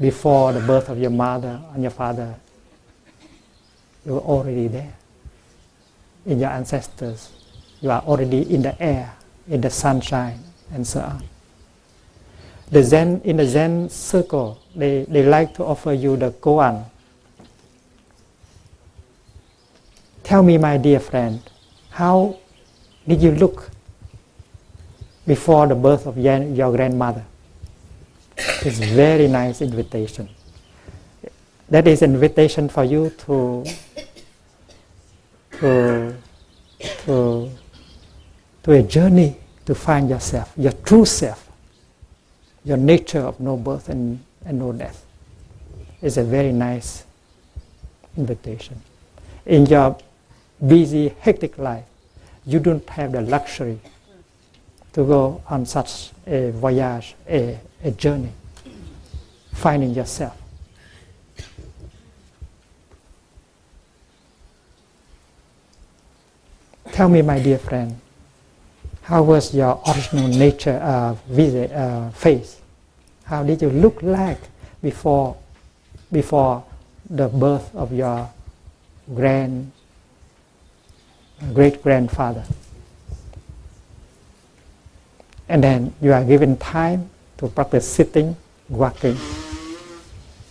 before 0.00 0.52
the 0.52 0.60
birth 0.60 0.88
of 0.88 0.98
your 0.98 1.10
mother 1.10 1.60
and 1.74 1.82
your 1.82 1.90
father, 1.90 2.34
you 4.06 4.14
were 4.14 4.20
already 4.20 4.68
there. 4.68 4.94
In 6.24 6.38
your 6.38 6.50
ancestors, 6.50 7.30
you 7.80 7.90
are 7.90 8.00
already 8.02 8.54
in 8.54 8.62
the 8.62 8.80
air, 8.80 9.14
in 9.48 9.60
the 9.60 9.68
sunshine, 9.70 10.38
and 10.72 10.86
so 10.86 11.00
on. 11.00 11.22
The 12.70 12.84
Zen, 12.84 13.20
in 13.24 13.36
the 13.36 13.46
Zen 13.46 13.88
circle, 13.90 14.60
they, 14.76 15.04
they 15.04 15.24
like 15.24 15.54
to 15.54 15.64
offer 15.64 15.92
you 15.92 16.16
the 16.16 16.30
koan. 16.30 16.84
Tell 20.22 20.42
me, 20.42 20.56
my 20.56 20.76
dear 20.76 21.00
friend, 21.00 21.42
how 21.90 22.38
did 23.08 23.20
you 23.20 23.32
look 23.32 23.70
before 25.30 25.68
the 25.68 25.76
birth 25.76 26.06
of 26.06 26.18
your 26.18 26.72
grandmother? 26.74 27.24
It's 28.36 28.80
very 28.80 29.28
nice 29.28 29.62
invitation. 29.62 30.28
That 31.68 31.86
is 31.86 32.02
invitation 32.02 32.68
for 32.68 32.82
you 32.82 33.10
to 33.26 33.64
to 35.60 36.16
to 37.04 37.50
to 38.64 38.72
a 38.72 38.82
journey 38.82 39.36
to 39.66 39.74
find 39.76 40.10
yourself, 40.10 40.52
your 40.56 40.72
true 40.72 41.04
self, 41.06 41.48
your 42.64 42.76
nature 42.76 43.20
of 43.20 43.38
no 43.38 43.56
birth 43.56 43.88
and, 43.88 44.18
and 44.44 44.58
no 44.58 44.72
death. 44.72 45.04
It's 46.02 46.16
a 46.16 46.24
very 46.24 46.50
nice 46.50 47.04
invitation. 48.16 48.82
In 49.46 49.66
your 49.66 49.96
busy, 50.66 51.14
hectic 51.20 51.56
life, 51.56 51.84
you 52.44 52.58
don't 52.58 52.88
have 52.90 53.12
the 53.12 53.20
luxury 53.20 53.78
to 54.92 55.04
go 55.04 55.42
on 55.48 55.66
such 55.66 56.10
a 56.26 56.50
voyage, 56.50 57.14
a, 57.28 57.58
a 57.84 57.90
journey, 57.92 58.32
finding 59.52 59.94
yourself. 59.94 60.36
Tell 66.92 67.08
me, 67.08 67.22
my 67.22 67.38
dear 67.38 67.58
friend, 67.58 68.00
how 69.02 69.22
was 69.22 69.54
your 69.54 69.80
original 69.88 70.28
nature 70.28 70.78
uh, 70.82 71.14
visit, 71.28 71.72
uh, 71.72 72.10
face? 72.10 72.60
How 73.24 73.42
did 73.44 73.62
you 73.62 73.70
look 73.70 74.02
like 74.02 74.40
before, 74.82 75.36
before 76.12 76.64
the 77.08 77.28
birth 77.28 77.74
of 77.74 77.92
your 77.92 78.28
grand 79.14 79.72
great 81.54 81.82
grandfather? 81.82 82.44
And 85.50 85.64
then 85.64 85.92
you 86.00 86.12
are 86.12 86.22
given 86.22 86.56
time 86.58 87.10
to 87.38 87.48
practice 87.48 87.84
sitting, 87.84 88.36
walking, 88.68 89.16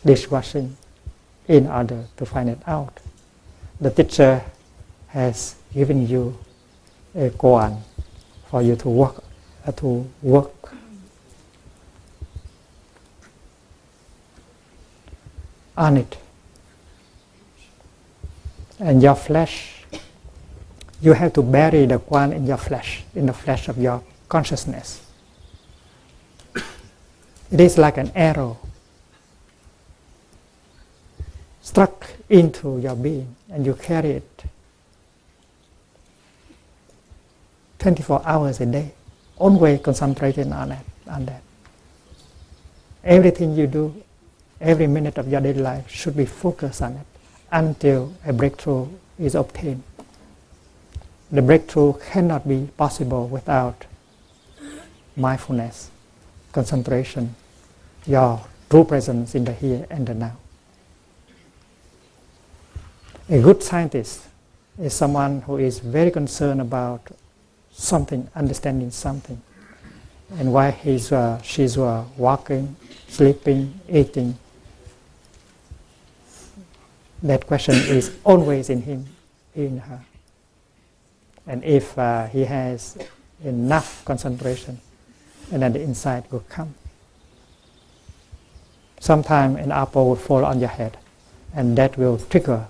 dishwashing 0.06 0.76
in 1.48 1.68
order 1.68 2.04
to 2.18 2.26
find 2.26 2.50
it 2.50 2.60
out. 2.68 3.00
The 3.80 3.92
teacher 3.92 4.44
has 5.08 5.56
given 5.74 6.06
you 6.06 6.38
a 7.16 7.30
koan 7.30 7.80
for 8.50 8.62
you 8.62 8.76
to 8.76 8.90
work 8.90 9.24
uh, 9.66 9.72
to 9.72 10.06
work 10.22 10.74
on 15.78 15.96
it 15.96 16.18
and 18.80 19.02
your 19.02 19.16
flesh 19.16 19.86
you 21.02 21.14
have 21.14 21.34
to 21.34 21.42
bury 21.42 21.86
the 21.86 21.98
koan 22.00 22.36
in 22.36 22.46
your 22.46 22.58
flesh 22.58 23.04
in 23.16 23.26
the 23.26 23.34
flesh 23.34 23.68
of 23.70 23.78
your 23.78 24.04
consciousness 24.30 25.02
it 27.52 27.60
is 27.60 27.78
like 27.78 27.98
an 27.98 28.12
arrow 28.16 28.58
struck 31.62 32.10
into 32.30 32.80
your 32.80 32.96
being 32.96 33.36
and 33.52 33.66
you 33.66 33.74
carry 33.74 34.12
it 34.12 34.44
24 37.80 38.22
hours 38.26 38.60
a 38.60 38.66
day, 38.66 38.92
always 39.38 39.80
concentrating 39.82 40.52
on 40.52 40.70
that, 40.70 40.86
on 41.10 41.26
that. 41.26 41.42
Everything 43.04 43.56
you 43.56 43.68
do, 43.68 44.04
every 44.60 44.86
minute 44.86 45.18
of 45.18 45.28
your 45.30 45.40
daily 45.42 45.62
life 45.62 45.90
should 45.90 46.16
be 46.16 46.26
focused 46.26 46.82
on 46.82 46.94
it 46.94 47.06
until 47.52 48.14
a 48.26 48.34
breakthrough 48.34 48.88
is 49.18 49.34
obtained. 49.34 49.82
The 51.32 51.42
breakthrough 51.42 51.94
cannot 52.12 52.48
be 52.48 52.70
possible 52.76 53.28
without 53.28 53.86
mindfulness, 55.20 55.92
concentration, 56.52 57.36
your 58.08 58.42
true 58.70 58.84
presence 58.84 59.36
in 59.36 59.46
the 59.46 59.54
here 59.54 59.86
and 59.90 60.08
the 60.08 60.14
now. 60.14 60.38
A 63.30 63.42
good 63.42 63.62
scientist 63.62 64.24
is 64.80 64.94
someone 64.94 65.42
who 65.42 65.58
is 65.58 65.80
very 65.80 66.10
concerned 66.10 66.62
about 66.62 67.02
something, 67.72 68.28
understanding 68.36 68.90
something. 68.92 69.40
And 70.38 70.54
while 70.54 70.72
he's, 70.72 71.12
uh, 71.12 71.42
she's 71.42 71.78
uh, 71.78 72.06
walking, 72.18 72.76
sleeping, 73.08 73.80
eating, 73.90 74.38
that 77.22 77.46
question 77.46 77.76
is 77.76 78.16
always 78.24 78.70
in 78.70 78.82
him, 78.82 79.06
in 79.56 79.80
her. 79.80 80.02
And 81.46 81.64
if 81.64 81.98
uh, 81.98 82.28
he 82.28 82.46
has 82.46 82.98
enough 83.44 84.06
concentration, 84.06 84.80
and 85.52 85.62
then 85.62 85.74
the 85.74 85.82
insight 85.82 86.32
will 86.32 86.44
come. 86.50 86.74
Sometime 89.00 89.56
an 89.56 89.72
apple 89.72 90.10
will 90.10 90.16
fall 90.16 90.46
on 90.46 90.60
your 90.60 90.70
head, 90.70 90.98
and 91.56 91.78
that 91.78 91.98
will 91.98 92.18
trigger 92.18 92.68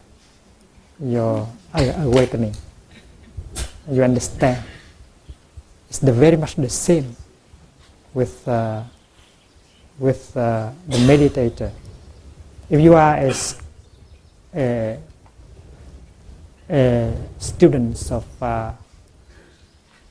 your 1.00 1.48
awakening. 1.74 2.56
You 3.90 4.04
understand 4.04 4.64
it's 5.90 5.98
the 5.98 6.14
very 6.14 6.38
much 6.38 6.56
the 6.56 6.70
same 6.70 7.16
with, 8.14 8.48
uh, 8.48 8.84
with 9.98 10.38
uh, 10.38 10.70
the 10.88 10.98
meditator. 10.98 11.72
If 12.70 12.80
you 12.80 12.94
are 12.94 13.18
a, 13.18 13.34
a, 14.56 15.00
a 16.70 17.14
student 17.40 18.12
of 18.12 18.44
uh, 18.44 18.72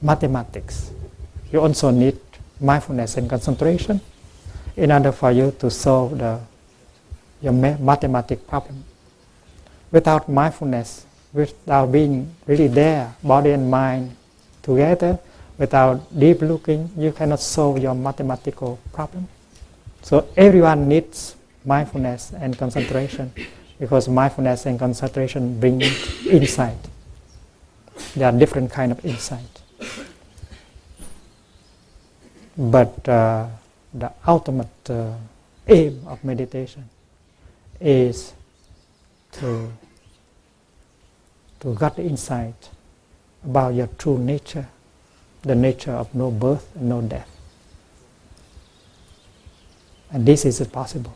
mathematics, 0.03 0.91
you 1.53 1.61
also 1.61 1.91
need 1.91 2.19
mindfulness 2.61 3.17
and 3.17 3.29
concentration 3.29 4.01
in 4.77 4.93
order 4.93 5.13
for 5.13 5.31
you 5.33 5.55
to 5.59 5.71
solve 5.71 6.19
the, 6.19 6.41
your 7.41 7.53
mathematical 7.53 8.45
problem. 8.47 8.85
Without 9.91 10.29
mindfulness, 10.29 11.07
without 11.33 11.91
being 11.91 12.35
really 12.47 12.69
there, 12.69 13.15
body 13.23 13.51
and 13.51 13.71
mind 13.71 14.15
together, 14.63 15.19
Without 15.59 16.07
deep 16.17 16.41
looking, 16.41 16.89
you 16.97 17.11
cannot 17.11 17.41
solve 17.41 17.79
your 17.79 17.95
mathematical 17.95 18.79
problem. 18.93 19.27
So 20.03 20.29
everyone 20.37 20.89
needs 20.89 21.35
mindfulness 21.65 22.33
and 22.33 22.57
concentration 22.57 23.33
because 23.81 24.09
mindfulness 24.09 24.67
and 24.67 24.79
concentration 24.79 25.59
bring 25.59 25.83
insight. 26.31 26.79
There 28.15 28.29
are 28.29 28.39
different 28.39 28.71
kind 28.71 28.93
of 28.93 29.05
insight. 29.05 29.58
But 32.59 33.09
uh, 33.09 33.47
the 33.95 34.13
ultimate 34.27 34.91
uh, 34.91 35.15
aim 35.69 36.03
of 36.07 36.25
meditation 36.25 36.89
is 37.81 38.33
to 39.33 39.73
to 41.61 41.75
get 41.75 41.99
insight 41.99 42.71
about 43.45 43.75
your 43.75 43.89
true 43.99 44.19
nature 44.19 44.67
the 45.43 45.55
nature 45.55 45.93
of 45.93 46.15
no 46.15 46.31
birth 46.31 46.69
and 46.75 46.89
no 46.89 47.01
death. 47.01 47.29
And 50.11 50.27
this 50.27 50.45
is 50.45 50.65
possible. 50.67 51.15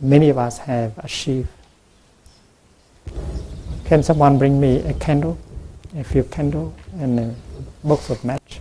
Many 0.00 0.30
of 0.30 0.38
us 0.38 0.58
have 0.58 0.96
achieved. 0.98 1.48
Can 3.84 4.02
someone 4.02 4.38
bring 4.38 4.60
me 4.60 4.80
a 4.80 4.94
candle, 4.94 5.38
a 5.96 6.04
few 6.04 6.24
candles, 6.24 6.72
and 6.98 7.18
a 7.18 7.34
box 7.84 8.10
of 8.10 8.24
match? 8.24 8.60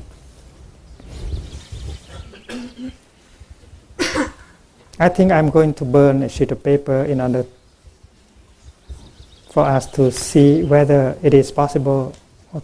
I 5.00 5.10
think 5.10 5.32
I'm 5.32 5.50
going 5.50 5.74
to 5.76 5.86
burn 5.86 6.24
a 6.24 6.30
sheet 6.30 6.52
of 6.52 6.64
paper 6.64 7.04
in 7.04 7.22
order 7.22 7.46
for 9.52 9.64
us 9.64 9.86
to 9.92 10.12
see 10.12 10.64
whether 10.64 11.18
it 11.22 11.34
is 11.34 11.52
possible 11.52 12.16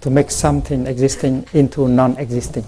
to 0.02 0.10
make 0.10 0.32
something 0.32 0.88
existing 0.88 1.46
into 1.54 1.88
non-existing. 1.88 2.66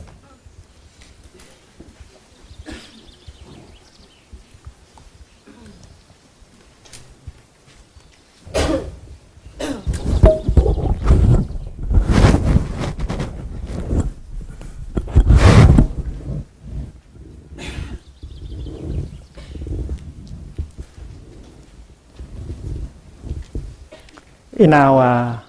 In 24.65 24.73
our 24.73 25.43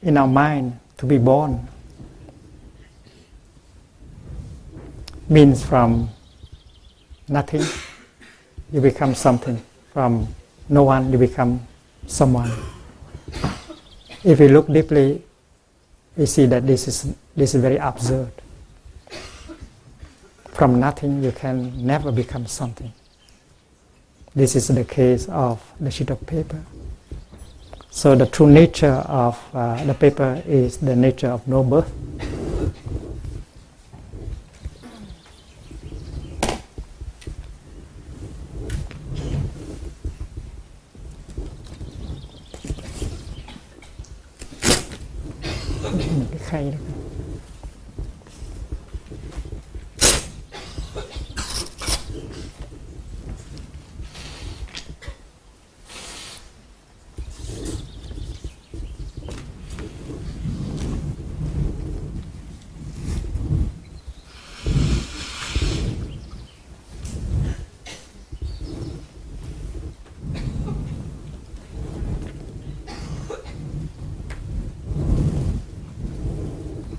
in 0.00 0.16
our 0.16 0.28
mind 0.28 0.78
to 0.96 1.06
be 1.06 1.18
born. 1.18 1.66
Means 5.28 5.64
from 5.64 6.08
nothing 7.26 7.64
you 8.72 8.80
become 8.80 9.16
something. 9.16 9.60
From 9.92 10.28
no 10.68 10.84
one 10.84 11.10
you 11.10 11.18
become 11.18 11.66
someone. 12.06 12.52
If 14.22 14.38
we 14.38 14.46
look 14.46 14.68
deeply 14.68 15.20
we 16.16 16.26
see 16.26 16.46
that 16.46 16.64
this 16.64 16.86
is 16.86 17.12
this 17.34 17.56
is 17.56 17.60
very 17.60 17.78
absurd. 17.78 18.30
From 20.54 20.78
nothing 20.78 21.24
you 21.24 21.32
can 21.32 21.84
never 21.84 22.12
become 22.12 22.46
something. 22.46 22.92
This 24.32 24.54
is 24.54 24.68
the 24.68 24.84
case 24.84 25.26
of 25.28 25.60
the 25.80 25.90
sheet 25.90 26.10
of 26.10 26.24
paper 26.24 26.62
so 27.92 28.16
the 28.16 28.26
true 28.26 28.48
nature 28.50 29.04
of 29.06 29.38
uh, 29.54 29.84
the 29.84 29.92
paper 29.92 30.42
is 30.46 30.78
the 30.78 30.96
nature 30.96 31.28
of 31.28 31.46
no 31.46 31.62
birth. 31.62 31.92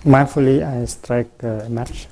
Mindfully, 0.05 0.61
I 0.61 0.83
strike 0.83 1.31
a 1.43 1.69
match. 1.69 2.07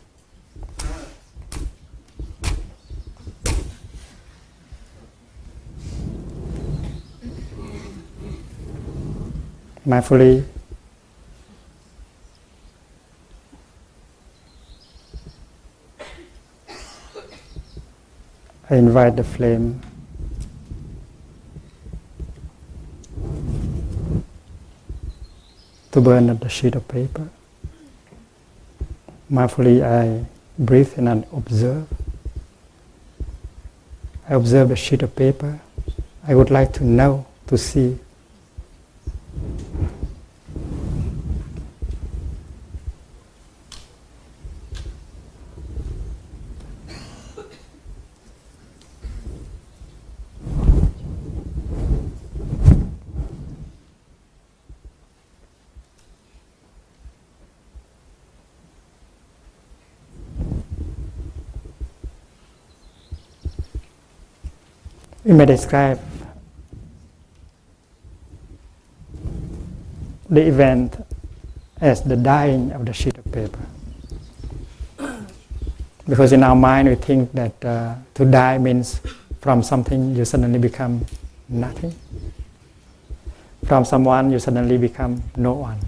Mindfully, 9.85 10.45
I 18.69 18.76
invite 18.76 19.18
the 19.18 19.26
flame 19.26 19.81
to 25.91 25.99
burn 25.99 26.30
up 26.30 26.39
the 26.39 26.47
sheet 26.47 26.76
of 26.76 26.88
paper. 26.88 27.27
Mindfully, 29.31 29.81
I 29.81 30.25
breathe 30.59 30.93
and 30.97 31.07
I 31.07 31.23
observe. 31.33 31.87
I 34.27 34.33
observe 34.33 34.71
a 34.71 34.75
sheet 34.75 35.03
of 35.03 35.15
paper. 35.15 35.59
I 36.27 36.35
would 36.35 36.51
like 36.51 36.73
to 36.73 36.83
know, 36.83 37.25
to 37.47 37.57
see 37.57 37.97
may 65.41 65.45
describe 65.47 65.99
the 70.30 70.41
event 70.41 71.03
as 71.81 72.03
the 72.03 72.15
dying 72.15 72.72
of 72.73 72.85
the 72.85 72.93
sheet 72.93 73.18
of 73.18 73.26
paper. 73.31 73.65
Because 76.07 76.31
in 76.31 76.43
our 76.43 76.55
mind 76.55 76.89
we 76.89 76.95
think 76.95 77.31
that 77.34 77.65
uh, 77.65 77.95
to 78.13 78.26
die 78.26 78.59
means 78.59 79.01
from 79.39 79.63
something 79.63 80.15
you 80.15 80.26
suddenly 80.26 80.59
become 80.59 81.05
nothing. 81.49 81.95
From 83.65 83.84
someone 83.84 84.31
you 84.31 84.38
suddenly 84.38 84.77
become 84.77 85.23
no 85.35 85.53
one. 85.53 85.80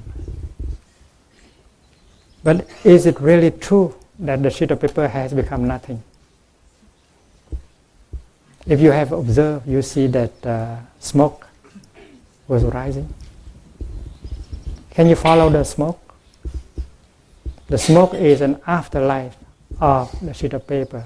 But 2.44 2.68
is 2.84 3.06
it 3.06 3.20
really 3.22 3.52
true 3.52 3.94
that 4.18 4.42
the 4.42 4.50
sheet 4.50 4.72
of 4.72 4.82
paper 4.82 5.08
has 5.08 5.32
become 5.32 5.68
nothing? 5.68 6.02
If 8.66 8.80
you 8.80 8.92
have 8.92 9.12
observed, 9.12 9.68
you 9.68 9.82
see 9.82 10.08
that 10.08 10.46
uh, 10.46 10.78
smoke 11.00 11.48
was 12.48 12.64
rising. 12.64 13.14
Can 14.92 15.10
you 15.10 15.16
follow 15.16 15.50
the 15.50 15.64
smoke? 15.66 16.00
The 17.68 17.78
smoke 17.78 18.14
is 18.14 18.40
an 18.40 18.62
afterlife 18.66 19.36
of 19.82 20.16
the 20.26 20.34
sheet 20.34 20.54
of 20.54 20.66
paper. 20.66 21.04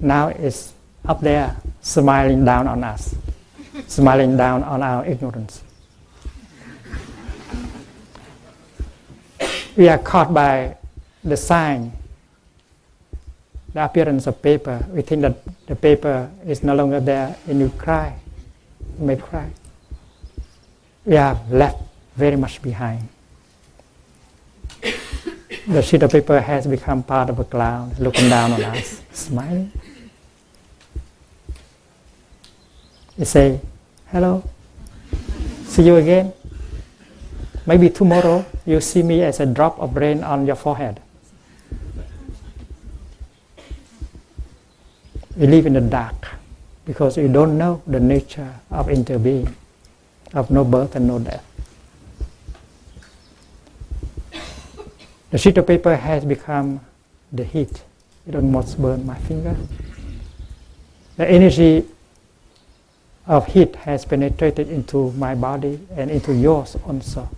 Now 0.00 0.28
it's 0.28 0.72
up 1.04 1.20
there, 1.20 1.56
smiling 1.82 2.44
down 2.44 2.66
on 2.66 2.82
us, 2.82 3.14
smiling 3.86 4.36
down 4.36 4.62
on 4.62 4.82
our 4.82 5.04
ignorance. 5.04 5.62
We 9.76 9.88
are 9.88 9.98
caught 9.98 10.32
by 10.32 10.78
the 11.22 11.36
sign 11.36 11.92
the 13.74 13.84
appearance 13.84 14.26
of 14.26 14.40
paper. 14.40 14.86
We 14.90 15.02
think 15.02 15.22
that 15.22 15.36
the 15.66 15.74
paper 15.74 16.30
is 16.46 16.62
no 16.62 16.74
longer 16.74 17.00
there 17.00 17.36
and 17.46 17.58
you 17.58 17.68
cry, 17.76 18.16
you 18.98 19.04
may 19.04 19.16
cry. 19.16 19.50
We 21.04 21.16
are 21.16 21.38
left 21.50 21.82
very 22.16 22.36
much 22.36 22.62
behind. 22.62 23.08
the 25.66 25.82
sheet 25.82 26.02
of 26.04 26.12
paper 26.12 26.40
has 26.40 26.66
become 26.66 27.02
part 27.02 27.28
of 27.28 27.38
a 27.40 27.44
cloud 27.44 27.98
looking 27.98 28.30
down 28.30 28.52
on 28.52 28.62
us, 28.62 29.02
smiling. 29.12 29.72
You 33.18 33.24
say, 33.24 33.60
hello, 34.06 34.48
see 35.66 35.82
you 35.82 35.96
again. 35.96 36.32
Maybe 37.66 37.90
tomorrow 37.90 38.44
you 38.66 38.80
see 38.80 39.02
me 39.02 39.22
as 39.22 39.40
a 39.40 39.46
drop 39.46 39.78
of 39.80 39.96
rain 39.96 40.22
on 40.22 40.46
your 40.46 40.56
forehead. 40.56 41.00
We 45.36 45.48
live 45.48 45.66
in 45.66 45.72
the 45.72 45.80
dark 45.80 46.28
because 46.86 47.16
we 47.16 47.26
don't 47.26 47.58
know 47.58 47.82
the 47.86 47.98
nature 47.98 48.54
of 48.70 48.86
interbeing, 48.86 49.52
of 50.32 50.50
no 50.50 50.64
birth 50.64 50.94
and 50.94 51.08
no 51.08 51.18
death. 51.18 51.44
The 55.30 55.38
sheet 55.38 55.58
of 55.58 55.66
paper 55.66 55.96
has 55.96 56.24
become 56.24 56.80
the 57.32 57.42
heat. 57.42 57.82
It 58.28 58.36
almost 58.36 58.80
burned 58.80 59.04
my 59.04 59.18
finger. 59.18 59.56
The 61.16 61.28
energy 61.28 61.84
of 63.26 63.46
heat 63.46 63.74
has 63.76 64.04
penetrated 64.04 64.68
into 64.68 65.10
my 65.12 65.34
body 65.34 65.80
and 65.96 66.10
into 66.10 66.32
yours 66.32 66.76
also. 66.86 67.28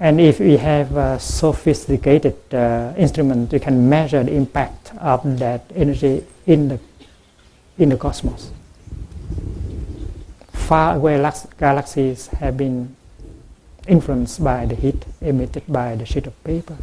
And 0.00 0.18
if 0.18 0.40
we 0.40 0.56
have 0.56 0.96
a 0.96 1.20
sophisticated 1.20 2.34
uh, 2.54 2.94
instrument, 2.96 3.52
we 3.52 3.60
can 3.60 3.86
measure 3.86 4.24
the 4.24 4.32
impact 4.32 4.96
of 4.96 5.38
that 5.40 5.70
energy 5.74 6.24
in 6.46 6.68
the, 6.68 6.80
in 7.76 7.90
the 7.90 7.98
cosmos. 7.98 8.50
Far 10.52 10.96
away 10.96 11.18
galaxies 11.58 12.28
have 12.28 12.56
been 12.56 12.96
influenced 13.86 14.42
by 14.42 14.64
the 14.64 14.74
heat 14.74 15.04
emitted 15.20 15.64
by 15.68 15.96
the 15.96 16.06
sheet 16.06 16.26
of 16.26 16.44
paper. 16.44 16.78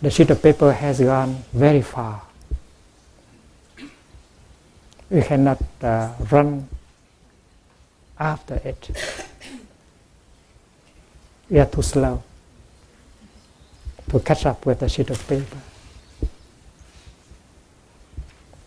The 0.00 0.10
sheet 0.10 0.30
of 0.30 0.40
paper 0.40 0.72
has 0.72 1.00
gone 1.00 1.42
very 1.52 1.82
far. 1.82 2.22
We 5.10 5.22
cannot 5.22 5.62
uh, 5.82 6.12
run 6.30 6.68
after 8.20 8.60
it 8.64 8.90
we 11.50 11.58
are 11.58 11.66
too 11.66 11.82
slow 11.82 12.22
to 14.10 14.20
catch 14.20 14.44
up 14.46 14.64
with 14.66 14.82
a 14.82 14.88
sheet 14.88 15.10
of 15.10 15.26
paper. 15.26 15.56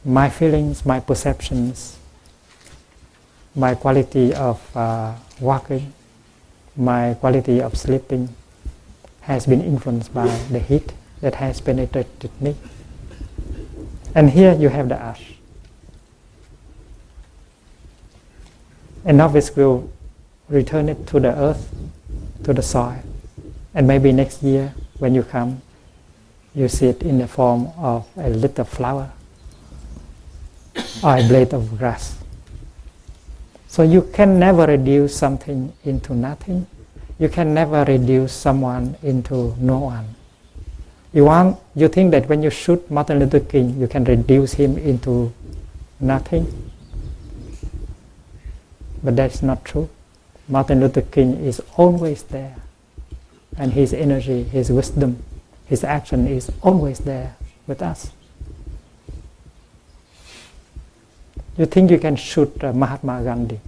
My 0.03 0.29
feelings, 0.29 0.85
my 0.85 0.99
perceptions, 0.99 1.97
my 3.55 3.75
quality 3.75 4.33
of 4.33 4.75
uh, 4.75 5.13
walking, 5.39 5.93
my 6.75 7.13
quality 7.15 7.61
of 7.61 7.77
sleeping 7.77 8.29
has 9.21 9.45
been 9.45 9.61
influenced 9.61 10.13
by 10.13 10.27
the 10.49 10.59
heat 10.59 10.93
that 11.21 11.35
has 11.35 11.61
penetrated 11.61 12.31
me. 12.41 12.55
And 14.15 14.31
here 14.31 14.53
you 14.53 14.69
have 14.69 14.89
the 14.89 14.95
ash. 14.95 15.33
A 19.05 19.13
novice 19.13 19.55
will 19.55 19.89
return 20.49 20.89
it 20.89 21.05
to 21.07 21.19
the 21.19 21.35
earth 21.35 21.73
to 22.43 22.53
the 22.53 22.61
soil. 22.61 23.01
And 23.73 23.87
maybe 23.87 24.11
next 24.11 24.43
year 24.43 24.73
when 24.99 25.15
you 25.15 25.23
come, 25.23 25.61
you 26.53 26.67
see 26.67 26.87
it 26.87 27.01
in 27.03 27.17
the 27.17 27.27
form 27.27 27.71
of 27.77 28.07
a 28.17 28.29
little 28.29 28.65
flower 28.65 29.11
or 31.03 31.17
a 31.17 31.27
blade 31.27 31.53
of 31.53 31.77
grass. 31.77 32.17
So 33.67 33.83
you 33.83 34.01
can 34.13 34.37
never 34.37 34.65
reduce 34.65 35.15
something 35.15 35.71
into 35.85 36.13
nothing. 36.13 36.67
You 37.19 37.29
can 37.29 37.53
never 37.53 37.85
reduce 37.85 38.33
someone 38.33 38.97
into 39.01 39.55
no 39.59 39.79
one. 39.79 40.15
You 41.13 41.25
want 41.25 41.59
you 41.75 41.87
think 41.87 42.11
that 42.11 42.27
when 42.27 42.43
you 42.43 42.49
shoot 42.49 42.89
Martin 42.91 43.19
Luther 43.19 43.39
King, 43.39 43.79
you 43.79 43.87
can 43.87 44.03
reduce 44.03 44.53
him 44.53 44.77
into 44.77 45.33
nothing. 45.99 46.71
But 49.03 49.15
that's 49.15 49.41
not 49.41 49.63
true. 49.63 49.89
Martin 50.47 50.79
Luther 50.79 51.01
King 51.01 51.43
is 51.45 51.61
always 51.77 52.23
there. 52.23 52.55
And 53.57 53.73
his 53.73 53.93
energy, 53.93 54.43
his 54.43 54.71
wisdom, 54.71 55.23
his 55.65 55.83
action 55.83 56.27
is 56.27 56.51
always 56.61 56.99
there 56.99 57.35
with 57.67 57.81
us. 57.81 58.11
You 61.57 61.65
think 61.65 61.91
you 61.91 61.99
can 61.99 62.15
shoot 62.15 62.63
uh, 62.63 62.73
Mahatma 62.73 63.23
Gandhi. 63.23 63.59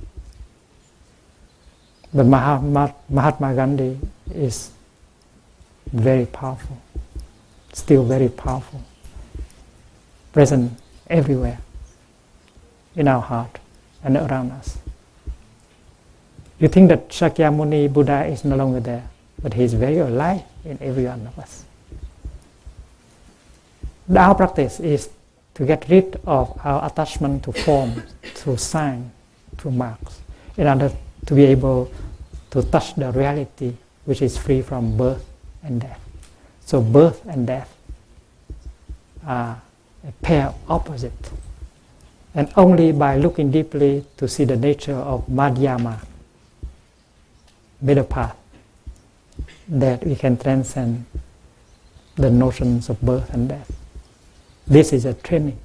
But 2.14 2.26
Mahatma, 2.26 2.94
Mahatma 3.10 3.56
Gandhi 3.56 4.00
is 4.34 4.72
very 5.92 6.26
powerful, 6.26 6.78
still 7.74 8.04
very 8.04 8.30
powerful, 8.30 8.82
present 10.32 10.80
everywhere 11.10 11.60
in 12.96 13.08
our 13.08 13.22
heart 13.22 13.60
and 14.04 14.16
around 14.16 14.52
us. 14.52 14.78
You 16.64 16.70
think 16.70 16.88
that 16.88 17.10
Shakyamuni 17.10 17.92
Buddha 17.92 18.24
is 18.24 18.46
no 18.46 18.56
longer 18.56 18.80
there. 18.80 19.04
but 19.42 19.54
He 19.54 19.64
is 19.64 19.74
very 19.74 19.98
alive 19.98 20.44
in 20.64 20.78
every 20.80 21.04
one 21.04 21.28
of 21.28 21.38
us. 21.38 21.66
Our 24.16 24.34
practice 24.34 24.80
is 24.80 25.10
to 25.56 25.66
get 25.66 25.90
rid 25.90 26.22
of 26.26 26.58
our 26.64 26.86
attachment 26.86 27.44
to 27.44 27.52
form, 27.52 28.02
to 28.36 28.58
sign, 28.58 29.12
to 29.58 29.72
marks, 29.72 30.22
in 30.56 30.68
order 30.68 30.90
to 31.26 31.36
be 31.36 31.44
able 31.44 31.92
to 32.52 32.64
touch 32.64 32.96
the 32.96 33.12
reality 33.12 33.74
which 34.06 34.22
is 34.22 34.38
free 34.38 34.62
from 34.62 34.96
birth 34.96 35.26
and 35.64 35.82
death. 35.82 36.00
So 36.66 36.80
birth 36.80 37.26
and 37.26 37.46
death 37.46 37.76
are 39.28 39.62
a 40.08 40.12
pair 40.22 40.54
opposite. 40.70 41.30
And 42.34 42.50
only 42.56 42.94
by 42.94 43.18
looking 43.18 43.52
deeply 43.52 44.06
to 44.16 44.30
see 44.30 44.46
the 44.46 44.56
nature 44.56 44.96
of 44.96 45.28
Madhyama, 45.28 46.00
middle 47.84 48.04
path, 48.04 48.36
that 49.68 50.06
we 50.06 50.16
can 50.16 50.38
transcend 50.38 51.06
the 52.16 52.32
notions 52.32 52.90
of 52.90 53.02
birth 53.02 53.34
and 53.34 53.50
death. 53.50 53.72
This 54.66 54.94
is 54.94 55.06
a 55.06 55.14
training. 55.14 55.60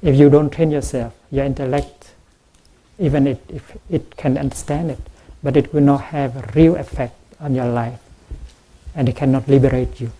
If 0.00 0.16
you 0.16 0.30
don't 0.30 0.50
train 0.50 0.70
yourself, 0.70 1.14
your 1.30 1.44
intellect, 1.44 2.12
even 2.98 3.26
if, 3.26 3.38
if 3.50 3.76
it 3.90 4.16
can 4.16 4.38
understand 4.38 4.90
it, 4.90 5.00
but 5.42 5.56
it 5.56 5.74
will 5.74 5.82
not 5.82 6.02
have 6.02 6.36
a 6.36 6.52
real 6.54 6.76
effect 6.76 7.16
on 7.40 7.54
your 7.54 7.66
life 7.66 7.98
and 8.94 9.08
it 9.08 9.16
cannot 9.16 9.48
liberate 9.48 10.00
you. 10.00 10.12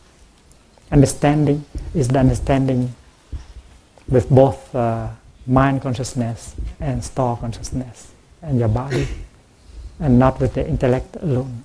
Understanding 0.90 1.64
is 1.94 2.08
the 2.08 2.18
understanding 2.18 2.94
with 4.08 4.28
both 4.28 4.74
uh, 4.74 5.08
mind 5.46 5.82
consciousness 5.82 6.56
and 6.80 7.04
store 7.04 7.36
consciousness 7.36 8.12
and 8.42 8.58
your 8.58 8.68
body, 8.68 9.06
and 10.00 10.18
not 10.18 10.40
with 10.40 10.54
the 10.54 10.66
intellect 10.66 11.16
alone. 11.20 11.64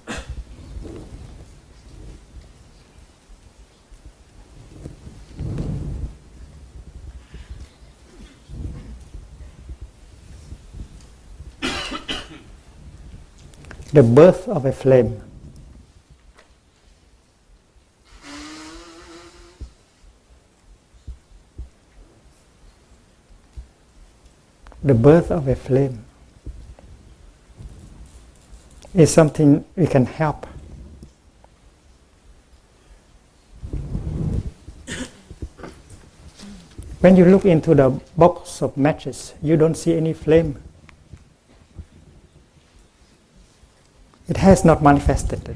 the 13.96 14.04
birth 14.04 14.50
of 14.50 14.66
a 14.66 14.74
flame. 14.74 15.22
The 24.84 24.94
birth 24.94 25.32
of 25.32 25.48
a 25.48 25.56
flame 25.56 26.04
is 28.96 29.14
something 29.14 29.64
we 29.76 29.86
can 29.88 30.06
help. 30.06 30.48
When 37.02 37.16
you 37.16 37.26
look 37.26 37.46
into 37.46 37.76
the 37.76 37.90
box 38.18 38.64
of 38.64 38.76
matches, 38.78 39.34
you 39.44 39.58
don't 39.58 39.76
see 39.76 39.94
any 39.96 40.14
flame. 40.14 40.58
it 44.28 44.38
has 44.38 44.66
not 44.66 44.82
manifested. 44.82 45.56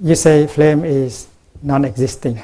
You 0.00 0.14
say 0.14 0.46
flame 0.46 0.84
is 0.84 1.28
non 1.62 1.84
existing. 1.84 2.42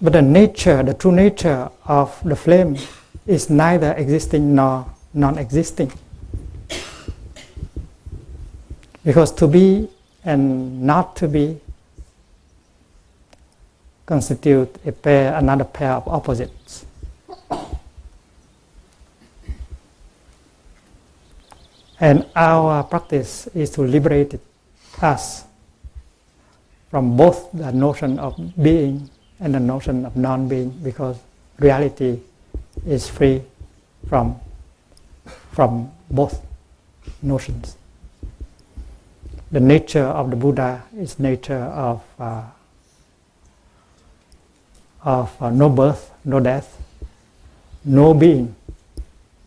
But 0.00 0.12
the 0.12 0.22
nature, 0.22 0.82
the 0.82 0.94
true 0.94 1.12
nature 1.12 1.70
of 1.86 2.20
the 2.24 2.36
flame 2.36 2.76
is 3.26 3.48
neither 3.48 3.92
existing 3.92 4.54
nor 4.54 4.86
non 5.14 5.38
existing. 5.38 5.90
Because 9.04 9.32
to 9.32 9.46
be 9.46 9.88
and 10.24 10.82
not 10.82 11.16
to 11.16 11.28
be 11.28 11.60
constitute 14.06 14.76
a 14.84 14.92
pair, 14.92 15.34
another 15.34 15.64
pair 15.64 15.92
of 15.92 16.08
opposites. 16.08 16.84
And 22.00 22.26
our 22.34 22.82
practice 22.84 23.46
is 23.54 23.70
to 23.70 23.82
liberate 23.82 24.34
us 25.00 25.44
from 26.90 27.16
both 27.16 27.50
the 27.52 27.72
notion 27.72 28.18
of 28.18 28.36
being 28.62 29.08
and 29.40 29.54
the 29.54 29.60
notion 29.60 30.04
of 30.04 30.16
non 30.16 30.48
being 30.48 30.70
because 30.82 31.16
reality 31.58 32.20
is 32.86 33.08
free 33.08 33.42
from, 34.08 34.38
from 35.54 35.90
both 36.10 36.44
notions. 37.22 37.76
The 39.52 39.60
nature 39.60 40.02
of 40.04 40.30
the 40.30 40.36
Buddha 40.36 40.82
is 40.96 41.18
nature 41.18 41.62
of, 41.62 42.02
uh, 42.18 42.42
of 45.04 45.42
uh, 45.42 45.50
no 45.50 45.68
birth, 45.68 46.10
no 46.24 46.40
death, 46.40 46.76
no 47.84 48.12
being, 48.14 48.54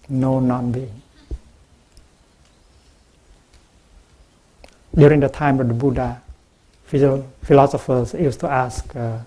no 0.08 0.40
non 0.40 0.72
being. 0.72 1.02
during 4.98 5.20
the 5.20 5.30
time 5.30 5.60
of 5.60 5.68
the 5.68 5.74
Buddha, 5.76 6.22
philosophers 6.86 8.14
used 8.16 8.40
to 8.40 8.48
ask 8.50 8.96
uh, 8.96 9.20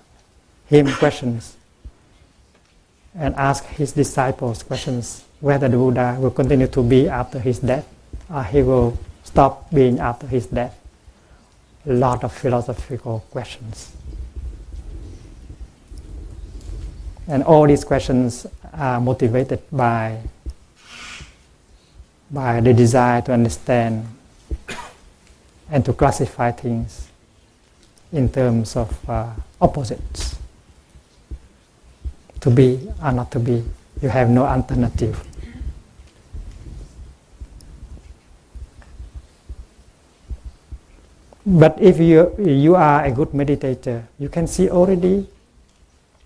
him 0.66 0.88
questions 0.94 1.56
and 3.14 3.34
ask 3.36 3.64
his 3.66 3.92
disciples 3.92 4.62
questions 4.64 5.24
whether 5.40 5.68
the 5.68 5.76
Buddha 5.76 6.16
will 6.18 6.30
continue 6.30 6.66
to 6.68 6.82
be 6.82 7.08
after 7.08 7.38
his 7.38 7.58
death 7.58 7.86
or 8.32 8.44
he 8.44 8.62
will 8.62 8.98
stop 9.24 9.70
being 9.70 9.98
after 9.98 10.26
his 10.26 10.46
death. 10.46 10.76
A 11.86 11.92
lot 11.92 12.24
of 12.24 12.32
philosophical 12.32 13.24
questions. 13.30 13.92
And 17.26 17.42
all 17.44 17.66
these 17.66 17.84
questions 17.84 18.46
are 18.72 19.00
motivated 19.00 19.62
by, 19.72 20.20
by 22.30 22.60
the 22.60 22.74
desire 22.74 23.22
to 23.22 23.32
understand 23.32 24.06
and 25.70 25.84
to 25.84 25.92
classify 25.92 26.50
things 26.50 27.08
in 28.12 28.28
terms 28.28 28.76
of 28.76 29.08
uh, 29.08 29.30
opposites. 29.60 30.36
To 32.40 32.50
be 32.50 32.90
or 33.02 33.12
not 33.12 33.30
to 33.32 33.38
be, 33.38 33.62
you 34.02 34.08
have 34.08 34.28
no 34.28 34.44
alternative. 34.44 35.29
But 41.46 41.80
if 41.80 41.98
you, 41.98 42.34
you 42.38 42.74
are 42.76 43.04
a 43.04 43.10
good 43.10 43.30
meditator, 43.30 44.04
you 44.18 44.28
can 44.28 44.46
see 44.46 44.68
already 44.68 45.26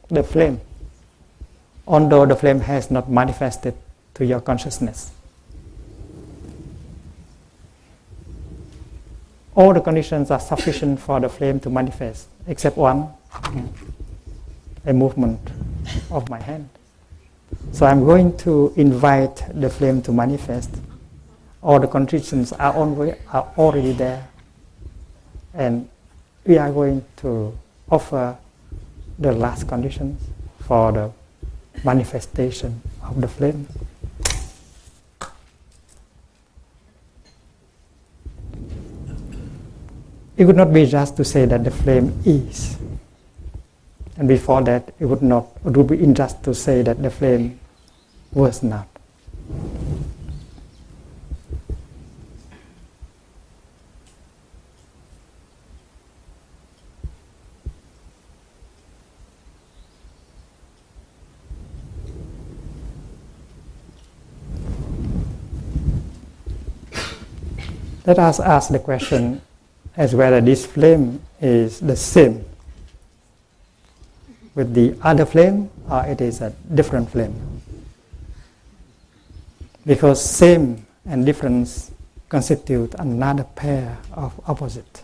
the 0.08 0.22
flame, 0.22 0.60
although 1.86 2.26
the 2.26 2.36
flame 2.36 2.60
has 2.60 2.90
not 2.90 3.08
manifested 3.08 3.74
to 4.14 4.24
your 4.24 4.40
consciousness. 4.40 5.12
all 9.56 9.72
the 9.72 9.80
conditions 9.80 10.30
are 10.30 10.40
sufficient 10.40 10.98
for 10.98 11.20
the 11.20 11.28
flame 11.28 11.60
to 11.60 11.70
manifest, 11.70 12.26
except 12.46 12.76
one, 12.76 13.08
a 14.84 14.92
movement 14.92 15.40
of 16.10 16.28
my 16.28 16.40
hand. 16.40 16.68
So 17.72 17.86
I'm 17.86 18.04
going 18.04 18.36
to 18.38 18.72
invite 18.76 19.42
the 19.60 19.70
flame 19.70 20.02
to 20.02 20.12
manifest. 20.12 20.70
All 21.62 21.78
the 21.78 21.86
conditions 21.86 22.52
are, 22.52 22.74
already, 22.74 23.18
are 23.32 23.52
already 23.56 23.92
there. 23.92 24.28
And 25.54 25.88
we 26.44 26.58
are 26.58 26.72
going 26.72 27.04
to 27.18 27.56
offer 27.90 28.36
the 29.18 29.32
last 29.32 29.68
conditions 29.68 30.20
for 30.60 30.92
the 30.92 31.10
manifestation 31.84 32.80
of 33.02 33.20
the 33.20 33.28
flame. 33.28 33.68
It 40.36 40.46
would 40.46 40.56
not 40.56 40.72
be 40.72 40.86
just 40.86 41.16
to 41.18 41.24
say 41.24 41.44
that 41.46 41.62
the 41.62 41.70
flame 41.70 42.20
is. 42.24 42.76
And 44.16 44.26
before 44.26 44.62
that, 44.62 44.92
it 44.98 45.06
would 45.06 45.22
not, 45.22 45.46
it 45.64 45.76
would 45.76 45.86
be 45.86 46.02
unjust 46.02 46.42
to 46.44 46.54
say 46.54 46.82
that 46.82 47.00
the 47.00 47.10
flame 47.10 47.60
was 48.32 48.62
not. 48.62 48.88
Let 68.06 68.18
us 68.18 68.38
ask 68.38 68.70
the 68.70 68.78
question 68.78 69.40
as 69.96 70.14
whether 70.14 70.40
this 70.40 70.66
flame 70.66 71.22
is 71.40 71.80
the 71.80 71.96
same 71.96 72.44
with 74.54 74.74
the 74.74 74.94
other 75.02 75.24
flame 75.24 75.70
or 75.90 76.04
it 76.04 76.20
is 76.20 76.40
a 76.40 76.50
different 76.74 77.10
flame. 77.10 77.34
Because 79.86 80.22
same 80.22 80.86
and 81.06 81.24
difference 81.24 81.90
constitute 82.28 82.94
another 82.98 83.44
pair 83.44 83.98
of 84.12 84.38
opposite. 84.46 85.02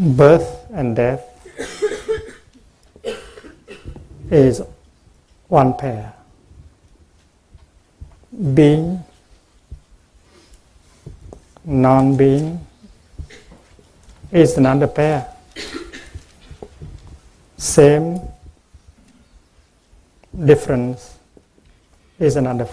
Birth 0.00 0.66
and 0.72 0.96
death 0.96 1.26
is 4.30 4.62
one 5.48 5.74
pair. 5.74 6.14
Being, 8.54 9.04
non 11.64 12.16
being 12.16 12.64
is 14.32 14.56
another 14.56 14.86
pair. 14.86 15.26
Same, 17.58 18.20
difference 20.46 21.18
is 22.18 22.36
another 22.36 22.66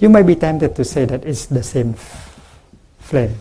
You 0.00 0.08
may 0.08 0.22
be 0.22 0.34
tempted 0.34 0.74
to 0.76 0.84
say 0.84 1.04
that 1.04 1.24
it's 1.24 1.46
the 1.46 1.62
same 1.62 1.94
flame. 2.98 3.36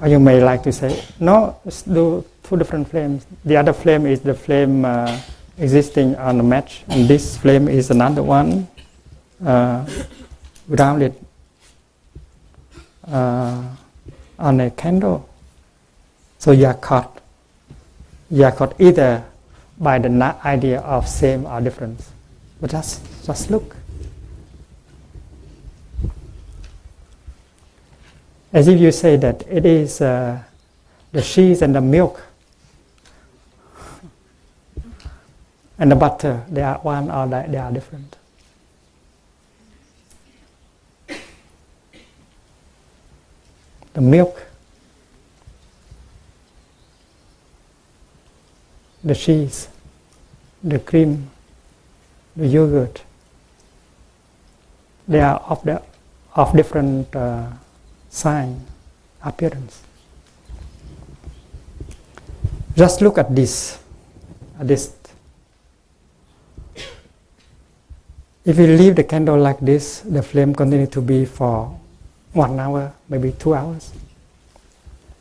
Or 0.00 0.08
you 0.08 0.20
may 0.20 0.42
like 0.42 0.62
to 0.64 0.72
say, 0.72 1.02
no, 1.20 1.58
it's 1.64 1.82
two 1.82 2.24
different 2.50 2.90
flames. 2.90 3.26
The 3.44 3.56
other 3.56 3.72
flame 3.72 4.06
is 4.06 4.20
the 4.20 4.34
flame 4.34 4.84
uh, 4.84 5.18
existing 5.58 6.16
on 6.16 6.36
the 6.36 6.42
match, 6.42 6.84
and 6.88 7.08
this 7.08 7.38
flame 7.38 7.68
is 7.68 7.90
another 7.90 8.22
one 8.22 8.68
uh, 9.44 9.86
grounded 10.68 11.14
uh, 13.08 13.64
on 14.38 14.60
a 14.60 14.70
candle. 14.70 15.28
So 16.38 16.52
you 16.52 16.66
are 16.66 16.74
caught. 16.74 17.22
You 18.30 18.44
are 18.44 18.52
caught 18.52 18.78
either 18.78 19.24
by 19.78 19.98
the 19.98 20.10
idea 20.44 20.80
of 20.80 21.08
same 21.08 21.46
or 21.46 21.60
difference. 21.60 22.10
But 22.60 22.70
just, 22.70 23.00
just 23.24 23.50
look. 23.50 23.76
As 28.54 28.68
if 28.68 28.80
you 28.80 28.92
say 28.92 29.16
that 29.16 29.42
it 29.48 29.66
is 29.66 30.00
uh, 30.00 30.40
the 31.10 31.20
cheese 31.20 31.60
and 31.60 31.74
the 31.74 31.80
milk 31.80 32.22
and 35.76 35.90
the 35.90 35.96
butter, 35.96 36.44
they 36.48 36.62
are 36.62 36.78
one 36.78 37.10
or 37.10 37.26
they 37.26 37.56
are 37.56 37.72
different. 37.72 38.16
The 43.94 44.00
milk, 44.00 44.40
the 49.02 49.16
cheese, 49.16 49.68
the 50.62 50.78
cream, 50.78 51.28
the 52.36 52.46
yogurt, 52.46 53.02
they 55.08 55.20
are 55.20 55.40
of, 55.40 55.62
the, 55.64 55.82
of 56.36 56.56
different 56.56 57.14
uh, 57.16 57.48
sign, 58.14 58.62
appearance. 59.24 59.82
Just 62.76 63.02
look 63.02 63.18
at 63.18 63.34
this, 63.34 63.78
at 64.58 64.68
this. 64.68 64.94
If 68.44 68.58
you 68.58 68.66
leave 68.66 68.94
the 68.94 69.02
candle 69.02 69.38
like 69.38 69.58
this, 69.58 70.00
the 70.00 70.22
flame 70.22 70.54
continue 70.54 70.86
to 70.86 71.00
be 71.02 71.24
for 71.24 71.76
one 72.32 72.60
hour, 72.60 72.92
maybe 73.08 73.32
two 73.32 73.54
hours. 73.54 73.90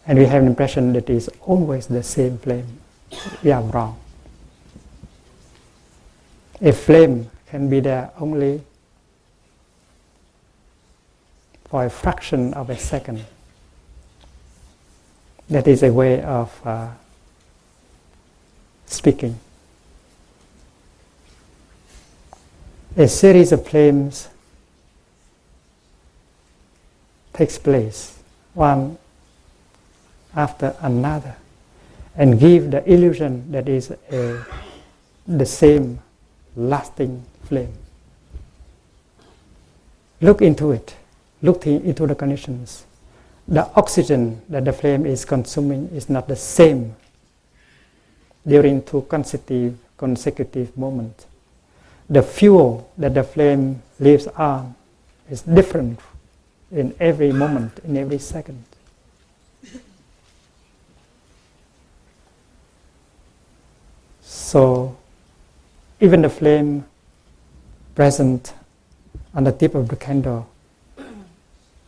And 0.05 0.19
we 0.19 0.25
have 0.25 0.41
an 0.43 0.47
impression 0.47 0.93
that 0.93 1.09
it 1.09 1.13
is 1.13 1.29
always 1.41 1.87
the 1.87 2.03
same 2.03 2.37
flame. 2.37 2.77
We 3.41 3.51
are 3.51 3.61
wrong. 3.61 3.97
A 6.61 6.71
flame 6.73 7.31
can 7.47 7.69
be 7.69 7.79
there 7.79 8.11
only 8.19 8.61
for 11.73 11.85
a 11.85 11.89
fraction 11.89 12.53
of 12.53 12.69
a 12.69 12.77
second. 12.77 13.25
That 15.49 15.67
is 15.67 15.81
a 15.81 15.91
way 15.91 16.21
of 16.21 16.61
uh, 16.63 16.89
speaking. 18.85 19.39
A 22.95 23.07
series 23.07 23.51
of 23.51 23.65
flames 23.65 24.27
takes 27.33 27.57
place, 27.57 28.19
one 28.53 28.99
after 30.35 30.75
another, 30.79 31.37
and 32.15 32.39
give 32.39 32.69
the 32.69 32.87
illusion 32.87 33.51
that 33.51 33.67
is 33.67 33.89
a, 34.11 34.45
the 35.27 35.47
same 35.47 36.01
lasting 36.55 37.25
flame. 37.45 37.73
Look 40.21 40.43
into 40.43 40.71
it 40.71 40.97
looking 41.43 41.85
into 41.85 42.07
the 42.07 42.15
conditions, 42.15 42.85
the 43.47 43.69
oxygen 43.75 44.41
that 44.49 44.63
the 44.65 44.73
flame 44.73 45.05
is 45.05 45.25
consuming 45.25 45.89
is 45.89 46.09
not 46.09 46.27
the 46.27 46.35
same 46.35 46.95
during 48.47 48.81
two 48.81 49.01
consecutive, 49.09 49.77
consecutive 49.97 50.75
moments. 50.77 51.27
The 52.09 52.23
fuel 52.23 52.89
that 52.97 53.13
the 53.13 53.23
flame 53.23 53.81
lives 53.99 54.27
on 54.27 54.73
is 55.29 55.41
different 55.41 55.99
in 56.71 56.95
every 56.99 57.31
moment, 57.31 57.79
in 57.83 57.97
every 57.97 58.19
second. 58.19 58.63
So, 64.21 64.95
even 65.99 66.21
the 66.21 66.29
flame 66.29 66.85
present 67.95 68.53
on 69.33 69.43
the 69.43 69.51
tip 69.51 69.75
of 69.75 69.89
the 69.89 69.95
candle 69.95 70.52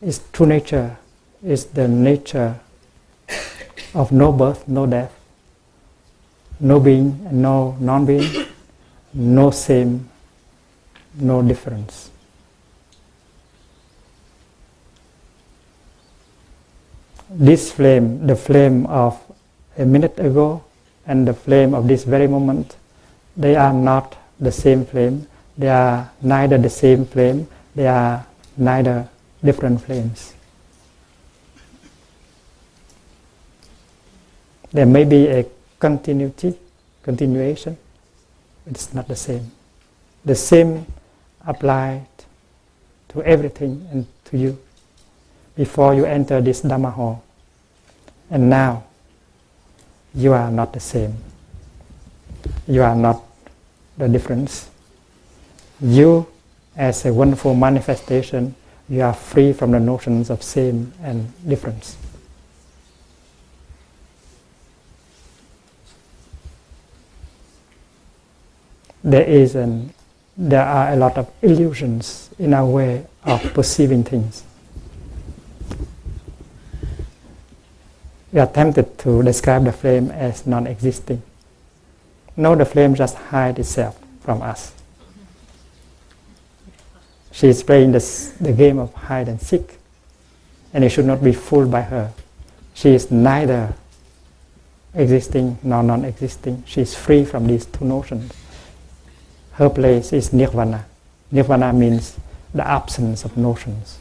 its 0.05 0.21
true 0.31 0.45
nature 0.45 0.97
is 1.43 1.65
the 1.77 1.87
nature 1.87 2.59
of 3.95 4.11
no 4.11 4.31
birth, 4.31 4.67
no 4.67 4.85
death, 4.85 5.11
no 6.59 6.79
being 6.79 7.27
no 7.31 7.75
non 7.79 8.05
being, 8.05 8.45
no 9.13 9.49
same, 9.49 10.07
no 11.15 11.41
difference. 11.41 12.11
This 17.29 17.71
flame, 17.71 18.27
the 18.27 18.35
flame 18.35 18.85
of 18.85 19.19
a 19.77 19.85
minute 19.85 20.19
ago 20.19 20.63
and 21.07 21.27
the 21.27 21.33
flame 21.33 21.73
of 21.73 21.87
this 21.87 22.03
very 22.03 22.27
moment, 22.27 22.75
they 23.35 23.55
are 23.55 23.73
not 23.73 24.15
the 24.39 24.51
same 24.51 24.85
flame. 24.85 25.27
They 25.57 25.69
are 25.69 26.11
neither 26.21 26.59
the 26.59 26.69
same 26.69 27.05
flame, 27.05 27.47
they 27.73 27.87
are 27.87 28.25
neither 28.55 29.09
different 29.45 29.81
flames. 29.81 30.33
There 34.71 34.85
may 34.85 35.05
be 35.05 35.27
a 35.27 35.45
continuity, 35.79 36.57
continuation, 37.03 37.77
but 38.65 38.73
it's 38.73 38.93
not 38.93 39.07
the 39.07 39.15
same. 39.15 39.51
The 40.25 40.35
same 40.35 40.85
applied 41.45 42.07
to 43.09 43.23
everything 43.23 43.87
and 43.91 44.05
to 44.25 44.37
you 44.37 44.59
before 45.55 45.93
you 45.93 46.05
enter 46.05 46.41
this 46.41 46.61
Dhamma 46.61 46.91
hall. 46.91 47.23
And 48.29 48.49
now, 48.49 48.83
you 50.13 50.33
are 50.33 50.51
not 50.51 50.73
the 50.73 50.79
same. 50.79 51.15
You 52.67 52.83
are 52.83 52.95
not 52.95 53.23
the 53.97 54.09
difference. 54.09 54.69
You, 55.79 56.27
as 56.75 57.05
a 57.05 57.13
wonderful 57.13 57.53
manifestation 57.55 58.55
you 58.89 59.01
are 59.01 59.13
free 59.13 59.53
from 59.53 59.71
the 59.71 59.79
notions 59.79 60.29
of 60.29 60.43
same 60.43 60.93
and 61.01 61.31
difference. 61.47 61.97
There 69.03 69.23
is 69.23 69.55
an 69.55 69.93
there 70.37 70.65
are 70.65 70.91
a 70.91 70.95
lot 70.97 71.17
of 71.17 71.31
illusions 71.41 72.29
in 72.37 72.53
our 72.53 72.65
way 72.65 73.05
of 73.23 73.41
perceiving 73.53 74.03
things. 74.03 74.43
We 78.33 78.41
are 78.41 78.47
tempted 78.47 78.97
to 78.99 79.23
describe 79.23 79.63
the 79.63 79.71
flame 79.71 80.11
as 80.11 80.45
non-existing. 80.45 81.21
No, 82.35 82.53
the 82.53 82.65
flame 82.65 82.95
just 82.95 83.15
hides 83.15 83.59
itself 83.59 83.97
from 84.19 84.41
us. 84.41 84.74
She 87.35 87.49
is 87.49 87.63
playing 87.63 87.91
this, 87.91 88.29
the 88.39 88.53
game 88.53 88.79
of 88.79 88.93
hide 88.93 89.27
and 89.27 89.41
seek, 89.41 89.77
and 90.73 90.85
you 90.85 90.89
should 90.89 91.03
not 91.05 91.21
be 91.21 91.33
fooled 91.33 91.69
by 91.69 91.81
her. 91.81 92.13
She 92.73 92.91
is 92.95 93.11
neither 93.11 93.73
existing 94.93 95.57
nor 95.61 95.83
non-existing. 95.83 96.63
She 96.65 96.79
is 96.79 96.95
free 96.95 97.25
from 97.25 97.47
these 97.47 97.65
two 97.65 97.83
notions. 97.83 98.31
Her 99.51 99.69
place 99.69 100.13
is 100.13 100.31
nirvana. 100.31 100.85
Nirvana 101.29 101.73
means 101.73 102.17
the 102.53 102.65
absence 102.65 103.25
of 103.25 103.35
notions. 103.35 103.99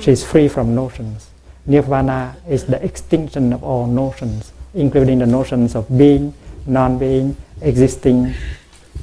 She 0.00 0.10
is 0.10 0.24
free 0.24 0.48
from 0.48 0.74
notions. 0.74 1.30
Nirvana 1.66 2.36
is 2.48 2.64
the 2.64 2.84
extinction 2.84 3.52
of 3.52 3.62
all 3.62 3.86
notions, 3.86 4.52
including 4.74 5.20
the 5.20 5.26
notions 5.26 5.76
of 5.76 5.86
being, 5.96 6.34
non-being, 6.66 7.36
existing, 7.60 8.34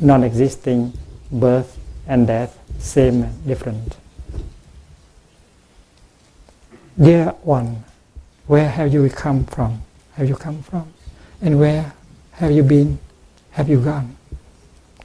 non-existing, 0.01 0.91
birth 1.31 1.77
and 2.05 2.27
death, 2.27 2.57
same 2.81 3.29
different. 3.45 3.97
Dear 6.99 7.29
one, 7.43 7.83
where 8.47 8.67
have 8.67 8.93
you 8.93 9.07
come 9.09 9.45
from? 9.45 9.81
Have 10.13 10.27
you 10.27 10.35
come 10.35 10.61
from? 10.61 10.91
And 11.41 11.59
where 11.59 11.93
have 12.33 12.51
you 12.51 12.63
been? 12.63 12.99
Have 13.51 13.69
you 13.69 13.79
gone? 13.81 14.15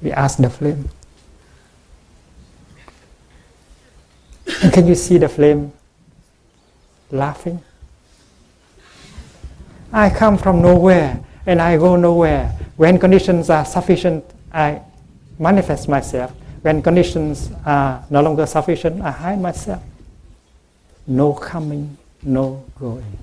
We 0.03 0.11
ask 0.13 0.39
the 0.39 0.51
flame. 0.51 0.89
And 4.63 4.73
can 4.73 4.87
you 4.87 4.95
see 4.95 5.19
the 5.19 5.29
flame 5.29 5.73
laughing? 7.11 7.63
I 9.93 10.11
come 10.11 10.39
from 10.39 10.61
nowhere 10.61 11.21
and 11.47 11.63
I 11.63 11.77
go 11.77 11.97
nowhere. 11.97 12.53
When 12.77 12.99
conditions 12.99 13.49
are 13.49 13.65
sufficient, 13.65 14.25
I 14.53 14.83
manifest 15.39 15.89
myself. 15.89 16.33
When 16.63 16.83
conditions 16.83 17.51
are 17.65 18.05
no 18.11 18.23
longer 18.23 18.47
sufficient, 18.47 19.03
I 19.03 19.11
hide 19.11 19.41
myself. 19.41 19.83
No 21.07 21.33
coming, 21.33 21.97
no 22.23 22.65
going. 22.79 23.19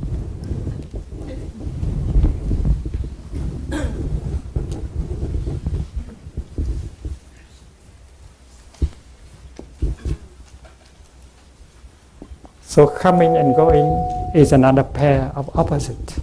So 12.74 12.88
coming 12.88 13.38
and 13.38 13.56
going 13.56 14.32
is 14.34 14.52
another 14.52 14.84
pair 14.84 15.32
of 15.36 15.56
opposite. 15.56 16.18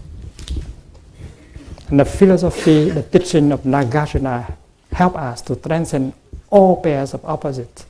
And 1.89 2.01
the 2.01 2.05
philosophy, 2.05 2.91
the 2.91 3.05
teaching 3.05 3.53
of 3.53 3.63
Nagarjuna 3.63 4.57
help 4.91 5.17
us 5.17 5.43
to 5.43 5.55
transcend 5.55 6.13
all 6.51 6.81
pairs 6.83 7.15
of 7.15 7.25
opposites. 7.25 7.87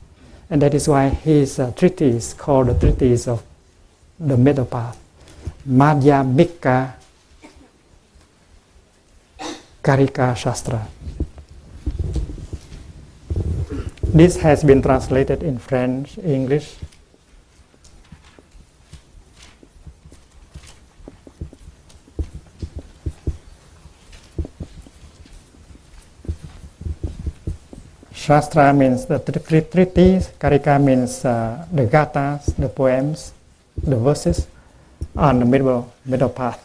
And 0.49 0.61
that 0.61 0.73
is 0.73 0.87
why 0.87 1.09
his 1.09 1.59
uh, 1.59 1.71
treatise 1.71 2.33
called 2.33 2.67
the 2.67 2.79
treatise 2.79 3.27
of 3.27 3.43
the 4.19 4.37
middle 4.37 4.65
path, 4.65 4.99
Madhyamika 5.67 6.93
Karika 9.83 10.35
Shastra. 10.35 10.87
This 14.03 14.37
has 14.37 14.63
been 14.63 14.81
translated 14.81 15.41
in 15.41 15.57
French, 15.57 16.17
English, 16.17 16.75
Shastra 28.21 28.71
means 28.71 29.07
the 29.07 29.17
treatise, 29.17 30.29
Karika 30.37 30.79
means 30.79 31.25
uh, 31.25 31.65
the 31.73 31.87
gathas, 31.87 32.55
the 32.55 32.69
poems, 32.69 33.33
the 33.75 33.95
verses 33.95 34.45
on 35.15 35.39
the 35.39 35.45
middle, 35.45 35.91
middle 36.05 36.29
path. 36.29 36.63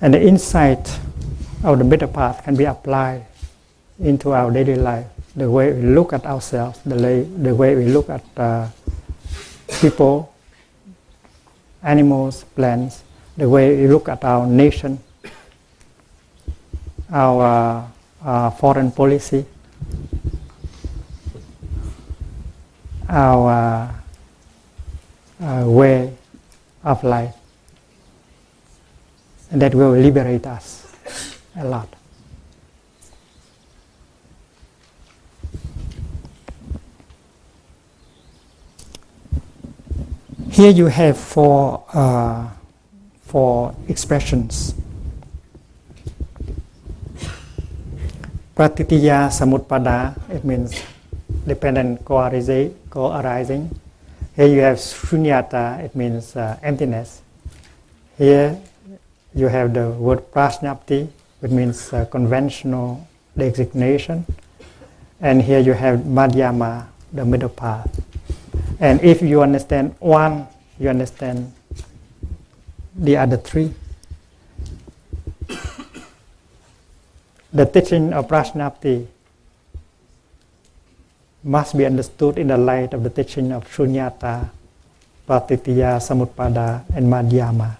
And 0.00 0.14
the 0.14 0.22
insight 0.26 0.98
of 1.62 1.76
the 1.76 1.84
middle 1.84 2.08
path 2.08 2.42
can 2.42 2.56
be 2.56 2.64
applied 2.64 3.26
into 4.00 4.32
our 4.32 4.50
daily 4.50 4.76
life, 4.76 5.06
the 5.36 5.48
way 5.50 5.72
we 5.72 5.82
look 5.82 6.12
at 6.12 6.24
ourselves, 6.24 6.80
the 6.84 6.96
way, 6.96 7.22
the 7.22 7.54
way 7.54 7.76
we 7.76 7.84
look 7.86 8.08
at 8.08 8.24
uh, 8.36 8.68
people, 9.80 10.32
animals, 11.82 12.44
plants, 12.56 13.02
the 13.36 13.48
way 13.48 13.76
we 13.76 13.88
look 13.88 14.08
at 14.08 14.24
our 14.24 14.46
nation, 14.46 14.98
our 17.12 17.88
uh, 18.22 18.26
uh, 18.26 18.50
foreign 18.50 18.90
policy, 18.90 19.44
our 23.08 23.92
uh, 25.40 25.44
uh, 25.44 25.64
way 25.66 26.16
of 26.84 27.02
life. 27.04 27.34
And 29.50 29.60
that 29.62 29.74
will 29.74 29.90
liberate 29.90 30.46
us 30.46 30.94
a 31.56 31.64
lot. 31.64 31.99
Here 40.50 40.70
you 40.70 40.86
have 40.86 41.16
four, 41.16 41.84
uh, 41.94 42.50
four 43.22 43.72
expressions. 43.86 44.74
Pratitya 48.56 49.30
samutpada, 49.30 50.18
it 50.28 50.44
means 50.44 50.74
dependent 51.46 52.04
co-arising. 52.04 53.70
Here 54.34 54.46
you 54.46 54.60
have 54.60 54.78
shunyata, 54.78 55.84
it 55.84 55.94
means 55.94 56.34
uh, 56.34 56.58
emptiness. 56.64 57.22
Here 58.18 58.58
you 59.32 59.46
have 59.46 59.72
the 59.72 59.90
word 59.90 60.32
prajnapti, 60.32 61.08
which 61.38 61.52
means 61.52 61.92
uh, 61.92 62.06
conventional 62.06 63.06
designation. 63.38 64.26
And 65.20 65.42
here 65.42 65.60
you 65.60 65.74
have 65.74 66.00
madhyama, 66.00 66.88
the 67.12 67.24
middle 67.24 67.48
path. 67.48 68.09
And 68.78 69.00
if 69.02 69.22
you 69.22 69.42
understand 69.42 69.96
one, 69.98 70.46
you 70.78 70.88
understand 70.88 71.52
the 72.94 73.16
other 73.16 73.36
three. 73.36 73.74
The 77.52 77.66
teaching 77.66 78.12
of 78.12 78.28
Prajnapti 78.28 79.06
must 81.42 81.76
be 81.76 81.84
understood 81.84 82.38
in 82.38 82.48
the 82.48 82.56
light 82.56 82.94
of 82.94 83.02
the 83.02 83.10
teaching 83.10 83.50
of 83.50 83.66
Shunyata, 83.66 84.48
Pratitya, 85.26 85.98
Samutpada, 85.98 86.84
and 86.94 87.10
Madhyama. 87.10 87.76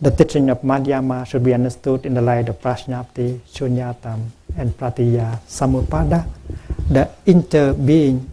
The 0.00 0.10
teaching 0.10 0.50
of 0.50 0.60
Madhyama 0.60 1.26
should 1.26 1.42
be 1.42 1.54
understood 1.54 2.04
in 2.04 2.12
the 2.14 2.20
light 2.20 2.48
of 2.50 2.60
Prajnapti, 2.60 3.40
Shunyatam, 3.48 4.28
and 4.58 4.76
Pratitya, 4.76 5.40
Samutpada, 5.48 6.28
the 6.90 7.08
interbeing 7.24 8.26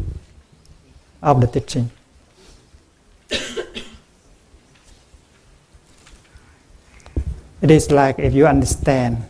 of 1.23 1.41
the 1.41 1.47
teaching. 1.47 1.89
it 7.61 7.71
is 7.71 7.89
like 7.89 8.19
if 8.19 8.33
you 8.33 8.45
understand, 8.45 9.23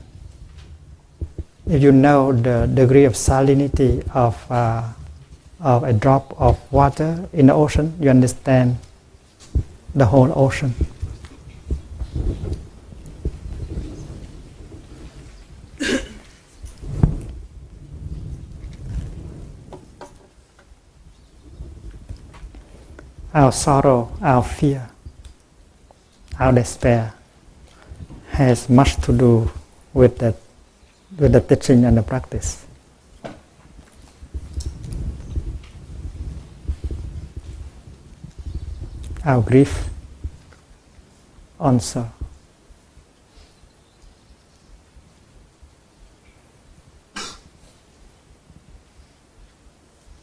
if 1.68 1.82
you 1.82 1.92
know 1.92 2.34
the 2.34 2.68
degree 2.74 3.06
of 3.06 3.14
salinity 3.14 4.04
of, 4.14 4.52
uh, 4.52 4.84
of 5.62 5.84
a 5.84 5.94
drop 5.94 6.34
of 6.42 6.60
water 6.72 7.30
in 7.32 7.46
the 7.46 7.54
ocean, 7.54 7.94
you 8.02 8.10
understand 8.10 8.78
the 9.94 10.08
whole 10.08 10.32
ocean. 10.36 10.74
Our 23.34 23.52
sorrow, 23.52 24.12
our 24.22 24.44
fear, 24.44 24.90
our 26.40 26.52
despair 26.52 27.14
has 28.30 28.70
much 28.70 28.96
to 29.02 29.12
do 29.12 29.52
with 29.94 30.20
the, 30.20 30.36
with 31.18 31.34
the 31.34 31.42
teaching 31.42 31.84
and 31.86 31.98
the 31.98 32.04
practice. 32.04 32.66
Our 39.26 39.42
grief 39.42 39.90
also. 41.60 42.12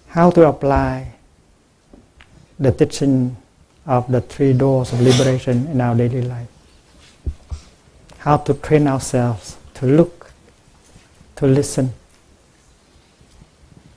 How 0.08 0.30
to 0.32 0.46
apply 0.48 1.14
the 2.60 2.70
teaching 2.70 3.36
of 3.86 4.06
the 4.12 4.20
three 4.20 4.52
doors 4.52 4.92
of 4.92 5.00
liberation 5.00 5.66
in 5.68 5.80
our 5.80 5.94
daily 5.96 6.22
life. 6.22 6.48
How 8.18 8.36
to 8.36 8.52
train 8.52 8.86
ourselves 8.86 9.56
to 9.74 9.86
look, 9.86 10.30
to 11.36 11.46
listen, 11.46 11.94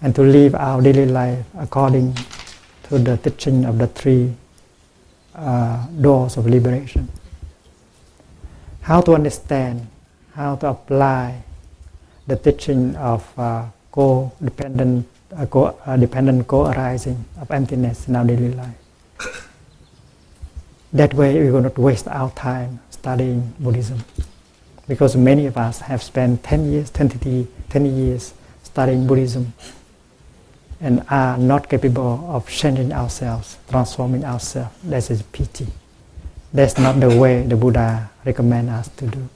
and 0.02 0.16
to 0.16 0.22
live 0.22 0.56
our 0.56 0.82
daily 0.82 1.06
life 1.06 1.46
according 1.60 2.18
to 2.84 3.00
the 3.00 3.18
teaching 3.18 3.66
of 3.66 3.78
the 3.78 3.88
three 3.88 4.34
uh, 5.36 5.86
doors 6.00 6.38
of 6.38 6.48
liberation. 6.48 7.10
How 8.82 9.02
to 9.02 9.14
understand, 9.14 9.88
how 10.36 10.56
to 10.58 10.68
apply 10.70 11.44
the 12.28 12.38
teaching 12.38 12.96
of 12.96 13.28
uh, 13.38 13.66
co-dependent, 13.92 15.08
uh, 15.38 15.46
co- 15.46 15.78
uh, 15.86 15.98
dependent 15.98 16.48
co-arising 16.48 17.24
of 17.40 17.50
emptiness 17.52 18.08
in 18.08 18.16
our 18.16 18.26
daily 18.26 18.54
life. 18.54 18.76
That 20.94 21.14
way 21.14 21.40
we 21.40 21.52
will 21.52 21.62
not 21.62 21.78
waste 21.78 22.08
our 22.08 22.30
time 22.32 22.80
studying 22.90 23.54
Buddhism. 23.60 24.04
Because 24.88 25.16
many 25.16 25.46
of 25.46 25.58
us 25.58 25.80
have 25.80 26.04
spent 26.04 26.44
10 26.44 26.72
years, 26.72 26.92
20, 26.92 27.48
10 27.70 27.86
years 27.98 28.34
studying 28.64 29.08
Buddhism 29.08 29.54
and 30.82 31.04
are 31.10 31.38
not 31.38 31.70
capable 31.70 32.26
of 32.30 32.48
changing 32.50 32.92
ourselves, 32.92 33.58
transforming 33.70 34.26
ourselves. 34.26 34.76
That 34.84 35.10
is 35.10 35.22
pity. 35.22 35.68
That's 36.54 36.78
not 36.78 37.00
the 37.00 37.18
way 37.18 37.44
the 37.44 37.56
Buddha 37.56 38.10
recommend 38.26 38.70
us 38.70 38.90
to 38.98 39.08
do. 39.08 39.30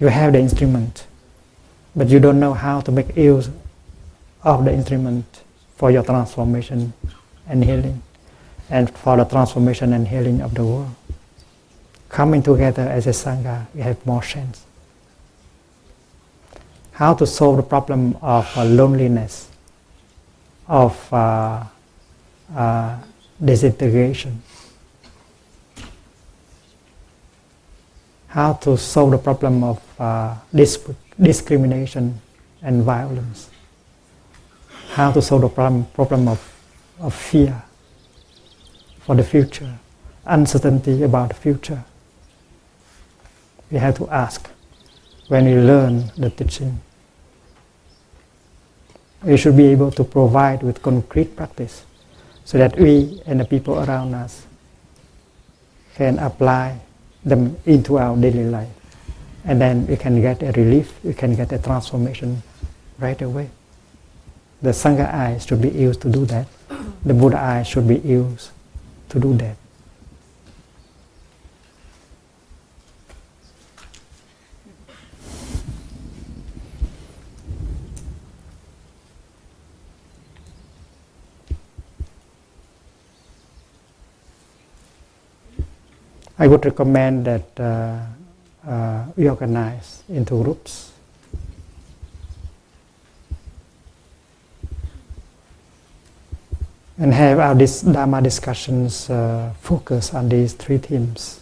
You 0.00 0.08
have 0.08 0.32
the 0.32 0.38
instrument, 0.38 1.06
but 1.94 2.08
you 2.08 2.20
don't 2.20 2.40
know 2.40 2.54
how 2.54 2.80
to 2.80 2.92
make 2.92 3.16
use 3.16 3.50
of 4.42 4.64
the 4.64 4.72
instrument 4.72 5.24
for 5.76 5.90
your 5.90 6.02
transformation 6.02 6.92
and 7.48 7.64
healing, 7.64 8.02
and 8.70 8.90
for 8.90 9.16
the 9.16 9.24
transformation 9.24 9.92
and 9.92 10.08
healing 10.08 10.40
of 10.40 10.54
the 10.54 10.64
world. 10.64 10.94
Coming 12.08 12.42
together 12.42 12.82
as 12.82 13.06
a 13.06 13.10
Sangha, 13.10 13.66
we 13.74 13.82
have 13.82 14.04
more 14.06 14.22
chance 14.22 14.64
how 16.94 17.12
to 17.12 17.26
solve 17.26 17.56
the 17.56 17.62
problem 17.62 18.16
of 18.22 18.46
uh, 18.56 18.64
loneliness, 18.64 19.48
of 20.68 21.12
uh, 21.12 21.64
uh, 22.54 22.98
disintegration, 23.44 24.40
how 28.28 28.52
to 28.52 28.76
solve 28.78 29.10
the 29.10 29.18
problem 29.18 29.64
of 29.64 29.82
uh, 30.00 30.34
dis- 30.54 30.78
discrimination 31.20 32.20
and 32.62 32.82
violence, 32.82 33.50
how 34.92 35.12
to 35.12 35.22
solve 35.22 35.42
the 35.42 35.48
problem, 35.48 35.84
problem 35.94 36.28
of, 36.28 36.40
of 37.00 37.14
fear 37.14 37.62
for 39.00 39.14
the 39.14 39.22
future, 39.24 39.78
uncertainty 40.24 41.02
about 41.02 41.28
the 41.28 41.34
future. 41.34 41.84
We 43.70 43.78
have 43.78 43.96
to 43.98 44.08
ask 44.08 44.48
when 45.28 45.44
we 45.46 45.54
learn 45.56 46.10
the 46.16 46.30
teaching. 46.30 46.80
We 49.22 49.36
should 49.36 49.56
be 49.56 49.66
able 49.66 49.90
to 49.92 50.04
provide 50.04 50.62
with 50.62 50.82
concrete 50.82 51.34
practice 51.36 51.84
so 52.44 52.58
that 52.58 52.78
we 52.78 53.22
and 53.26 53.40
the 53.40 53.44
people 53.44 53.78
around 53.82 54.14
us 54.14 54.46
can 55.96 56.18
apply 56.18 56.78
them 57.24 57.56
into 57.64 57.98
our 57.98 58.16
daily 58.16 58.44
life. 58.44 58.68
And 59.44 59.60
then 59.60 59.86
we 59.86 59.96
can 59.96 60.20
get 60.20 60.42
a 60.42 60.52
relief, 60.52 60.94
we 61.04 61.12
can 61.12 61.34
get 61.36 61.52
a 61.52 61.58
transformation 61.58 62.42
right 62.98 63.20
away. 63.20 63.50
The 64.62 64.70
Sangha 64.70 65.12
eyes 65.12 65.44
should 65.46 65.60
be 65.60 65.68
used 65.68 66.00
to 66.02 66.10
do 66.10 66.24
that. 66.26 66.46
The 67.04 67.12
Buddha 67.12 67.38
eyes 67.38 67.66
should 67.66 67.86
be 67.86 67.98
used 67.98 68.50
to 69.10 69.20
do 69.20 69.34
that. 69.34 69.56
I 86.36 86.46
would 86.46 86.64
recommend 86.64 87.26
that 87.26 87.60
uh, 87.60 88.00
uh, 88.66 89.04
we 89.16 89.28
organize 89.28 90.02
into 90.08 90.42
groups. 90.42 90.92
And 96.96 97.12
have 97.12 97.38
our 97.40 97.54
dis- 97.54 97.82
Dharma 97.82 98.22
discussions 98.22 99.10
uh, 99.10 99.52
focus 99.60 100.14
on 100.14 100.28
these 100.28 100.52
three 100.52 100.78
themes 100.78 101.40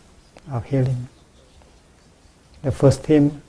of 0.50 0.64
healing. 0.64 1.08
The 2.62 2.72
first 2.72 3.02
theme, 3.02 3.42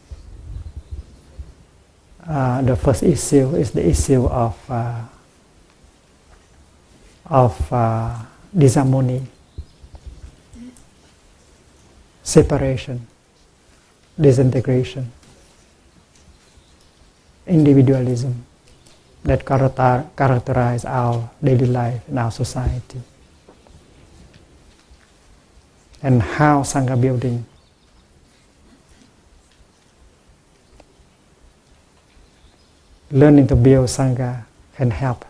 uh, 2.27 2.61
the 2.61 2.75
first 2.75 3.03
issue 3.03 3.55
is 3.55 3.71
the 3.71 3.87
issue 3.87 4.25
of 4.25 4.57
uh, 4.69 5.01
of 7.25 7.73
uh, 7.73 8.15
disharmony 8.55 9.25
separation, 12.21 13.07
disintegration, 14.19 15.11
individualism 17.47 18.45
that 19.23 19.45
characterize 19.45 20.85
our 20.85 21.29
daily 21.43 21.65
life 21.65 22.01
in 22.09 22.17
our 22.17 22.31
society. 22.31 23.01
And 26.01 26.21
how 26.21 26.63
Sangha 26.63 26.99
building 26.99 27.45
learning 33.09 33.47
to 33.47 33.55
build 33.55 33.87
Sangha 33.87 34.43
can 34.75 34.91
help 34.91 35.23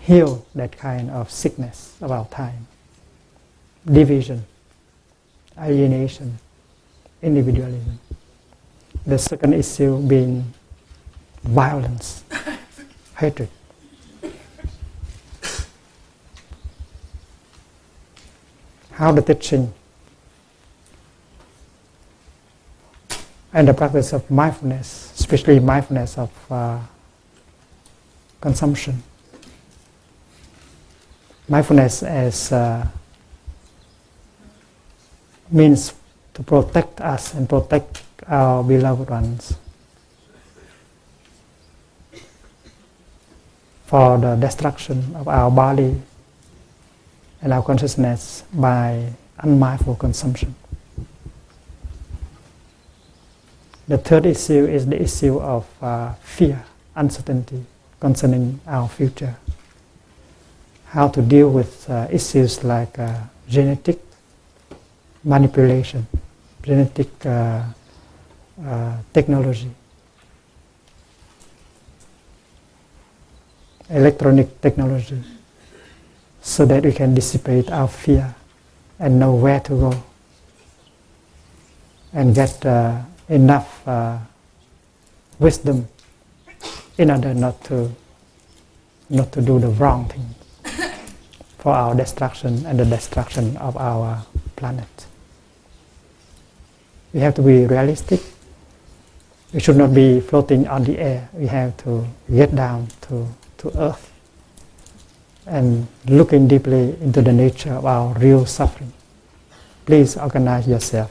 heal 0.00 0.44
that 0.54 0.76
kind 0.76 1.10
of 1.10 1.30
sickness 1.30 1.96
of 2.02 2.10
our 2.10 2.26
time, 2.26 2.66
division 3.86 4.44
alienation, 5.58 6.38
individualism. 7.26 7.98
The 9.04 9.18
second 9.18 9.52
issue 9.54 10.00
being 10.06 10.54
violence, 11.42 12.24
hatred. 13.16 13.48
How 18.92 19.12
the 19.12 19.20
teaching 19.20 19.74
and 23.52 23.68
the 23.68 23.74
practice 23.74 24.12
of 24.12 24.30
mindfulness, 24.30 25.12
especially 25.18 25.60
mindfulness 25.60 26.16
of 26.16 26.30
uh, 26.50 26.78
consumption, 28.40 29.02
mindfulness 31.48 32.02
as 32.02 32.52
uh, 32.52 32.86
means 35.50 35.92
to 36.36 36.42
protect 36.42 37.00
us 37.00 37.32
and 37.32 37.48
protect 37.48 38.02
our 38.28 38.62
beloved 38.62 39.08
ones 39.08 39.56
for 43.86 44.18
the 44.18 44.36
destruction 44.36 45.16
of 45.16 45.26
our 45.28 45.50
body 45.50 45.96
and 47.40 47.54
our 47.54 47.62
consciousness 47.62 48.44
by 48.52 49.10
unmindful 49.38 49.94
consumption. 49.96 50.54
The 53.88 53.96
third 53.96 54.26
issue 54.26 54.66
is 54.66 54.84
the 54.84 55.00
issue 55.00 55.38
of 55.40 55.64
uh, 55.80 56.12
fear, 56.20 56.62
uncertainty 56.96 57.64
concerning 57.98 58.60
our 58.66 58.88
future. 58.90 59.36
How 60.88 61.08
to 61.08 61.22
deal 61.22 61.48
with 61.50 61.88
uh, 61.88 62.08
issues 62.10 62.62
like 62.62 62.98
uh, 62.98 63.20
genetic 63.48 64.00
manipulation, 65.24 66.06
genetic 66.66 67.24
uh, 67.24 67.62
uh, 68.66 68.96
technology, 69.14 69.70
electronic 73.88 74.60
technology, 74.60 75.22
so 76.42 76.66
that 76.66 76.82
we 76.82 76.92
can 76.92 77.14
dissipate 77.14 77.70
our 77.70 77.86
fear 77.86 78.34
and 78.98 79.20
know 79.20 79.34
where 79.34 79.60
to 79.60 79.78
go 79.78 80.02
and 82.12 82.34
get 82.34 82.66
uh, 82.66 83.00
enough 83.28 83.86
uh, 83.86 84.18
wisdom 85.38 85.86
in 86.98 87.10
order 87.10 87.32
not 87.32 87.62
to 87.62 87.90
not 89.08 89.30
to 89.30 89.40
do 89.40 89.60
the 89.60 89.68
wrong 89.68 90.08
thing 90.08 90.34
for 91.58 91.72
our 91.72 91.94
destruction 91.94 92.66
and 92.66 92.80
the 92.80 92.84
destruction 92.84 93.56
of 93.58 93.76
our 93.76 94.26
planet. 94.56 95.06
We 97.16 97.22
have 97.22 97.34
to 97.36 97.42
be 97.42 97.64
realistic. 97.64 98.20
We 99.54 99.60
should 99.60 99.78
not 99.78 99.94
be 99.94 100.20
floating 100.20 100.68
on 100.68 100.84
the 100.84 100.98
air. 100.98 101.30
We 101.32 101.46
have 101.46 101.74
to 101.78 102.06
get 102.28 102.54
down 102.54 102.88
to, 103.08 103.26
to 103.56 103.78
earth 103.80 104.12
and 105.46 105.88
looking 106.08 106.46
deeply 106.46 106.94
into 107.00 107.22
the 107.22 107.32
nature 107.32 107.72
of 107.72 107.86
our 107.86 108.12
real 108.18 108.44
suffering. 108.44 108.92
Please 109.86 110.18
organize 110.18 110.68
yourself. 110.68 111.10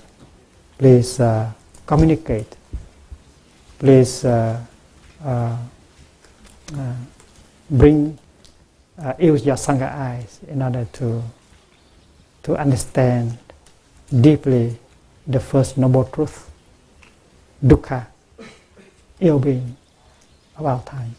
Please 0.77 1.19
uh, 1.19 1.51
communicate. 1.87 2.55
Please 3.79 4.23
uh, 4.25 4.61
uh, 5.25 5.57
uh 6.77 6.93
bring, 7.71 8.15
uh, 9.01 9.13
use 9.17 9.43
your 9.43 9.55
Sangha 9.55 9.91
eyes 9.91 10.39
in 10.47 10.61
order 10.61 10.85
to, 10.93 11.23
to 12.43 12.55
understand 12.57 13.39
deeply 14.21 14.77
the 15.27 15.39
first 15.39 15.77
noble 15.77 16.03
truth, 16.05 16.49
dukkha, 17.63 18.07
ill 19.19 19.39
being 19.39 19.75
of 20.57 20.65
our 20.65 20.81
time. 20.83 21.15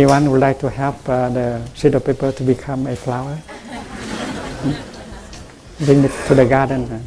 Anyone 0.00 0.30
would 0.30 0.40
like 0.40 0.58
to 0.60 0.70
help 0.70 1.06
uh, 1.10 1.28
the 1.28 1.62
sheet 1.74 1.94
of 1.94 2.02
paper 2.02 2.32
to 2.32 2.42
become 2.42 2.86
a 2.86 2.96
flower? 2.96 3.36
Bring 5.84 6.04
it 6.04 6.12
to 6.26 6.34
the 6.34 6.46
garden. 6.46 7.04